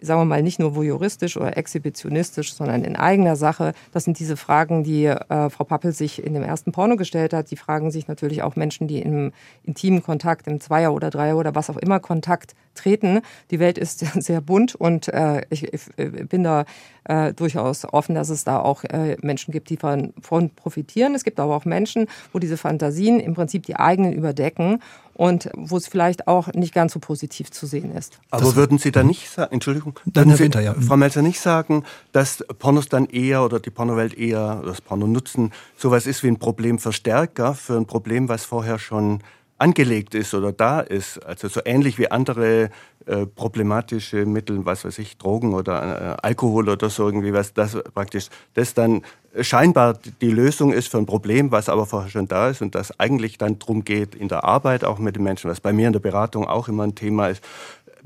sagen 0.00 0.20
wir 0.20 0.24
mal, 0.24 0.42
nicht 0.42 0.58
nur 0.58 0.74
voyeuristisch 0.74 1.36
oder 1.36 1.56
exhibitionistisch, 1.56 2.54
sondern 2.54 2.84
in 2.84 2.96
eigener 2.96 3.36
Sache. 3.36 3.72
Das 3.92 4.04
sind 4.04 4.18
diese 4.18 4.36
Fragen, 4.36 4.84
die 4.84 5.06
äh, 5.06 5.50
Frau 5.50 5.64
Pappel 5.64 5.92
sich 5.92 6.24
in 6.24 6.34
dem 6.34 6.42
ersten 6.42 6.72
Porno 6.72 6.96
gestellt 6.96 7.32
hat. 7.32 7.50
Die 7.50 7.56
fragen 7.56 7.90
sich 7.90 8.08
natürlich 8.08 8.42
auch 8.42 8.56
Menschen, 8.56 8.88
die 8.88 9.00
im 9.00 9.32
intimen 9.62 10.02
Kontakt, 10.02 10.46
im 10.46 10.60
Zweier- 10.60 10.92
oder 10.92 11.10
Dreier- 11.10 11.36
oder 11.36 11.54
was 11.54 11.70
auch 11.70 11.76
immer 11.76 12.00
Kontakt 12.00 12.54
treten. 12.74 13.20
Die 13.50 13.60
Welt 13.60 13.78
ist 13.78 13.98
sehr 14.22 14.40
bunt 14.40 14.74
und 14.74 15.08
äh, 15.08 15.42
ich, 15.50 15.72
ich, 15.72 15.82
bin 15.96 16.44
da 16.44 16.64
äh, 17.04 17.32
durchaus 17.32 17.84
offen, 17.84 18.14
dass 18.14 18.28
es 18.28 18.44
da 18.44 18.60
auch 18.60 18.84
äh, 18.84 19.16
Menschen 19.22 19.52
gibt, 19.52 19.70
die 19.70 19.76
von, 19.76 20.12
von 20.20 20.50
profitieren. 20.50 21.14
Es 21.14 21.24
gibt 21.24 21.40
aber 21.40 21.54
auch 21.54 21.64
Menschen, 21.64 22.06
wo 22.32 22.38
diese 22.38 22.56
Fantasien 22.56 23.20
im 23.20 23.34
Prinzip 23.34 23.64
die 23.66 23.76
eigenen 23.76 24.12
überdecken 24.12 24.80
und 25.20 25.50
wo 25.54 25.76
es 25.76 25.86
vielleicht 25.86 26.28
auch 26.28 26.48
nicht 26.54 26.72
ganz 26.72 26.94
so 26.94 26.98
positiv 26.98 27.50
zu 27.50 27.66
sehen 27.66 27.94
ist. 27.94 28.18
Aber 28.30 28.42
das 28.42 28.56
würden 28.56 28.78
Sie 28.78 28.90
da 28.90 29.02
nicht 29.02 29.28
sagen, 29.28 29.52
Entschuldigung, 29.52 30.00
würden 30.06 30.34
Sie, 30.34 30.44
Winter, 30.44 30.62
ja. 30.62 30.72
Frau 30.72 30.96
Melzer 30.96 31.20
nicht 31.20 31.40
sagen, 31.40 31.84
dass 32.12 32.42
Pornos 32.58 32.88
dann 32.88 33.04
eher 33.04 33.44
oder 33.44 33.60
die 33.60 33.68
Pornowelt 33.68 34.14
eher, 34.16 34.62
das 34.64 34.80
Porno 34.80 35.06
nutzen, 35.06 35.52
sowas 35.76 36.06
ist 36.06 36.22
wie 36.22 36.28
ein 36.28 36.38
Problemverstärker 36.38 37.52
für 37.52 37.76
ein 37.76 37.84
Problem, 37.84 38.30
was 38.30 38.46
vorher 38.46 38.78
schon 38.78 39.18
angelegt 39.60 40.14
ist 40.14 40.34
oder 40.34 40.52
da 40.52 40.80
ist, 40.80 41.18
also 41.24 41.48
so 41.48 41.60
ähnlich 41.64 41.98
wie 41.98 42.10
andere 42.10 42.70
äh, 43.06 43.26
problematische 43.26 44.24
Mittel, 44.24 44.64
was 44.64 44.84
weiß 44.84 44.98
ich, 44.98 45.18
Drogen 45.18 45.54
oder 45.54 46.16
äh, 46.22 46.26
Alkohol 46.26 46.68
oder 46.68 46.88
so 46.88 47.06
irgendwie, 47.06 47.32
was 47.32 47.52
das 47.52 47.76
praktisch, 47.94 48.28
das 48.54 48.74
dann 48.74 49.02
scheinbar 49.40 49.98
die 50.20 50.30
Lösung 50.30 50.72
ist 50.72 50.88
für 50.88 50.98
ein 50.98 51.06
Problem, 51.06 51.52
was 51.52 51.68
aber 51.68 51.86
vorher 51.86 52.10
schon 52.10 52.26
da 52.26 52.48
ist 52.48 52.62
und 52.62 52.74
das 52.74 52.98
eigentlich 52.98 53.38
dann 53.38 53.58
darum 53.58 53.84
geht, 53.84 54.14
in 54.14 54.28
der 54.28 54.44
Arbeit 54.44 54.84
auch 54.84 54.98
mit 54.98 55.16
den 55.16 55.22
Menschen, 55.22 55.50
was 55.50 55.60
bei 55.60 55.72
mir 55.72 55.86
in 55.86 55.92
der 55.92 56.00
Beratung 56.00 56.46
auch 56.46 56.68
immer 56.68 56.84
ein 56.84 56.94
Thema 56.94 57.28
ist, 57.28 57.44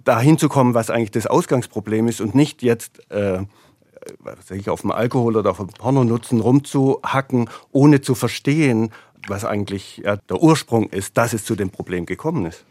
dahin 0.02 0.38
zu 0.38 0.48
kommen, 0.48 0.74
was 0.74 0.90
eigentlich 0.90 1.12
das 1.12 1.26
Ausgangsproblem 1.26 2.08
ist 2.08 2.20
und 2.20 2.34
nicht 2.34 2.62
jetzt 2.62 3.10
äh, 3.10 3.44
was 4.18 4.50
ich, 4.50 4.68
auf 4.68 4.82
dem 4.82 4.90
Alkohol 4.90 5.36
oder 5.36 5.50
auf 5.50 5.58
dem 5.58 5.68
Porno 5.68 6.04
nutzen, 6.04 6.40
rumzuhacken, 6.40 7.48
ohne 7.72 8.00
zu 8.00 8.14
verstehen, 8.14 8.90
was 9.28 9.44
eigentlich 9.44 10.02
der 10.04 10.42
Ursprung 10.42 10.88
ist, 10.90 11.16
dass 11.16 11.32
es 11.32 11.44
zu 11.44 11.56
dem 11.56 11.70
Problem 11.70 12.06
gekommen 12.06 12.46
ist. 12.46 12.64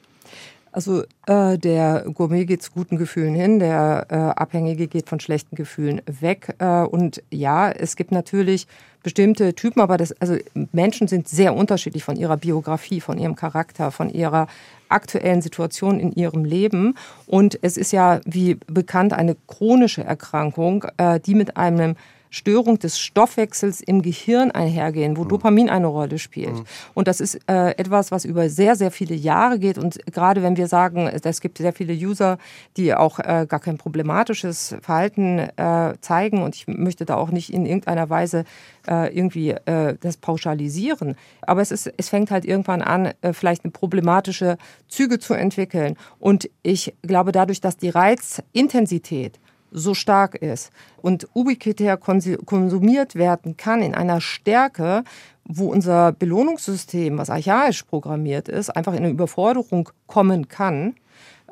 Also 0.74 1.04
äh, 1.28 1.60
der 1.60 2.04
Gourmet 2.16 2.46
geht 2.46 2.64
zu 2.64 2.72
guten 2.72 2.98
Gefühlen 2.98 3.36
hin, 3.36 3.60
der 3.60 4.08
äh, 4.10 4.16
Abhängige 4.16 4.88
geht 4.88 5.08
von 5.08 5.20
schlechten 5.20 5.56
Gefühlen 5.56 6.02
weg. 6.08 6.56
Äh, 6.58 6.82
und 6.82 7.22
ja, 7.30 7.70
es 7.70 7.96
gibt 7.96 8.12
natürlich 8.12 8.68
bestimmte 9.04 9.54
Typen, 9.54 9.82
aber 9.82 9.98
das, 9.98 10.14
also 10.14 10.36
Menschen 10.72 11.08
sind 11.08 11.28
sehr 11.28 11.54
unterschiedlich 11.54 12.04
von 12.04 12.16
ihrer 12.16 12.38
Biografie, 12.38 13.02
von 13.02 13.20
ihrem 13.20 13.36
Charakter, 13.36 13.92
von 13.92 14.10
ihrer 14.10 14.48
aktuellen 14.90 15.44
Situation 15.44 16.00
in 16.00 16.12
ihrem 16.12 16.44
Leben. 16.44 16.96
Und 17.28 17.60
es 17.62 17.78
ist 17.78 17.92
ja, 17.92 18.20
wie 18.26 18.56
bekannt, 18.66 19.14
eine 19.14 19.36
chronische 19.48 20.04
Erkrankung, 20.04 20.86
äh, 20.98 21.20
die 21.20 21.36
mit 21.36 21.56
einem 21.56 21.96
Störung 22.34 22.80
des 22.80 23.00
Stoffwechsels 23.00 23.80
im 23.80 24.02
Gehirn 24.02 24.50
einhergehen, 24.50 25.18
wo 25.18 25.24
mhm. 25.24 25.30
Dopamin 25.30 25.70
eine 25.70 25.86
Rolle 25.86 26.18
spielt. 26.18 26.56
Mhm. 26.56 26.66
Und 26.96 27.08
das 27.08 27.22
ist 27.22 27.36
äh, 27.48 27.78
etwas, 27.78 28.12
was 28.12 28.26
über 28.26 28.50
sehr, 28.50 28.76
sehr 28.76 28.90
viele 28.90 29.14
Jahre 29.14 29.60
geht. 29.60 29.78
Und 29.78 30.00
gerade 30.12 30.42
wenn 30.42 30.58
wir 30.58 30.68
sagen, 30.68 31.08
es 31.08 31.42
gibt 31.42 31.60
sehr 31.60 31.74
viele 31.74 31.94
User, 31.94 32.40
die 32.76 32.96
auch 32.96 33.20
äh, 33.20 33.46
gar 33.48 33.60
kein 33.60 33.78
problematisches 33.78 34.76
Verhalten 34.82 35.38
äh, 35.38 35.94
zeigen. 36.02 36.42
Und 36.42 36.56
ich 36.56 36.68
möchte 36.68 37.06
da 37.06 37.18
auch 37.18 37.30
nicht 37.30 37.54
in 37.54 37.68
irgendeiner 37.68 38.10
Weise 38.10 38.46
äh, 38.88 39.16
irgendwie 39.16 39.52
äh, 39.52 39.96
das 40.02 40.18
pauschalisieren. 40.18 41.16
Aber 41.42 41.62
es, 41.62 41.70
ist, 41.70 41.94
es 41.98 42.10
fängt 42.10 42.32
halt 42.32 42.46
irgendwann 42.46 42.82
an, 42.82 43.14
äh, 43.22 43.34
vielleicht 43.34 43.64
eine 43.64 43.72
problematische 43.72 44.58
Züge 44.88 45.20
zu 45.20 45.36
entwickeln. 45.36 45.98
Und 46.20 46.50
ich 46.64 46.96
glaube, 47.04 47.32
dadurch, 47.32 47.62
dass 47.62 47.78
die 47.78 47.90
Reizintensität 47.90 49.40
so 49.74 49.94
stark 49.94 50.36
ist 50.36 50.72
und 51.02 51.28
ubiquitär 51.34 51.98
konsumiert 51.98 53.16
werden 53.16 53.58
kann 53.58 53.82
in 53.82 53.96
einer 53.96 54.22
Stärke, 54.22 55.04
wo 55.46 55.72
unser 55.72 56.12
Belohnungssystem, 56.14 57.18
was 57.18 57.30
archaisch 57.30 57.84
programmiert 57.84 58.48
ist, 58.48 58.70
einfach 58.70 58.94
in 58.94 59.00
eine 59.00 59.10
Überforderung 59.10 59.90
kommen 60.08 60.48
kann. 60.48 60.96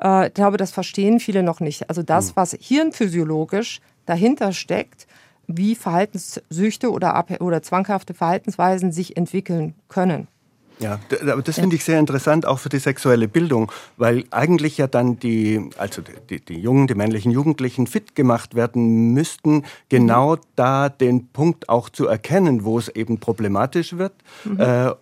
Äh, 0.02 0.28
ich 0.28 0.34
glaube, 0.34 0.56
das 0.56 0.70
verstehen 0.70 1.20
viele 1.20 1.42
noch 1.42 1.60
nicht. 1.60 1.88
Also 1.88 2.02
das, 2.02 2.28
hm. 2.28 2.32
was 2.36 2.56
hirnphysiologisch 2.58 3.80
dahinter 4.06 4.52
steckt, 4.52 5.06
wie 5.46 5.74
Verhaltenssüchte 5.74 6.90
oder, 6.90 7.24
oder 7.40 7.62
zwanghafte 7.62 8.14
Verhaltensweisen 8.14 8.92
sich 8.92 9.16
entwickeln 9.16 9.74
können. 9.88 10.28
Ja, 10.82 10.98
aber 11.20 11.42
das 11.42 11.56
finde 11.56 11.76
ich 11.76 11.84
sehr 11.84 11.98
interessant, 11.98 12.46
auch 12.46 12.58
für 12.58 12.68
die 12.68 12.78
sexuelle 12.78 13.28
Bildung, 13.28 13.70
weil 13.96 14.24
eigentlich 14.30 14.78
ja 14.78 14.86
dann 14.86 15.18
die, 15.18 15.70
also 15.78 16.02
die, 16.28 16.44
die 16.44 16.58
Jungen, 16.58 16.86
die 16.86 16.94
männlichen 16.94 17.30
Jugendlichen 17.30 17.86
fit 17.86 18.14
gemacht 18.14 18.54
werden 18.54 19.12
müssten, 19.12 19.64
genau 19.88 20.36
mhm. 20.36 20.40
da 20.56 20.88
den 20.88 21.28
Punkt 21.28 21.68
auch 21.68 21.88
zu 21.88 22.06
erkennen, 22.06 22.64
wo 22.64 22.78
es 22.78 22.88
eben 22.88 23.18
problematisch 23.18 23.96
wird. 23.96 24.12
Mhm. 24.44 24.60
Äh, 24.60 24.92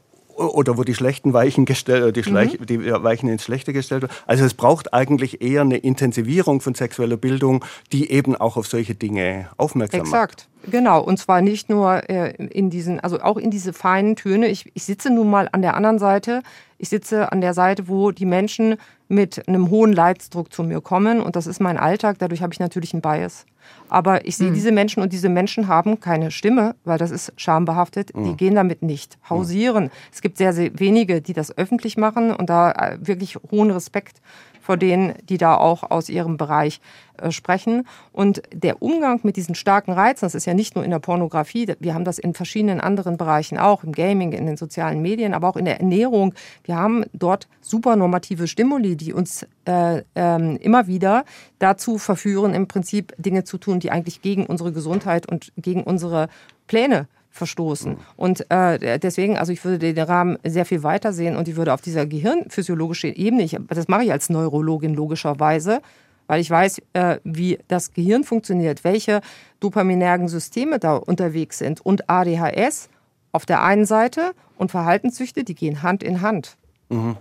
oder 0.41 0.79
wo 0.79 0.85
die 0.85 0.95
schlechten 0.95 1.33
Weichen 1.33 1.65
gestellt, 1.65 2.17
die, 2.17 2.31
mhm. 2.31 2.67
die 2.67 2.93
Weichen 2.93 3.29
ins 3.29 3.45
Schlechte 3.45 3.73
gestellt 3.73 4.03
werden. 4.03 4.13
Also 4.27 4.45
es 4.45 4.55
braucht 4.55 4.95
eigentlich 4.95 5.43
eher 5.43 5.63
eine 5.63 5.77
Intensivierung 5.77 6.61
von 6.61 6.75
sexueller 6.75 7.17
Bildung, 7.17 7.65
die 7.93 8.11
eben 8.11 8.37
auch 8.37 8.57
auf 8.57 8.67
solche 8.67 8.95
Dinge 8.95 9.49
aufmerksam 9.57 10.01
Exakt. 10.01 10.13
macht. 10.13 10.31
Exakt. 10.31 10.51
Genau, 10.71 11.03
und 11.03 11.19
zwar 11.19 11.41
nicht 11.41 11.71
nur 11.71 12.09
äh, 12.11 12.35
in 12.35 12.71
diesen, 12.71 13.01
also 13.01 13.21
auch 13.21 13.39
in 13.39 13.51
diese 13.51 13.73
feinen 13.73 14.17
Töne. 14.17 14.49
Ich, 14.49 14.71
ich 14.75 14.85
sitze 14.85 15.11
nun 15.11 15.31
mal 15.31 15.49
an 15.53 15.63
der 15.63 15.75
anderen 15.75 15.99
Seite. 15.99 16.43
Ich 16.81 16.89
sitze 16.89 17.31
an 17.31 17.43
der 17.43 17.53
Seite, 17.53 17.89
wo 17.89 18.11
die 18.11 18.25
Menschen 18.25 18.77
mit 19.07 19.47
einem 19.47 19.69
hohen 19.69 19.93
Leidsdruck 19.93 20.51
zu 20.51 20.63
mir 20.63 20.81
kommen 20.81 21.21
und 21.21 21.37
das 21.37 21.47
ist 21.47 21.61
mein 21.61 21.77
Alltag. 21.77 22.17
Dadurch 22.19 22.41
habe 22.41 22.55
ich 22.55 22.59
natürlich 22.59 22.95
einen 22.95 23.03
Bias. 23.03 23.45
Aber 23.91 24.25
ich 24.25 24.39
sehe 24.39 24.49
mhm. 24.49 24.55
diese 24.55 24.73
Menschen 24.73 25.03
und 25.03 25.13
diese 25.13 25.29
Menschen 25.29 25.69
haben 25.69 26.01
keine 26.01 26.31
Stimme, 26.31 26.75
weil 26.85 26.97
das 26.97 27.11
ist 27.11 27.35
schambehaftet. 27.37 28.17
Mhm. 28.17 28.25
Die 28.25 28.37
gehen 28.37 28.55
damit 28.55 28.81
nicht 28.81 29.19
hausieren. 29.29 29.85
Mhm. 29.85 29.91
Es 30.11 30.23
gibt 30.23 30.39
sehr, 30.39 30.55
sehr 30.55 30.71
wenige, 30.81 31.21
die 31.21 31.35
das 31.35 31.57
öffentlich 31.59 31.99
machen 31.99 32.35
und 32.35 32.49
da 32.49 32.73
äh, 32.73 32.99
wirklich 33.03 33.37
hohen 33.51 33.71
Respekt 33.71 34.23
vor 34.71 34.77
denen, 34.77 35.15
die 35.29 35.37
da 35.37 35.57
auch 35.57 35.91
aus 35.91 36.09
ihrem 36.09 36.37
Bereich 36.37 36.81
äh, 37.17 37.33
sprechen. 37.33 37.89
Und 38.13 38.41
der 38.53 38.81
Umgang 38.81 39.19
mit 39.25 39.35
diesen 39.35 39.57
starken 39.57 39.91
Reizen, 39.91 40.27
das 40.27 40.37
ist 40.37 40.47
ja 40.47 40.55
nicht 40.55 40.77
nur 40.77 40.85
in 40.85 40.93
der 40.93 41.01
Pornografie, 41.01 41.75
wir 41.81 41.93
haben 41.93 42.05
das 42.05 42.21
in 42.21 42.35
verschiedenen 42.35 42.81
anderen 42.81 43.17
Bereichen 43.17 43.59
auch, 43.59 43.83
im 43.83 43.91
Gaming, 43.91 44.31
in 44.31 44.47
den 44.47 44.57
sozialen 44.57 45.03
Medien, 45.03 45.35
aber 45.35 45.49
auch 45.49 45.57
in 45.57 45.65
der 45.65 45.81
Ernährung. 45.81 46.35
Wir 46.63 46.77
haben 46.77 47.05
dort 47.13 47.49
supernormative 47.61 48.47
Stimuli, 48.47 48.97
die 48.97 49.13
uns 49.13 49.45
äh, 49.67 50.05
äh, 50.15 50.57
immer 50.59 50.87
wieder 50.87 51.25
dazu 51.59 51.99
verführen, 51.99 52.55
im 52.55 52.69
Prinzip 52.69 53.13
Dinge 53.19 53.43
zu 53.43 53.59
tun, 53.59 53.81
die 53.81 53.91
eigentlich 53.91 54.23
gegen 54.23 54.47
unsere 54.47 54.71
Gesundheit 54.71 55.29
und 55.29 55.53
gegen 55.57 55.83
unsere 55.83 56.29
Pläne 56.69 57.09
verstoßen. 57.31 57.97
Und 58.17 58.45
äh, 58.51 58.99
deswegen, 58.99 59.39
also 59.39 59.53
ich 59.53 59.65
würde 59.65 59.79
den 59.79 59.99
Rahmen 59.99 60.39
sehr 60.45 60.67
viel 60.67 60.83
weiter 60.83 61.13
sehen 61.13 61.37
und 61.37 61.49
ich 61.49 61.57
würde 61.57 61.73
auf 61.73 61.81
dieser 61.81 62.07
gehirnphysiologischen 62.07 63.15
Ebene, 63.15 63.45
ich, 63.45 63.57
das 63.69 63.89
mache 63.89 64.05
ich 64.05 64.13
als 64.13 64.31
Neurologin 64.31 64.95
logischerweise, 64.95 65.81
weil 66.27 66.41
ich 66.41 66.51
weiß, 66.51 66.83
äh, 66.93 67.19
wie 67.25 67.59
das 67.69 67.93
Gehirn 67.93 68.25
funktioniert, 68.25 68.85
welche 68.85 69.21
dopaminergen 69.61 70.29
Systeme 70.29 70.79
da 70.79 70.97
unterwegs 70.97 71.59
sind 71.59 71.81
und 71.81 72.09
ADHS 72.11 72.89
auf 73.33 73.47
der 73.47 73.63
einen 73.63 73.85
Seite 73.85 74.33
und 74.57 74.71
Verhaltenssüchte, 74.71 75.45
die 75.45 75.55
gehen 75.55 75.83
Hand 75.83 76.03
in 76.03 76.21
Hand. 76.21 76.57
Mhm. 76.89 77.17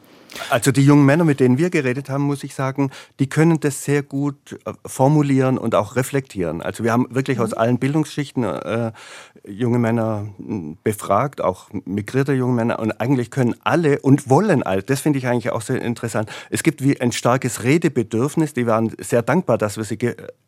Also 0.50 0.72
die 0.72 0.84
jungen 0.84 1.06
Männer, 1.06 1.24
mit 1.24 1.40
denen 1.40 1.58
wir 1.58 1.70
geredet 1.70 2.10
haben, 2.10 2.24
muss 2.24 2.44
ich 2.44 2.54
sagen, 2.56 2.92
die 3.20 3.28
können 3.28 3.60
das 3.60 3.84
sehr 3.84 4.04
gut 4.04 4.60
äh, 4.66 4.74
formulieren 4.86 5.58
und 5.58 5.76
auch 5.76 5.96
reflektieren. 5.96 6.62
Also 6.62 6.84
wir 6.84 6.92
haben 6.92 7.08
wirklich 7.10 7.38
mhm. 7.38 7.44
aus 7.44 7.54
allen 7.54 7.80
Bildungsschichten 7.80 8.44
äh, 8.44 8.92
junge 9.48 9.80
Männer 9.80 10.28
hm, 10.38 10.78
befragt, 10.84 11.42
auch 11.42 11.70
migrierte 11.86 12.34
junge 12.34 12.54
Männer 12.54 12.80
und 12.80 12.92
eigentlich 13.00 13.32
können 13.32 13.56
alle 13.64 14.00
und 14.00 14.30
wollen 14.30 14.64
alle. 14.64 14.84
Das 14.84 15.02
finde 15.02 15.20
ich 15.20 15.28
eigentlich 15.28 15.52
auch 15.52 15.62
sehr 15.62 15.82
interessant. 15.82 16.30
Es 16.50 16.64
gibt 16.64 16.84
wie 16.84 17.00
ein 17.00 17.12
starkes 17.12 17.64
Redebedürfnis. 17.64 18.54
Die 18.54 18.68
waren 18.68 18.94
sehr 19.00 19.22
dankbar, 19.22 19.58
dass 19.58 19.78
wir 19.78 19.84
sie 19.84 19.98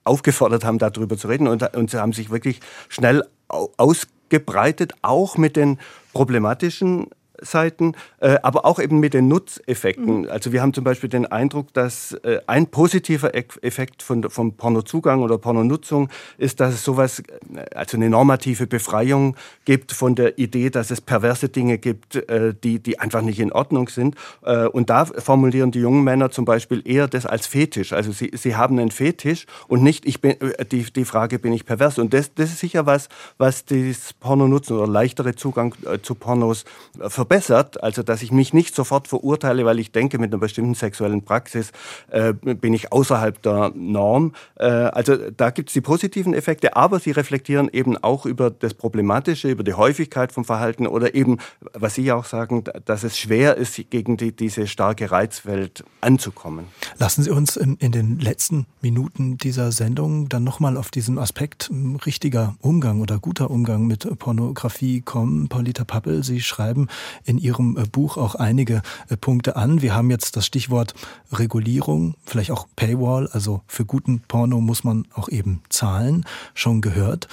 aufgefordert 0.03 0.63
haben, 0.63 0.77
darüber 0.77 1.17
zu 1.17 1.27
reden 1.27 1.47
und, 1.47 1.75
und 1.75 1.89
sie 1.89 1.99
haben 1.99 2.13
sich 2.13 2.29
wirklich 2.29 2.59
schnell 2.89 3.23
ausgebreitet, 3.47 4.93
auch 5.01 5.37
mit 5.37 5.55
den 5.55 5.79
problematischen 6.13 7.07
Seiten, 7.41 7.93
äh, 8.19 8.37
aber 8.43 8.65
auch 8.65 8.79
eben 8.79 8.99
mit 8.99 9.13
den 9.13 9.27
Nutzeffekten. 9.27 10.21
Mhm. 10.21 10.29
Also 10.29 10.51
wir 10.51 10.61
haben 10.61 10.73
zum 10.73 10.83
Beispiel 10.83 11.09
den 11.09 11.25
Eindruck, 11.25 11.73
dass 11.73 12.13
äh, 12.23 12.39
ein 12.47 12.67
positiver 12.67 13.33
Effekt 13.35 14.03
von, 14.03 14.29
vom 14.29 14.53
Pornozugang 14.53 15.21
oder 15.21 15.37
Pornonutzung 15.37 16.09
ist, 16.37 16.59
dass 16.59 16.75
es 16.75 16.83
sowas, 16.83 17.19
äh, 17.19 17.75
also 17.75 17.97
eine 17.97 18.09
normative 18.09 18.67
Befreiung 18.67 19.35
gibt 19.65 19.91
von 19.91 20.15
der 20.15 20.37
Idee, 20.37 20.69
dass 20.69 20.91
es 20.91 21.01
perverse 21.01 21.49
Dinge 21.49 21.79
gibt, 21.79 22.15
äh, 22.15 22.53
die, 22.63 22.79
die 22.79 22.99
einfach 22.99 23.21
nicht 23.21 23.39
in 23.39 23.51
Ordnung 23.51 23.89
sind. 23.89 24.15
Äh, 24.43 24.67
und 24.67 24.89
da 24.89 25.05
formulieren 25.05 25.71
die 25.71 25.79
jungen 25.79 26.03
Männer 26.03 26.29
zum 26.29 26.45
Beispiel 26.45 26.81
eher 26.85 27.07
das 27.07 27.25
als 27.25 27.47
Fetisch. 27.47 27.91
Also 27.91 28.11
sie, 28.11 28.31
sie 28.33 28.55
haben 28.55 28.77
einen 28.77 28.91
Fetisch 28.91 29.47
und 29.67 29.81
nicht 29.81 30.05
ich 30.05 30.21
bin, 30.21 30.39
äh, 30.41 30.63
die, 30.65 30.83
die 30.83 31.05
Frage, 31.05 31.39
bin 31.39 31.53
ich 31.53 31.65
pervers? 31.65 31.97
Und 31.97 32.13
das, 32.13 32.33
das 32.35 32.51
ist 32.51 32.59
sicher 32.59 32.85
was, 32.85 33.09
was 33.39 33.65
das 33.65 34.13
Pornonutzen 34.19 34.77
oder 34.77 34.87
leichtere 34.87 35.35
Zugang 35.35 35.73
zu 36.03 36.15
Pornos 36.15 36.65
verbessert 36.99 37.30
verbessert, 37.31 37.81
also 37.81 38.03
dass 38.03 38.21
ich 38.23 38.33
mich 38.33 38.53
nicht 38.53 38.75
sofort 38.75 39.07
verurteile, 39.07 39.63
weil 39.63 39.79
ich 39.79 39.93
denke, 39.93 40.19
mit 40.19 40.33
einer 40.33 40.39
bestimmten 40.39 40.73
sexuellen 40.73 41.23
Praxis 41.23 41.71
äh, 42.09 42.33
bin 42.33 42.73
ich 42.73 42.91
außerhalb 42.91 43.41
der 43.41 43.71
Norm. 43.73 44.33
Äh, 44.55 44.65
also 44.65 45.15
da 45.15 45.49
gibt 45.49 45.69
es 45.69 45.73
die 45.73 45.79
positiven 45.79 46.33
Effekte, 46.33 46.75
aber 46.75 46.99
sie 46.99 47.11
reflektieren 47.11 47.69
eben 47.71 47.95
auch 47.95 48.25
über 48.25 48.49
das 48.49 48.73
Problematische, 48.73 49.49
über 49.49 49.63
die 49.63 49.73
Häufigkeit 49.73 50.33
vom 50.33 50.43
Verhalten 50.43 50.87
oder 50.87 51.15
eben, 51.15 51.37
was 51.73 51.95
Sie 51.95 52.11
auch 52.11 52.25
sagen, 52.25 52.65
dass 52.83 53.03
es 53.03 53.17
schwer 53.17 53.55
ist, 53.55 53.81
gegen 53.89 54.17
die, 54.17 54.35
diese 54.35 54.67
starke 54.67 55.09
Reizwelt 55.09 55.85
anzukommen. 56.01 56.65
Lassen 56.97 57.23
Sie 57.23 57.29
uns 57.29 57.55
in, 57.55 57.77
in 57.77 57.93
den 57.93 58.19
letzten 58.19 58.65
Minuten 58.81 59.37
dieser 59.37 59.71
Sendung 59.71 60.27
dann 60.27 60.43
nochmal 60.43 60.75
auf 60.75 60.91
diesen 60.91 61.17
Aspekt 61.17 61.69
hm, 61.69 61.95
richtiger 61.95 62.55
Umgang 62.59 62.99
oder 62.99 63.19
guter 63.19 63.49
Umgang 63.49 63.87
mit 63.87 64.07
Pornografie 64.19 64.99
kommen. 64.99 65.47
Paulita 65.47 65.85
Pappel, 65.85 66.23
Sie 66.23 66.41
schreiben 66.41 66.89
in 67.25 67.37
Ihrem 67.37 67.77
äh, 67.77 67.83
Buch 67.83 68.17
auch 68.17 68.35
einige 68.35 68.81
äh, 69.09 69.17
Punkte 69.17 69.55
an. 69.55 69.81
Wir 69.81 69.95
haben 69.95 70.09
jetzt 70.09 70.35
das 70.35 70.45
Stichwort 70.45 70.93
Regulierung, 71.31 72.15
vielleicht 72.25 72.51
auch 72.51 72.67
Paywall, 72.75 73.27
also 73.31 73.61
für 73.67 73.85
guten 73.85 74.21
Porno 74.21 74.61
muss 74.61 74.83
man 74.83 75.07
auch 75.13 75.29
eben 75.29 75.61
zahlen, 75.69 76.25
schon 76.53 76.81
gehört. 76.81 77.27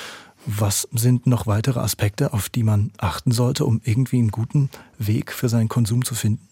Was 0.47 0.89
sind 0.93 1.27
noch 1.27 1.47
weitere 1.47 1.81
Aspekte, 1.81 2.33
auf 2.33 2.49
die 2.49 2.63
man 2.63 2.91
achten 2.97 3.33
sollte, 3.33 3.65
um 3.65 3.81
irgendwie 3.85 4.19
einen 4.19 4.31
guten 4.31 4.71
Weg 4.97 5.33
für 5.33 5.49
seinen 5.49 5.69
Konsum 5.69 6.05
zu 6.05 6.15
finden? 6.15 6.49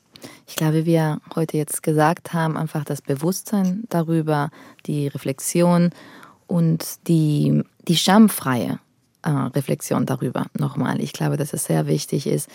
Ich 0.47 0.57
glaube, 0.57 0.83
wie 0.83 0.87
wir 0.87 1.21
heute 1.35 1.57
jetzt 1.57 1.83
gesagt 1.83 2.33
haben, 2.33 2.57
einfach 2.57 2.85
das 2.85 3.03
Bewusstsein 3.03 3.85
darüber, 3.89 4.51
die 4.87 5.09
Reflexion 5.09 5.91
und 6.47 7.07
die, 7.09 7.63
die 7.89 7.97
schamfreie 7.97 8.79
äh, 9.23 9.31
Reflexion 9.31 10.07
darüber 10.07 10.47
nochmal. 10.59 11.01
Ich 11.01 11.13
glaube, 11.13 11.37
dass 11.37 11.53
es 11.53 11.65
sehr 11.65 11.87
wichtig 11.87 12.27
ist, 12.27 12.49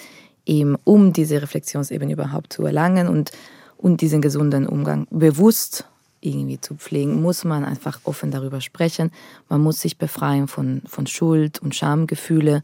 eben 0.45 0.75
um 0.83 1.13
diese 1.13 1.41
Reflexionsebene 1.41 2.13
überhaupt 2.13 2.53
zu 2.53 2.65
erlangen 2.65 3.07
und, 3.07 3.31
und 3.77 4.01
diesen 4.01 4.21
gesunden 4.21 4.67
Umgang 4.67 5.07
bewusst 5.09 5.85
irgendwie 6.21 6.61
zu 6.61 6.75
pflegen, 6.75 7.21
muss 7.21 7.43
man 7.43 7.63
einfach 7.65 7.99
offen 8.03 8.31
darüber 8.31 8.61
sprechen. 8.61 9.11
Man 9.49 9.61
muss 9.61 9.81
sich 9.81 9.97
befreien 9.97 10.47
von, 10.47 10.81
von 10.85 11.07
Schuld 11.07 11.59
und 11.59 11.75
Schamgefühle 11.75 12.63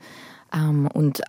ähm, 0.54 0.88
und 0.94 1.22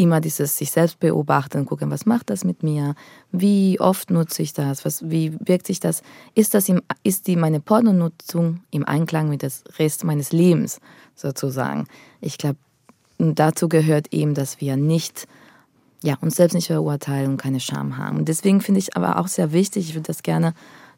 immer 0.00 0.22
dieses 0.22 0.56
sich 0.56 0.70
selbst 0.70 0.98
beobachten, 0.98 1.66
gucken, 1.66 1.90
was 1.90 2.06
macht 2.06 2.30
das 2.30 2.42
mit 2.42 2.62
mir, 2.62 2.94
wie 3.32 3.78
oft 3.78 4.10
nutze 4.10 4.42
ich 4.42 4.54
das, 4.54 4.86
was, 4.86 5.10
wie 5.10 5.34
wirkt 5.40 5.66
sich 5.66 5.78
das, 5.78 6.02
ist 6.34 6.54
das 6.54 6.70
im, 6.70 6.80
ist 7.02 7.26
die 7.26 7.36
meine 7.36 7.60
Pornonutzung 7.60 8.60
im 8.70 8.86
Einklang 8.86 9.28
mit 9.28 9.42
dem 9.42 9.50
Rest 9.78 10.04
meines 10.04 10.32
Lebens 10.32 10.80
sozusagen. 11.14 11.86
Ich 12.22 12.38
glaube, 12.38 12.56
dazu 13.18 13.68
gehört 13.68 14.12
eben, 14.12 14.32
dass 14.32 14.62
wir 14.62 14.78
nicht 14.78 15.28
ja, 16.02 16.16
uns 16.20 16.36
selbst 16.36 16.54
nicht 16.54 16.68
verurteilen 16.68 17.32
und 17.32 17.36
keine 17.36 17.60
Scham 17.60 17.96
haben. 17.96 18.18
Und 18.18 18.28
deswegen 18.28 18.60
finde 18.60 18.80
ich 18.80 18.96
aber 18.96 19.18
auch 19.18 19.28
sehr 19.28 19.52
wichtig, 19.52 19.88
ich 19.88 19.94
würde 19.94 20.06
das 20.06 20.22
gerne 20.22 20.54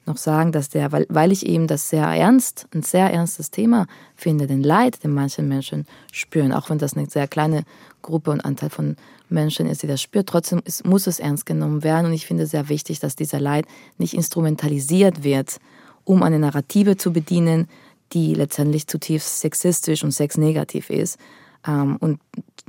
noch 0.06 0.16
sagen, 0.16 0.52
dass 0.52 0.68
der, 0.68 0.90
weil, 0.90 1.06
weil 1.08 1.30
ich 1.30 1.46
eben 1.46 1.66
das 1.66 1.88
sehr 1.88 2.06
ernst, 2.06 2.66
ein 2.74 2.82
sehr 2.82 3.12
ernstes 3.12 3.50
Thema 3.50 3.86
finde, 4.16 4.46
den 4.46 4.62
Leid, 4.62 5.04
den 5.04 5.12
manche 5.12 5.42
Menschen 5.42 5.86
spüren, 6.10 6.52
auch 6.52 6.70
wenn 6.70 6.78
das 6.78 6.96
eine 6.96 7.08
sehr 7.08 7.28
kleine 7.28 7.62
Gruppe 8.02 8.32
und 8.32 8.40
Anteil 8.44 8.70
von 8.70 8.96
Menschen 9.28 9.66
ist, 9.66 9.82
die 9.82 9.86
das 9.86 10.02
spürt, 10.02 10.28
trotzdem 10.28 10.60
ist, 10.64 10.84
muss 10.84 11.06
es 11.06 11.20
ernst 11.20 11.46
genommen 11.46 11.84
werden. 11.84 12.06
Und 12.06 12.12
ich 12.12 12.26
finde 12.26 12.46
sehr 12.46 12.68
wichtig, 12.68 12.98
dass 12.98 13.16
dieser 13.16 13.40
Leid 13.40 13.66
nicht 13.96 14.14
instrumentalisiert 14.14 15.22
wird, 15.22 15.58
um 16.04 16.22
eine 16.22 16.38
Narrative 16.38 16.96
zu 16.96 17.12
bedienen, 17.12 17.68
die 18.12 18.34
letztendlich 18.34 18.88
zutiefst 18.88 19.40
sexistisch 19.40 20.02
und 20.02 20.10
sexnegativ 20.10 20.90
ist. 20.90 21.18
Ähm, 21.66 21.96
und 21.98 22.18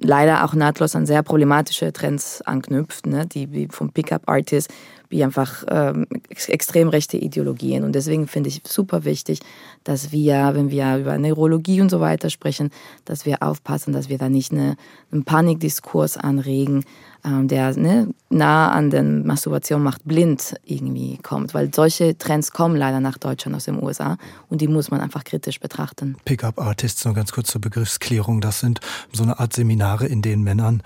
leider 0.04 0.44
auch 0.44 0.54
nahtlos 0.54 0.96
an 0.96 1.06
sehr 1.06 1.24
problematische 1.24 1.92
Trends 1.94 2.42
anknüpft, 2.42 3.08
ne? 3.08 3.26
die 3.26 3.52
wie 3.52 3.68
vom 3.70 3.92
Pickup-Artist, 3.92 4.70
wie 5.14 5.24
einfach 5.24 5.64
ähm, 5.70 6.08
extrem 6.48 6.90
rechte 6.90 7.18
Ideologien. 7.18 7.84
Und 7.84 7.94
deswegen 7.94 8.28
finde 8.28 8.50
ich 8.50 8.64
super 8.68 9.06
wichtig, 9.06 9.42
dass 9.84 10.12
wir, 10.12 10.52
wenn 10.56 10.72
wir 10.72 10.98
über 10.98 11.18
Neurologie 11.20 11.82
und 11.82 11.92
so 11.92 12.00
weiter 12.00 12.32
sprechen, 12.32 12.72
dass 13.06 13.26
wir 13.26 13.44
aufpassen, 13.44 13.94
dass 13.94 14.10
wir 14.10 14.18
da 14.18 14.28
nicht 14.28 14.52
eine, 14.52 14.76
einen 15.12 15.24
Panikdiskurs 15.24 16.18
anregen, 16.18 16.84
ähm, 17.24 17.48
der 17.48 17.78
ne, 17.78 18.08
nah 18.30 18.72
an 18.72 18.90
den 18.90 19.26
Masturbation 19.28 19.84
macht 19.84 20.04
blind 20.04 20.56
irgendwie 20.66 21.20
kommt, 21.22 21.54
weil 21.54 21.72
solche 21.72 22.18
Trends 22.18 22.52
kommen 22.52 22.76
leider 22.76 23.00
nach 23.00 23.20
Deutschland 23.20 23.56
aus 23.56 23.66
den 23.66 23.82
USA 23.82 24.18
und 24.50 24.62
die 24.62 24.68
muss 24.68 24.90
man 24.90 25.00
einfach 25.00 25.24
kritisch 25.24 25.60
betrachten. 25.60 26.18
Pickup 26.26 26.60
Artists, 26.60 27.06
nur 27.06 27.14
ganz 27.14 27.32
kurz 27.32 27.52
zur 27.52 27.62
Begriffsklärung, 27.62 28.42
das 28.42 28.62
sind 28.62 28.80
so 29.12 29.22
eine 29.22 29.40
Art 29.40 29.54
Seminare, 29.54 30.08
in 30.08 30.24
denen 30.24 30.44
Männern 30.44 30.82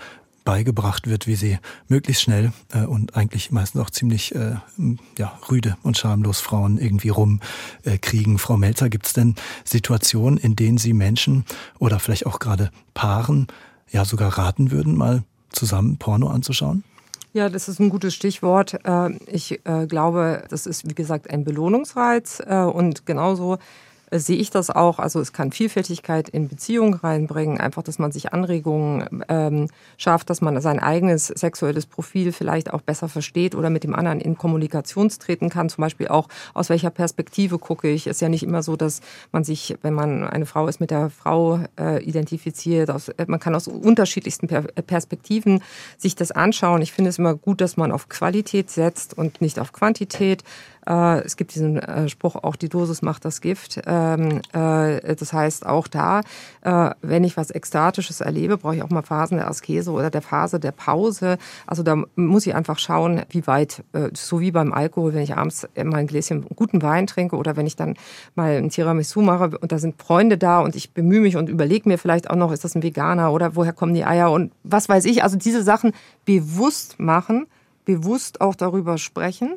beigebracht 0.48 1.06
wird, 1.06 1.26
wie 1.26 1.34
sie 1.34 1.58
möglichst 1.88 2.22
schnell 2.22 2.52
äh, 2.72 2.86
und 2.86 3.14
eigentlich 3.14 3.50
meistens 3.50 3.82
auch 3.82 3.90
ziemlich 3.90 4.34
äh, 4.34 4.54
ja, 5.18 5.38
rüde 5.50 5.76
und 5.82 5.98
schamlos 5.98 6.40
Frauen 6.40 6.78
irgendwie 6.78 7.10
rumkriegen. 7.10 8.36
Äh, 8.36 8.38
Frau 8.38 8.56
Melzer, 8.56 8.88
gibt 8.88 9.04
es 9.04 9.12
denn 9.12 9.34
Situationen, 9.64 10.38
in 10.38 10.56
denen 10.56 10.78
Sie 10.78 10.94
Menschen 10.94 11.44
oder 11.78 12.00
vielleicht 12.00 12.24
auch 12.24 12.38
gerade 12.38 12.70
Paaren 12.94 13.48
ja 13.90 14.06
sogar 14.06 14.38
raten 14.38 14.70
würden, 14.70 14.96
mal 14.96 15.22
zusammen 15.50 15.98
Porno 15.98 16.28
anzuschauen? 16.28 16.82
Ja, 17.34 17.50
das 17.50 17.68
ist 17.68 17.78
ein 17.78 17.90
gutes 17.90 18.14
Stichwort. 18.14 18.78
Äh, 18.84 19.10
ich 19.26 19.60
äh, 19.66 19.86
glaube, 19.86 20.44
das 20.48 20.64
ist, 20.64 20.88
wie 20.88 20.94
gesagt, 20.94 21.28
ein 21.28 21.44
Belohnungsreiz 21.44 22.42
äh, 22.46 22.62
und 22.62 23.04
genauso 23.04 23.58
sehe 24.10 24.36
ich 24.36 24.50
das 24.50 24.70
auch. 24.70 24.98
Also 24.98 25.20
es 25.20 25.32
kann 25.32 25.52
Vielfältigkeit 25.52 26.28
in 26.28 26.48
Beziehungen 26.48 26.94
reinbringen, 26.94 27.58
einfach, 27.58 27.82
dass 27.82 27.98
man 27.98 28.12
sich 28.12 28.32
Anregungen 28.32 29.24
ähm, 29.28 29.68
schafft, 29.96 30.30
dass 30.30 30.40
man 30.40 30.60
sein 30.60 30.78
eigenes 30.78 31.26
sexuelles 31.26 31.86
Profil 31.86 32.32
vielleicht 32.32 32.72
auch 32.72 32.82
besser 32.82 33.08
versteht 33.08 33.54
oder 33.54 33.70
mit 33.70 33.84
dem 33.84 33.94
anderen 33.94 34.20
in 34.20 34.36
Kommunikation 34.36 35.08
treten 35.08 35.48
kann. 35.48 35.68
Zum 35.68 35.82
Beispiel 35.82 36.08
auch, 36.08 36.28
aus 36.54 36.68
welcher 36.68 36.90
Perspektive 36.90 37.58
gucke 37.58 37.88
ich. 37.88 38.06
Es 38.06 38.16
ist 38.16 38.20
ja 38.20 38.28
nicht 38.28 38.42
immer 38.42 38.62
so, 38.62 38.76
dass 38.76 39.00
man 39.32 39.44
sich, 39.44 39.76
wenn 39.82 39.94
man 39.94 40.24
eine 40.24 40.46
Frau 40.46 40.68
ist, 40.68 40.80
mit 40.80 40.90
der 40.90 41.10
Frau 41.10 41.60
äh, 41.78 42.02
identifiziert. 42.02 42.90
Aus, 42.90 43.08
äh, 43.08 43.24
man 43.26 43.40
kann 43.40 43.54
aus 43.54 43.68
unterschiedlichsten 43.68 44.48
per 44.48 44.62
Perspektiven 44.62 45.62
sich 45.96 46.16
das 46.16 46.32
anschauen. 46.32 46.82
Ich 46.82 46.92
finde 46.92 47.10
es 47.10 47.18
immer 47.18 47.34
gut, 47.34 47.60
dass 47.60 47.76
man 47.76 47.92
auf 47.92 48.08
Qualität 48.08 48.70
setzt 48.70 49.16
und 49.16 49.40
nicht 49.40 49.58
auf 49.58 49.72
Quantität. 49.72 50.42
Äh, 50.88 51.20
es 51.20 51.36
gibt 51.36 51.54
diesen 51.54 51.76
äh, 51.76 52.08
Spruch, 52.08 52.36
auch 52.36 52.56
die 52.56 52.68
Dosis 52.68 53.02
macht 53.02 53.24
das 53.24 53.40
Gift. 53.40 53.80
Ähm, 53.86 54.40
äh, 54.52 55.14
das 55.14 55.32
heißt, 55.32 55.66
auch 55.66 55.88
da, 55.88 56.20
wenn 57.00 57.24
ich 57.24 57.36
was 57.36 57.50
Ekstatisches 57.50 58.20
erlebe, 58.20 58.58
brauche 58.58 58.76
ich 58.76 58.82
auch 58.82 58.90
mal 58.90 59.02
Phasen 59.02 59.38
der 59.38 59.48
Askese 59.48 59.90
oder 59.90 60.10
der 60.10 60.22
Phase 60.22 60.60
der 60.60 60.72
Pause. 60.72 61.38
Also 61.66 61.82
da 61.82 62.02
muss 62.14 62.46
ich 62.46 62.54
einfach 62.54 62.78
schauen, 62.78 63.22
wie 63.30 63.46
weit, 63.46 63.82
so 64.14 64.40
wie 64.40 64.50
beim 64.50 64.72
Alkohol, 64.72 65.14
wenn 65.14 65.22
ich 65.22 65.36
abends 65.36 65.66
mal 65.76 65.96
ein 65.98 66.06
Gläschen 66.06 66.46
guten 66.54 66.82
Wein 66.82 67.06
trinke 67.06 67.36
oder 67.36 67.56
wenn 67.56 67.66
ich 67.66 67.76
dann 67.76 67.94
mal 68.34 68.56
ein 68.56 68.70
Tiramisu 68.70 69.22
mache 69.22 69.58
und 69.58 69.72
da 69.72 69.78
sind 69.78 70.00
Freunde 70.00 70.38
da 70.38 70.60
und 70.60 70.76
ich 70.76 70.92
bemühe 70.92 71.20
mich 71.20 71.36
und 71.36 71.48
überlege 71.48 71.88
mir 71.88 71.98
vielleicht 71.98 72.30
auch 72.30 72.36
noch, 72.36 72.52
ist 72.52 72.64
das 72.64 72.74
ein 72.74 72.82
Veganer 72.82 73.32
oder 73.32 73.56
woher 73.56 73.72
kommen 73.72 73.94
die 73.94 74.04
Eier 74.04 74.30
und 74.30 74.52
was 74.62 74.88
weiß 74.88 75.04
ich. 75.06 75.22
Also 75.22 75.36
diese 75.36 75.62
Sachen 75.62 75.92
bewusst 76.24 77.00
machen, 77.00 77.46
bewusst 77.84 78.40
auch 78.40 78.54
darüber 78.54 78.98
sprechen. 78.98 79.56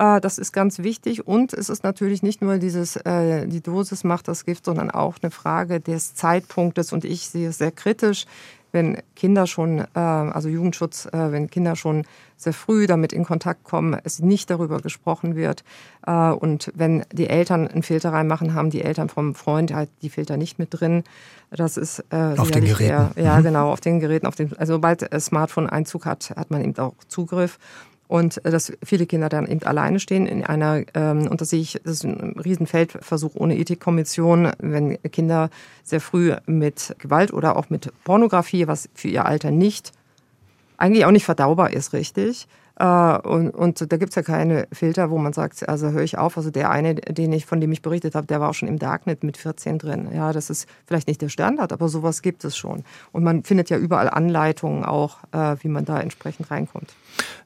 Äh, 0.00 0.20
das 0.20 0.38
ist 0.38 0.52
ganz 0.52 0.78
wichtig. 0.78 1.26
Und 1.26 1.52
es 1.52 1.68
ist 1.68 1.84
natürlich 1.84 2.22
nicht 2.22 2.40
nur 2.40 2.56
dieses, 2.56 2.96
äh, 2.96 3.46
die 3.46 3.60
Dosis 3.60 4.02
macht 4.02 4.26
das 4.28 4.44
Gift, 4.44 4.64
sondern 4.64 4.90
auch 4.90 5.16
eine 5.22 5.30
Frage 5.30 5.80
des 5.80 6.14
Zeitpunktes. 6.14 6.92
Und 6.92 7.04
ich 7.04 7.28
sehe 7.28 7.50
es 7.50 7.58
sehr 7.58 7.70
kritisch, 7.70 8.24
wenn 8.72 8.98
Kinder 9.14 9.46
schon, 9.46 9.80
äh, 9.80 9.98
also 9.98 10.48
Jugendschutz, 10.48 11.08
wenn 11.12 11.50
Kinder 11.50 11.76
schon 11.76 12.04
sehr 12.36 12.54
früh 12.54 12.86
damit 12.86 13.12
in 13.12 13.24
Kontakt 13.24 13.64
kommen, 13.64 13.98
es 14.04 14.20
nicht 14.20 14.48
darüber 14.48 14.78
gesprochen 14.78 15.36
wird. 15.36 15.62
Und 16.06 16.72
wenn 16.74 17.04
die 17.12 17.28
Eltern 17.28 17.68
einen 17.68 17.82
Filter 17.82 18.14
reinmachen, 18.14 18.54
haben 18.54 18.70
die 18.70 18.80
Eltern 18.80 19.10
vom 19.10 19.34
Freund 19.34 19.74
halt 19.74 19.90
die 20.00 20.08
Filter 20.08 20.38
nicht 20.38 20.58
mit 20.58 20.68
drin. 20.70 21.04
Das 21.50 21.76
ist 21.76 22.02
äh, 22.10 22.38
auf 22.38 22.50
den 22.50 22.64
Geräten. 22.64 22.90
Eher, 22.90 23.10
ja, 23.16 23.38
mhm. 23.38 23.42
genau, 23.42 23.72
auf 23.72 23.80
den 23.80 24.00
Geräten. 24.00 24.26
Auf 24.26 24.36
den, 24.36 24.56
also 24.56 24.74
sobald 24.74 25.12
das 25.12 25.26
Smartphone 25.26 25.68
Einzug 25.68 26.06
hat, 26.06 26.30
hat 26.30 26.50
man 26.50 26.62
eben 26.62 26.78
auch 26.78 26.94
Zugriff 27.08 27.58
und 28.10 28.44
äh, 28.44 28.50
dass 28.50 28.72
viele 28.82 29.06
Kinder 29.06 29.28
dann 29.28 29.46
eben 29.46 29.62
alleine 29.62 30.00
stehen 30.00 30.26
in 30.26 30.44
einer, 30.44 30.82
ähm, 30.94 31.28
und 31.28 31.40
das 31.40 31.50
sehe 31.50 31.60
ich, 31.60 31.80
das 31.84 31.94
ist 31.94 32.04
ein 32.04 32.34
Riesenfeldversuch 32.44 33.36
ohne 33.36 33.56
Ethikkommission, 33.56 34.50
wenn 34.58 35.00
Kinder 35.04 35.48
sehr 35.84 36.00
früh 36.00 36.34
mit 36.46 36.96
Gewalt 36.98 37.32
oder 37.32 37.56
auch 37.56 37.70
mit 37.70 37.92
Pornografie, 38.02 38.66
was 38.66 38.88
für 38.94 39.06
ihr 39.06 39.26
Alter 39.26 39.52
nicht, 39.52 39.92
eigentlich 40.76 41.04
auch 41.04 41.12
nicht 41.12 41.24
verdaubar 41.24 41.72
ist, 41.72 41.92
richtig, 41.92 42.48
äh, 42.80 43.18
und, 43.28 43.50
und 43.50 43.92
da 43.92 43.96
gibt's 43.98 44.14
ja 44.14 44.22
keine 44.22 44.66
Filter, 44.72 45.10
wo 45.10 45.18
man 45.18 45.34
sagt, 45.34 45.68
also 45.68 45.90
höre 45.90 46.02
ich 46.02 46.16
auf. 46.16 46.38
Also 46.38 46.50
der 46.50 46.70
eine, 46.70 46.94
den 46.94 47.30
ich, 47.32 47.44
von 47.44 47.60
dem 47.60 47.70
ich 47.72 47.82
berichtet 47.82 48.14
habe, 48.14 48.26
der 48.26 48.40
war 48.40 48.48
auch 48.48 48.54
schon 48.54 48.68
im 48.68 48.78
Darknet 48.78 49.22
mit 49.22 49.36
14 49.36 49.78
drin. 49.78 50.08
Ja, 50.14 50.32
das 50.32 50.48
ist 50.48 50.66
vielleicht 50.86 51.06
nicht 51.06 51.20
der 51.20 51.28
Standard, 51.28 51.72
aber 51.72 51.88
sowas 51.88 52.22
gibt 52.22 52.42
es 52.44 52.56
schon. 52.56 52.84
Und 53.12 53.22
man 53.22 53.44
findet 53.44 53.68
ja 53.68 53.76
überall 53.76 54.08
Anleitungen 54.08 54.84
auch, 54.84 55.18
äh, 55.32 55.56
wie 55.60 55.68
man 55.68 55.84
da 55.84 56.00
entsprechend 56.00 56.50
reinkommt. 56.50 56.94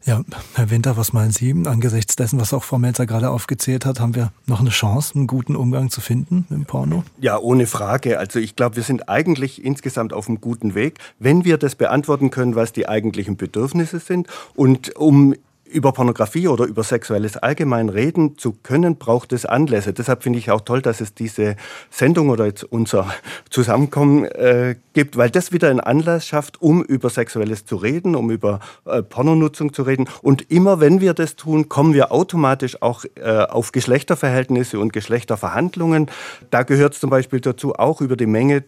Ja, 0.04 0.22
Herr 0.54 0.70
Winter, 0.70 0.98
was 0.98 1.14
meinen 1.14 1.30
Sie? 1.30 1.54
Angesichts 1.66 2.14
dessen, 2.14 2.38
was 2.38 2.52
auch 2.52 2.62
Frau 2.62 2.78
Melzer 2.78 3.06
gerade 3.06 3.30
aufgezählt 3.30 3.86
hat, 3.86 4.00
haben 4.00 4.14
wir 4.14 4.32
noch 4.46 4.60
eine 4.60 4.70
Chance, 4.70 5.14
einen 5.14 5.26
guten 5.26 5.56
Umgang 5.56 5.88
zu 5.88 6.02
finden 6.02 6.46
im 6.50 6.66
Porno? 6.66 7.04
Ja, 7.20 7.38
ohne 7.38 7.66
Frage. 7.66 8.18
Also 8.18 8.38
ich 8.38 8.54
glaube, 8.54 8.76
wir 8.76 8.82
sind 8.82 9.08
eigentlich 9.08 9.64
insgesamt 9.64 10.12
auf 10.12 10.28
einem 10.28 10.42
guten 10.42 10.74
Weg, 10.74 10.98
wenn 11.18 11.46
wir 11.46 11.56
das 11.56 11.74
beantworten 11.74 12.30
können, 12.30 12.54
was 12.54 12.72
die 12.72 12.86
eigentlichen 12.86 13.36
Bedürfnisse 13.36 13.98
sind 13.98 14.28
und 14.54 14.94
um 14.96 15.34
über 15.74 15.92
Pornografie 15.92 16.48
oder 16.48 16.64
über 16.64 16.84
Sexuelles 16.84 17.36
allgemein 17.36 17.88
reden 17.88 18.38
zu 18.38 18.52
können, 18.52 18.96
braucht 18.96 19.32
es 19.32 19.44
Anlässe. 19.44 19.92
Deshalb 19.92 20.22
finde 20.22 20.38
ich 20.38 20.50
auch 20.50 20.60
toll, 20.60 20.80
dass 20.80 21.00
es 21.00 21.14
diese 21.14 21.56
Sendung 21.90 22.30
oder 22.30 22.46
jetzt 22.46 22.64
unser 22.64 23.12
Zusammenkommen 23.50 24.24
äh, 24.24 24.76
gibt, 24.92 25.16
weil 25.16 25.30
das 25.30 25.52
wieder 25.52 25.68
einen 25.68 25.80
Anlass 25.80 26.26
schafft, 26.26 26.62
um 26.62 26.82
über 26.84 27.10
Sexuelles 27.10 27.66
zu 27.66 27.76
reden, 27.76 28.14
um 28.14 28.30
über 28.30 28.60
äh, 28.86 29.02
Pornonutzung 29.02 29.72
zu 29.72 29.82
reden. 29.82 30.08
Und 30.22 30.50
immer 30.50 30.80
wenn 30.80 31.00
wir 31.00 31.12
das 31.12 31.34
tun, 31.34 31.68
kommen 31.68 31.92
wir 31.92 32.12
automatisch 32.12 32.80
auch 32.80 33.04
äh, 33.16 33.22
auf 33.30 33.72
Geschlechterverhältnisse 33.72 34.78
und 34.78 34.92
Geschlechterverhandlungen. 34.92 36.08
Da 36.50 36.62
gehört 36.62 36.94
es 36.94 37.00
zum 37.00 37.10
Beispiel 37.10 37.40
dazu, 37.40 37.74
auch 37.74 38.00
über 38.00 38.16
die 38.16 38.26
Menge 38.26 38.64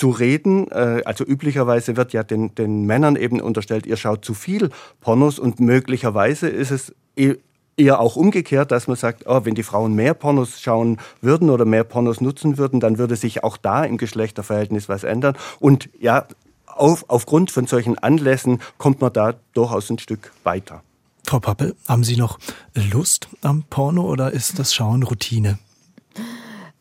zu 0.00 0.10
reden. 0.10 0.70
Äh, 0.70 1.02
also 1.04 1.24
üblicherweise 1.24 1.96
wird 1.96 2.12
ja 2.12 2.22
den, 2.22 2.54
den 2.54 2.86
Männern 2.86 3.16
eben 3.16 3.40
unterstellt, 3.40 3.86
ihr 3.86 3.98
schaut 3.98 4.24
zu 4.24 4.32
viel 4.32 4.70
Pornos 5.00 5.38
und 5.38 5.60
möglicherweise 5.60 6.48
ist 6.48 6.70
es 6.70 6.94
e, 7.16 7.34
eher 7.76 8.00
auch 8.00 8.16
umgekehrt, 8.16 8.72
dass 8.72 8.88
man 8.88 8.96
sagt, 8.96 9.24
oh, 9.26 9.44
wenn 9.44 9.54
die 9.54 9.62
Frauen 9.62 9.94
mehr 9.94 10.14
Pornos 10.14 10.60
schauen 10.60 10.98
würden 11.20 11.50
oder 11.50 11.66
mehr 11.66 11.84
Pornos 11.84 12.22
nutzen 12.22 12.56
würden, 12.56 12.80
dann 12.80 12.96
würde 12.96 13.14
sich 13.14 13.44
auch 13.44 13.58
da 13.58 13.84
im 13.84 13.98
Geschlechterverhältnis 13.98 14.88
was 14.88 15.04
ändern. 15.04 15.36
Und 15.60 15.90
ja, 16.00 16.26
auf, 16.66 17.04
aufgrund 17.08 17.50
von 17.50 17.66
solchen 17.66 17.98
Anlässen 17.98 18.60
kommt 18.78 19.02
man 19.02 19.12
da 19.12 19.34
durchaus 19.52 19.90
ein 19.90 19.98
Stück 19.98 20.32
weiter. 20.44 20.82
Frau 21.26 21.40
Pappel, 21.40 21.76
haben 21.86 22.04
Sie 22.04 22.16
noch 22.16 22.38
Lust 22.74 23.28
am 23.42 23.64
Porno 23.68 24.02
oder 24.02 24.32
ist 24.32 24.58
das 24.58 24.74
Schauen 24.74 25.02
Routine? 25.02 25.58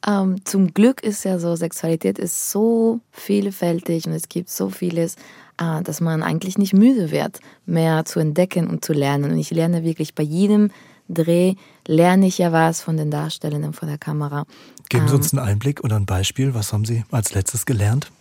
Ähm, 0.07 0.45
zum 0.45 0.73
Glück 0.73 1.03
ist 1.03 1.25
ja 1.25 1.39
so, 1.39 1.55
Sexualität 1.55 2.19
ist 2.19 2.51
so 2.51 3.01
vielfältig 3.11 4.05
und 4.05 4.13
es 4.13 4.29
gibt 4.29 4.49
so 4.49 4.69
vieles, 4.69 5.15
äh, 5.59 5.81
dass 5.83 5.99
man 5.99 6.23
eigentlich 6.23 6.57
nicht 6.57 6.73
müde 6.73 7.11
wird, 7.11 7.39
mehr 7.65 8.05
zu 8.05 8.19
entdecken 8.19 8.67
und 8.67 8.85
zu 8.85 8.93
lernen. 8.93 9.31
Und 9.31 9.37
ich 9.37 9.51
lerne 9.51 9.83
wirklich 9.83 10.15
bei 10.15 10.23
jedem 10.23 10.71
Dreh, 11.09 11.55
lerne 11.87 12.27
ich 12.27 12.37
ja 12.37 12.51
was 12.51 12.81
von 12.81 12.95
den 12.95 13.09
Darstellenden 13.09 13.73
vor 13.73 13.87
der 13.87 13.97
Kamera. 13.97 14.45
Geben 14.89 15.07
Sie 15.07 15.15
uns 15.15 15.33
ähm, 15.33 15.39
einen 15.39 15.49
Einblick 15.49 15.83
oder 15.83 15.95
ein 15.95 16.05
Beispiel. 16.05 16.53
Was 16.53 16.71
haben 16.71 16.85
Sie 16.85 17.03
als 17.11 17.33
letztes 17.33 17.65
gelernt? 17.65 18.11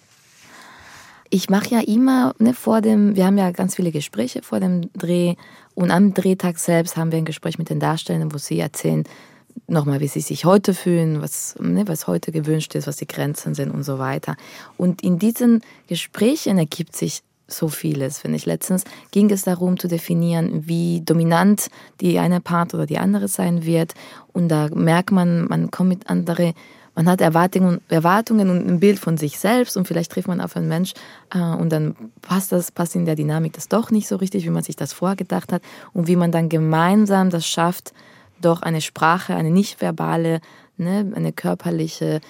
Ich 1.31 1.51
mache 1.51 1.69
ja 1.69 1.81
immer 1.81 2.35
ne, 2.39 2.55
vor 2.55 2.81
dem, 2.81 3.15
wir 3.15 3.27
haben 3.27 3.37
ja 3.37 3.51
ganz 3.51 3.77
viele 3.77 3.93
Gespräche 3.93 4.43
vor 4.43 4.61
dem 4.61 4.91
Dreh 4.95 5.35
und 5.75 5.91
am 5.91 6.15
Drehtag 6.15 6.59
selbst 6.59 6.97
haben 6.97 7.13
wir 7.13 7.19
ein 7.19 7.27
Gespräch 7.27 7.59
mit 7.59 7.69
den 7.69 7.81
Darstellenden, 7.81 8.33
wo 8.33 8.39
sie 8.39 8.59
erzählen, 8.59 9.05
nochmal, 9.67 10.01
wie 10.01 10.09
sie 10.09 10.21
sich 10.21 10.45
heute 10.45 10.75
fühlen, 10.75 11.21
was, 11.21 11.55
ne, 11.61 11.87
was 11.87 12.07
heute 12.07 12.33
gewünscht 12.33 12.75
ist, 12.75 12.87
was 12.87 12.97
die 12.97 13.07
Grenzen 13.07 13.55
sind 13.55 13.71
und 13.71 13.83
so 13.83 13.99
weiter. 13.99 14.37
Und 14.77 15.03
in 15.03 15.19
diesen 15.19 15.63
Gesprächen 15.89 16.59
ergibt 16.59 16.97
sich 16.97 17.23
so 17.49 17.69
vieles, 17.69 18.19
finde 18.19 18.37
ich. 18.37 18.47
Letztens 18.47 18.85
ging 19.11 19.31
es 19.31 19.43
darum 19.43 19.79
zu 19.79 19.89
definieren, 19.89 20.69
wie 20.69 21.01
dominant 21.01 21.69
die 22.01 22.19
eine 22.19 22.41
Part 22.41 22.75
oder 22.75 22.87
die 22.87 22.99
andere 22.99 23.27
sein 23.27 23.65
wird. 23.65 23.95
Und 24.33 24.49
da 24.49 24.69
merkt 24.73 25.11
man, 25.11 25.47
man 25.49 25.71
kommt 25.71 25.89
mit 25.89 26.11
andere, 26.11 26.53
man 26.95 27.09
hat 27.09 27.21
Erwartungen, 27.21 27.81
Erwartungen 27.89 28.51
und 28.51 28.69
ein 28.69 28.81
Bild 28.81 28.99
von 28.99 29.17
sich 29.17 29.39
selbst 29.39 29.77
und 29.77 29.89
vielleicht 29.89 30.13
trifft 30.13 30.29
man 30.29 30.41
auf 30.41 30.57
einen 30.57 30.69
Mensch 30.69 30.93
äh, 31.33 31.39
und 31.39 31.71
dann 31.71 31.97
passt 32.21 32.53
das, 32.53 32.71
passt 32.71 32.95
in 32.95 33.07
der 33.07 33.17
Dynamik 33.17 33.55
das 33.55 33.69
doch 33.69 33.91
nicht 33.91 34.09
so 34.09 34.17
richtig, 34.17 34.45
wie 34.45 34.51
man 34.51 34.63
sich 34.63 34.77
das 34.77 34.93
vorgedacht 34.93 35.53
hat 35.53 35.63
und 35.95 36.07
wie 36.07 36.17
man 36.17 36.33
dann 36.33 36.49
gemeinsam 36.49 37.31
das 37.31 37.47
schafft, 37.47 37.95
doch 38.41 38.63
eine 38.63 38.81
Sprache, 38.81 39.35
eine 39.35 39.51
nicht-verbale, 39.51 40.41
ne, 40.77 41.13
eine 41.15 41.33
körperliche, 41.33 42.21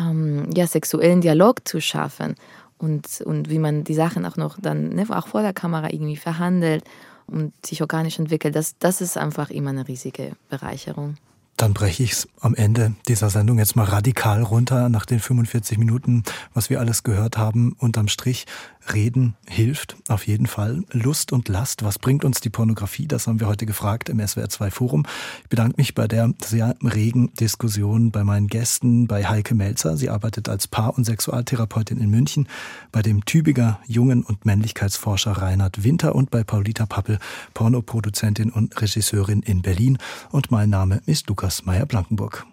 ähm, 0.00 0.50
ja, 0.54 0.66
sexuellen 0.66 1.20
Dialog 1.20 1.66
zu 1.66 1.80
schaffen 1.80 2.34
und, 2.78 3.20
und 3.24 3.50
wie 3.50 3.58
man 3.58 3.84
die 3.84 3.94
Sachen 3.94 4.24
auch 4.24 4.36
noch 4.36 4.58
dann, 4.60 4.90
ne, 4.90 5.06
auch 5.10 5.28
vor 5.28 5.42
der 5.42 5.52
Kamera 5.52 5.90
irgendwie 5.90 6.16
verhandelt 6.16 6.84
und 7.26 7.52
sich 7.64 7.82
organisch 7.82 8.18
entwickelt, 8.18 8.56
das, 8.56 8.78
das 8.78 9.00
ist 9.00 9.18
einfach 9.18 9.50
immer 9.50 9.70
eine 9.70 9.86
riesige 9.86 10.32
Bereicherung. 10.48 11.16
Dann 11.58 11.74
breche 11.74 12.04
ich 12.04 12.12
es 12.12 12.28
am 12.40 12.54
Ende 12.54 12.94
dieser 13.08 13.30
Sendung 13.30 13.58
jetzt 13.58 13.74
mal 13.74 13.82
radikal 13.82 14.44
runter 14.44 14.88
nach 14.88 15.04
den 15.04 15.18
45 15.18 15.76
Minuten, 15.76 16.22
was 16.54 16.70
wir 16.70 16.78
alles 16.78 17.02
gehört 17.02 17.36
haben. 17.36 17.74
Unterm 17.80 18.06
Strich 18.06 18.46
Reden 18.94 19.36
hilft 19.46 19.96
auf 20.08 20.26
jeden 20.26 20.46
Fall. 20.46 20.82
Lust 20.92 21.32
und 21.32 21.48
Last, 21.48 21.84
was 21.84 21.98
bringt 21.98 22.24
uns 22.24 22.40
die 22.40 22.50
Pornografie? 22.50 23.06
Das 23.06 23.26
haben 23.26 23.40
wir 23.40 23.46
heute 23.46 23.66
gefragt 23.66 24.08
im 24.08 24.26
SWR 24.26 24.48
2 24.48 24.70
Forum. 24.70 25.06
Ich 25.42 25.48
bedanke 25.48 25.74
mich 25.76 25.94
bei 25.94 26.08
der 26.08 26.32
sehr 26.42 26.74
regen 26.82 27.32
Diskussion 27.34 28.10
bei 28.10 28.24
meinen 28.24 28.48
Gästen, 28.48 29.06
bei 29.06 29.26
Heike 29.26 29.54
Melzer. 29.54 29.96
Sie 29.96 30.10
arbeitet 30.10 30.48
als 30.48 30.66
Paar- 30.66 30.96
und 30.96 31.04
Sexualtherapeutin 31.04 31.98
in 31.98 32.10
München, 32.10 32.48
bei 32.90 33.02
dem 33.02 33.24
Tübiger 33.24 33.78
Jungen- 33.86 34.24
und 34.24 34.44
Männlichkeitsforscher 34.44 35.32
Reinhard 35.32 35.84
Winter 35.84 36.14
und 36.14 36.30
bei 36.30 36.42
Paulita 36.42 36.86
Pappel, 36.86 37.18
Pornoproduzentin 37.54 38.50
und 38.50 38.80
Regisseurin 38.80 39.42
in 39.42 39.62
Berlin. 39.62 39.98
Und 40.30 40.50
mein 40.50 40.70
Name 40.70 41.00
ist 41.06 41.28
Lukas 41.28 41.64
Meyer-Blankenburg. 41.64 42.48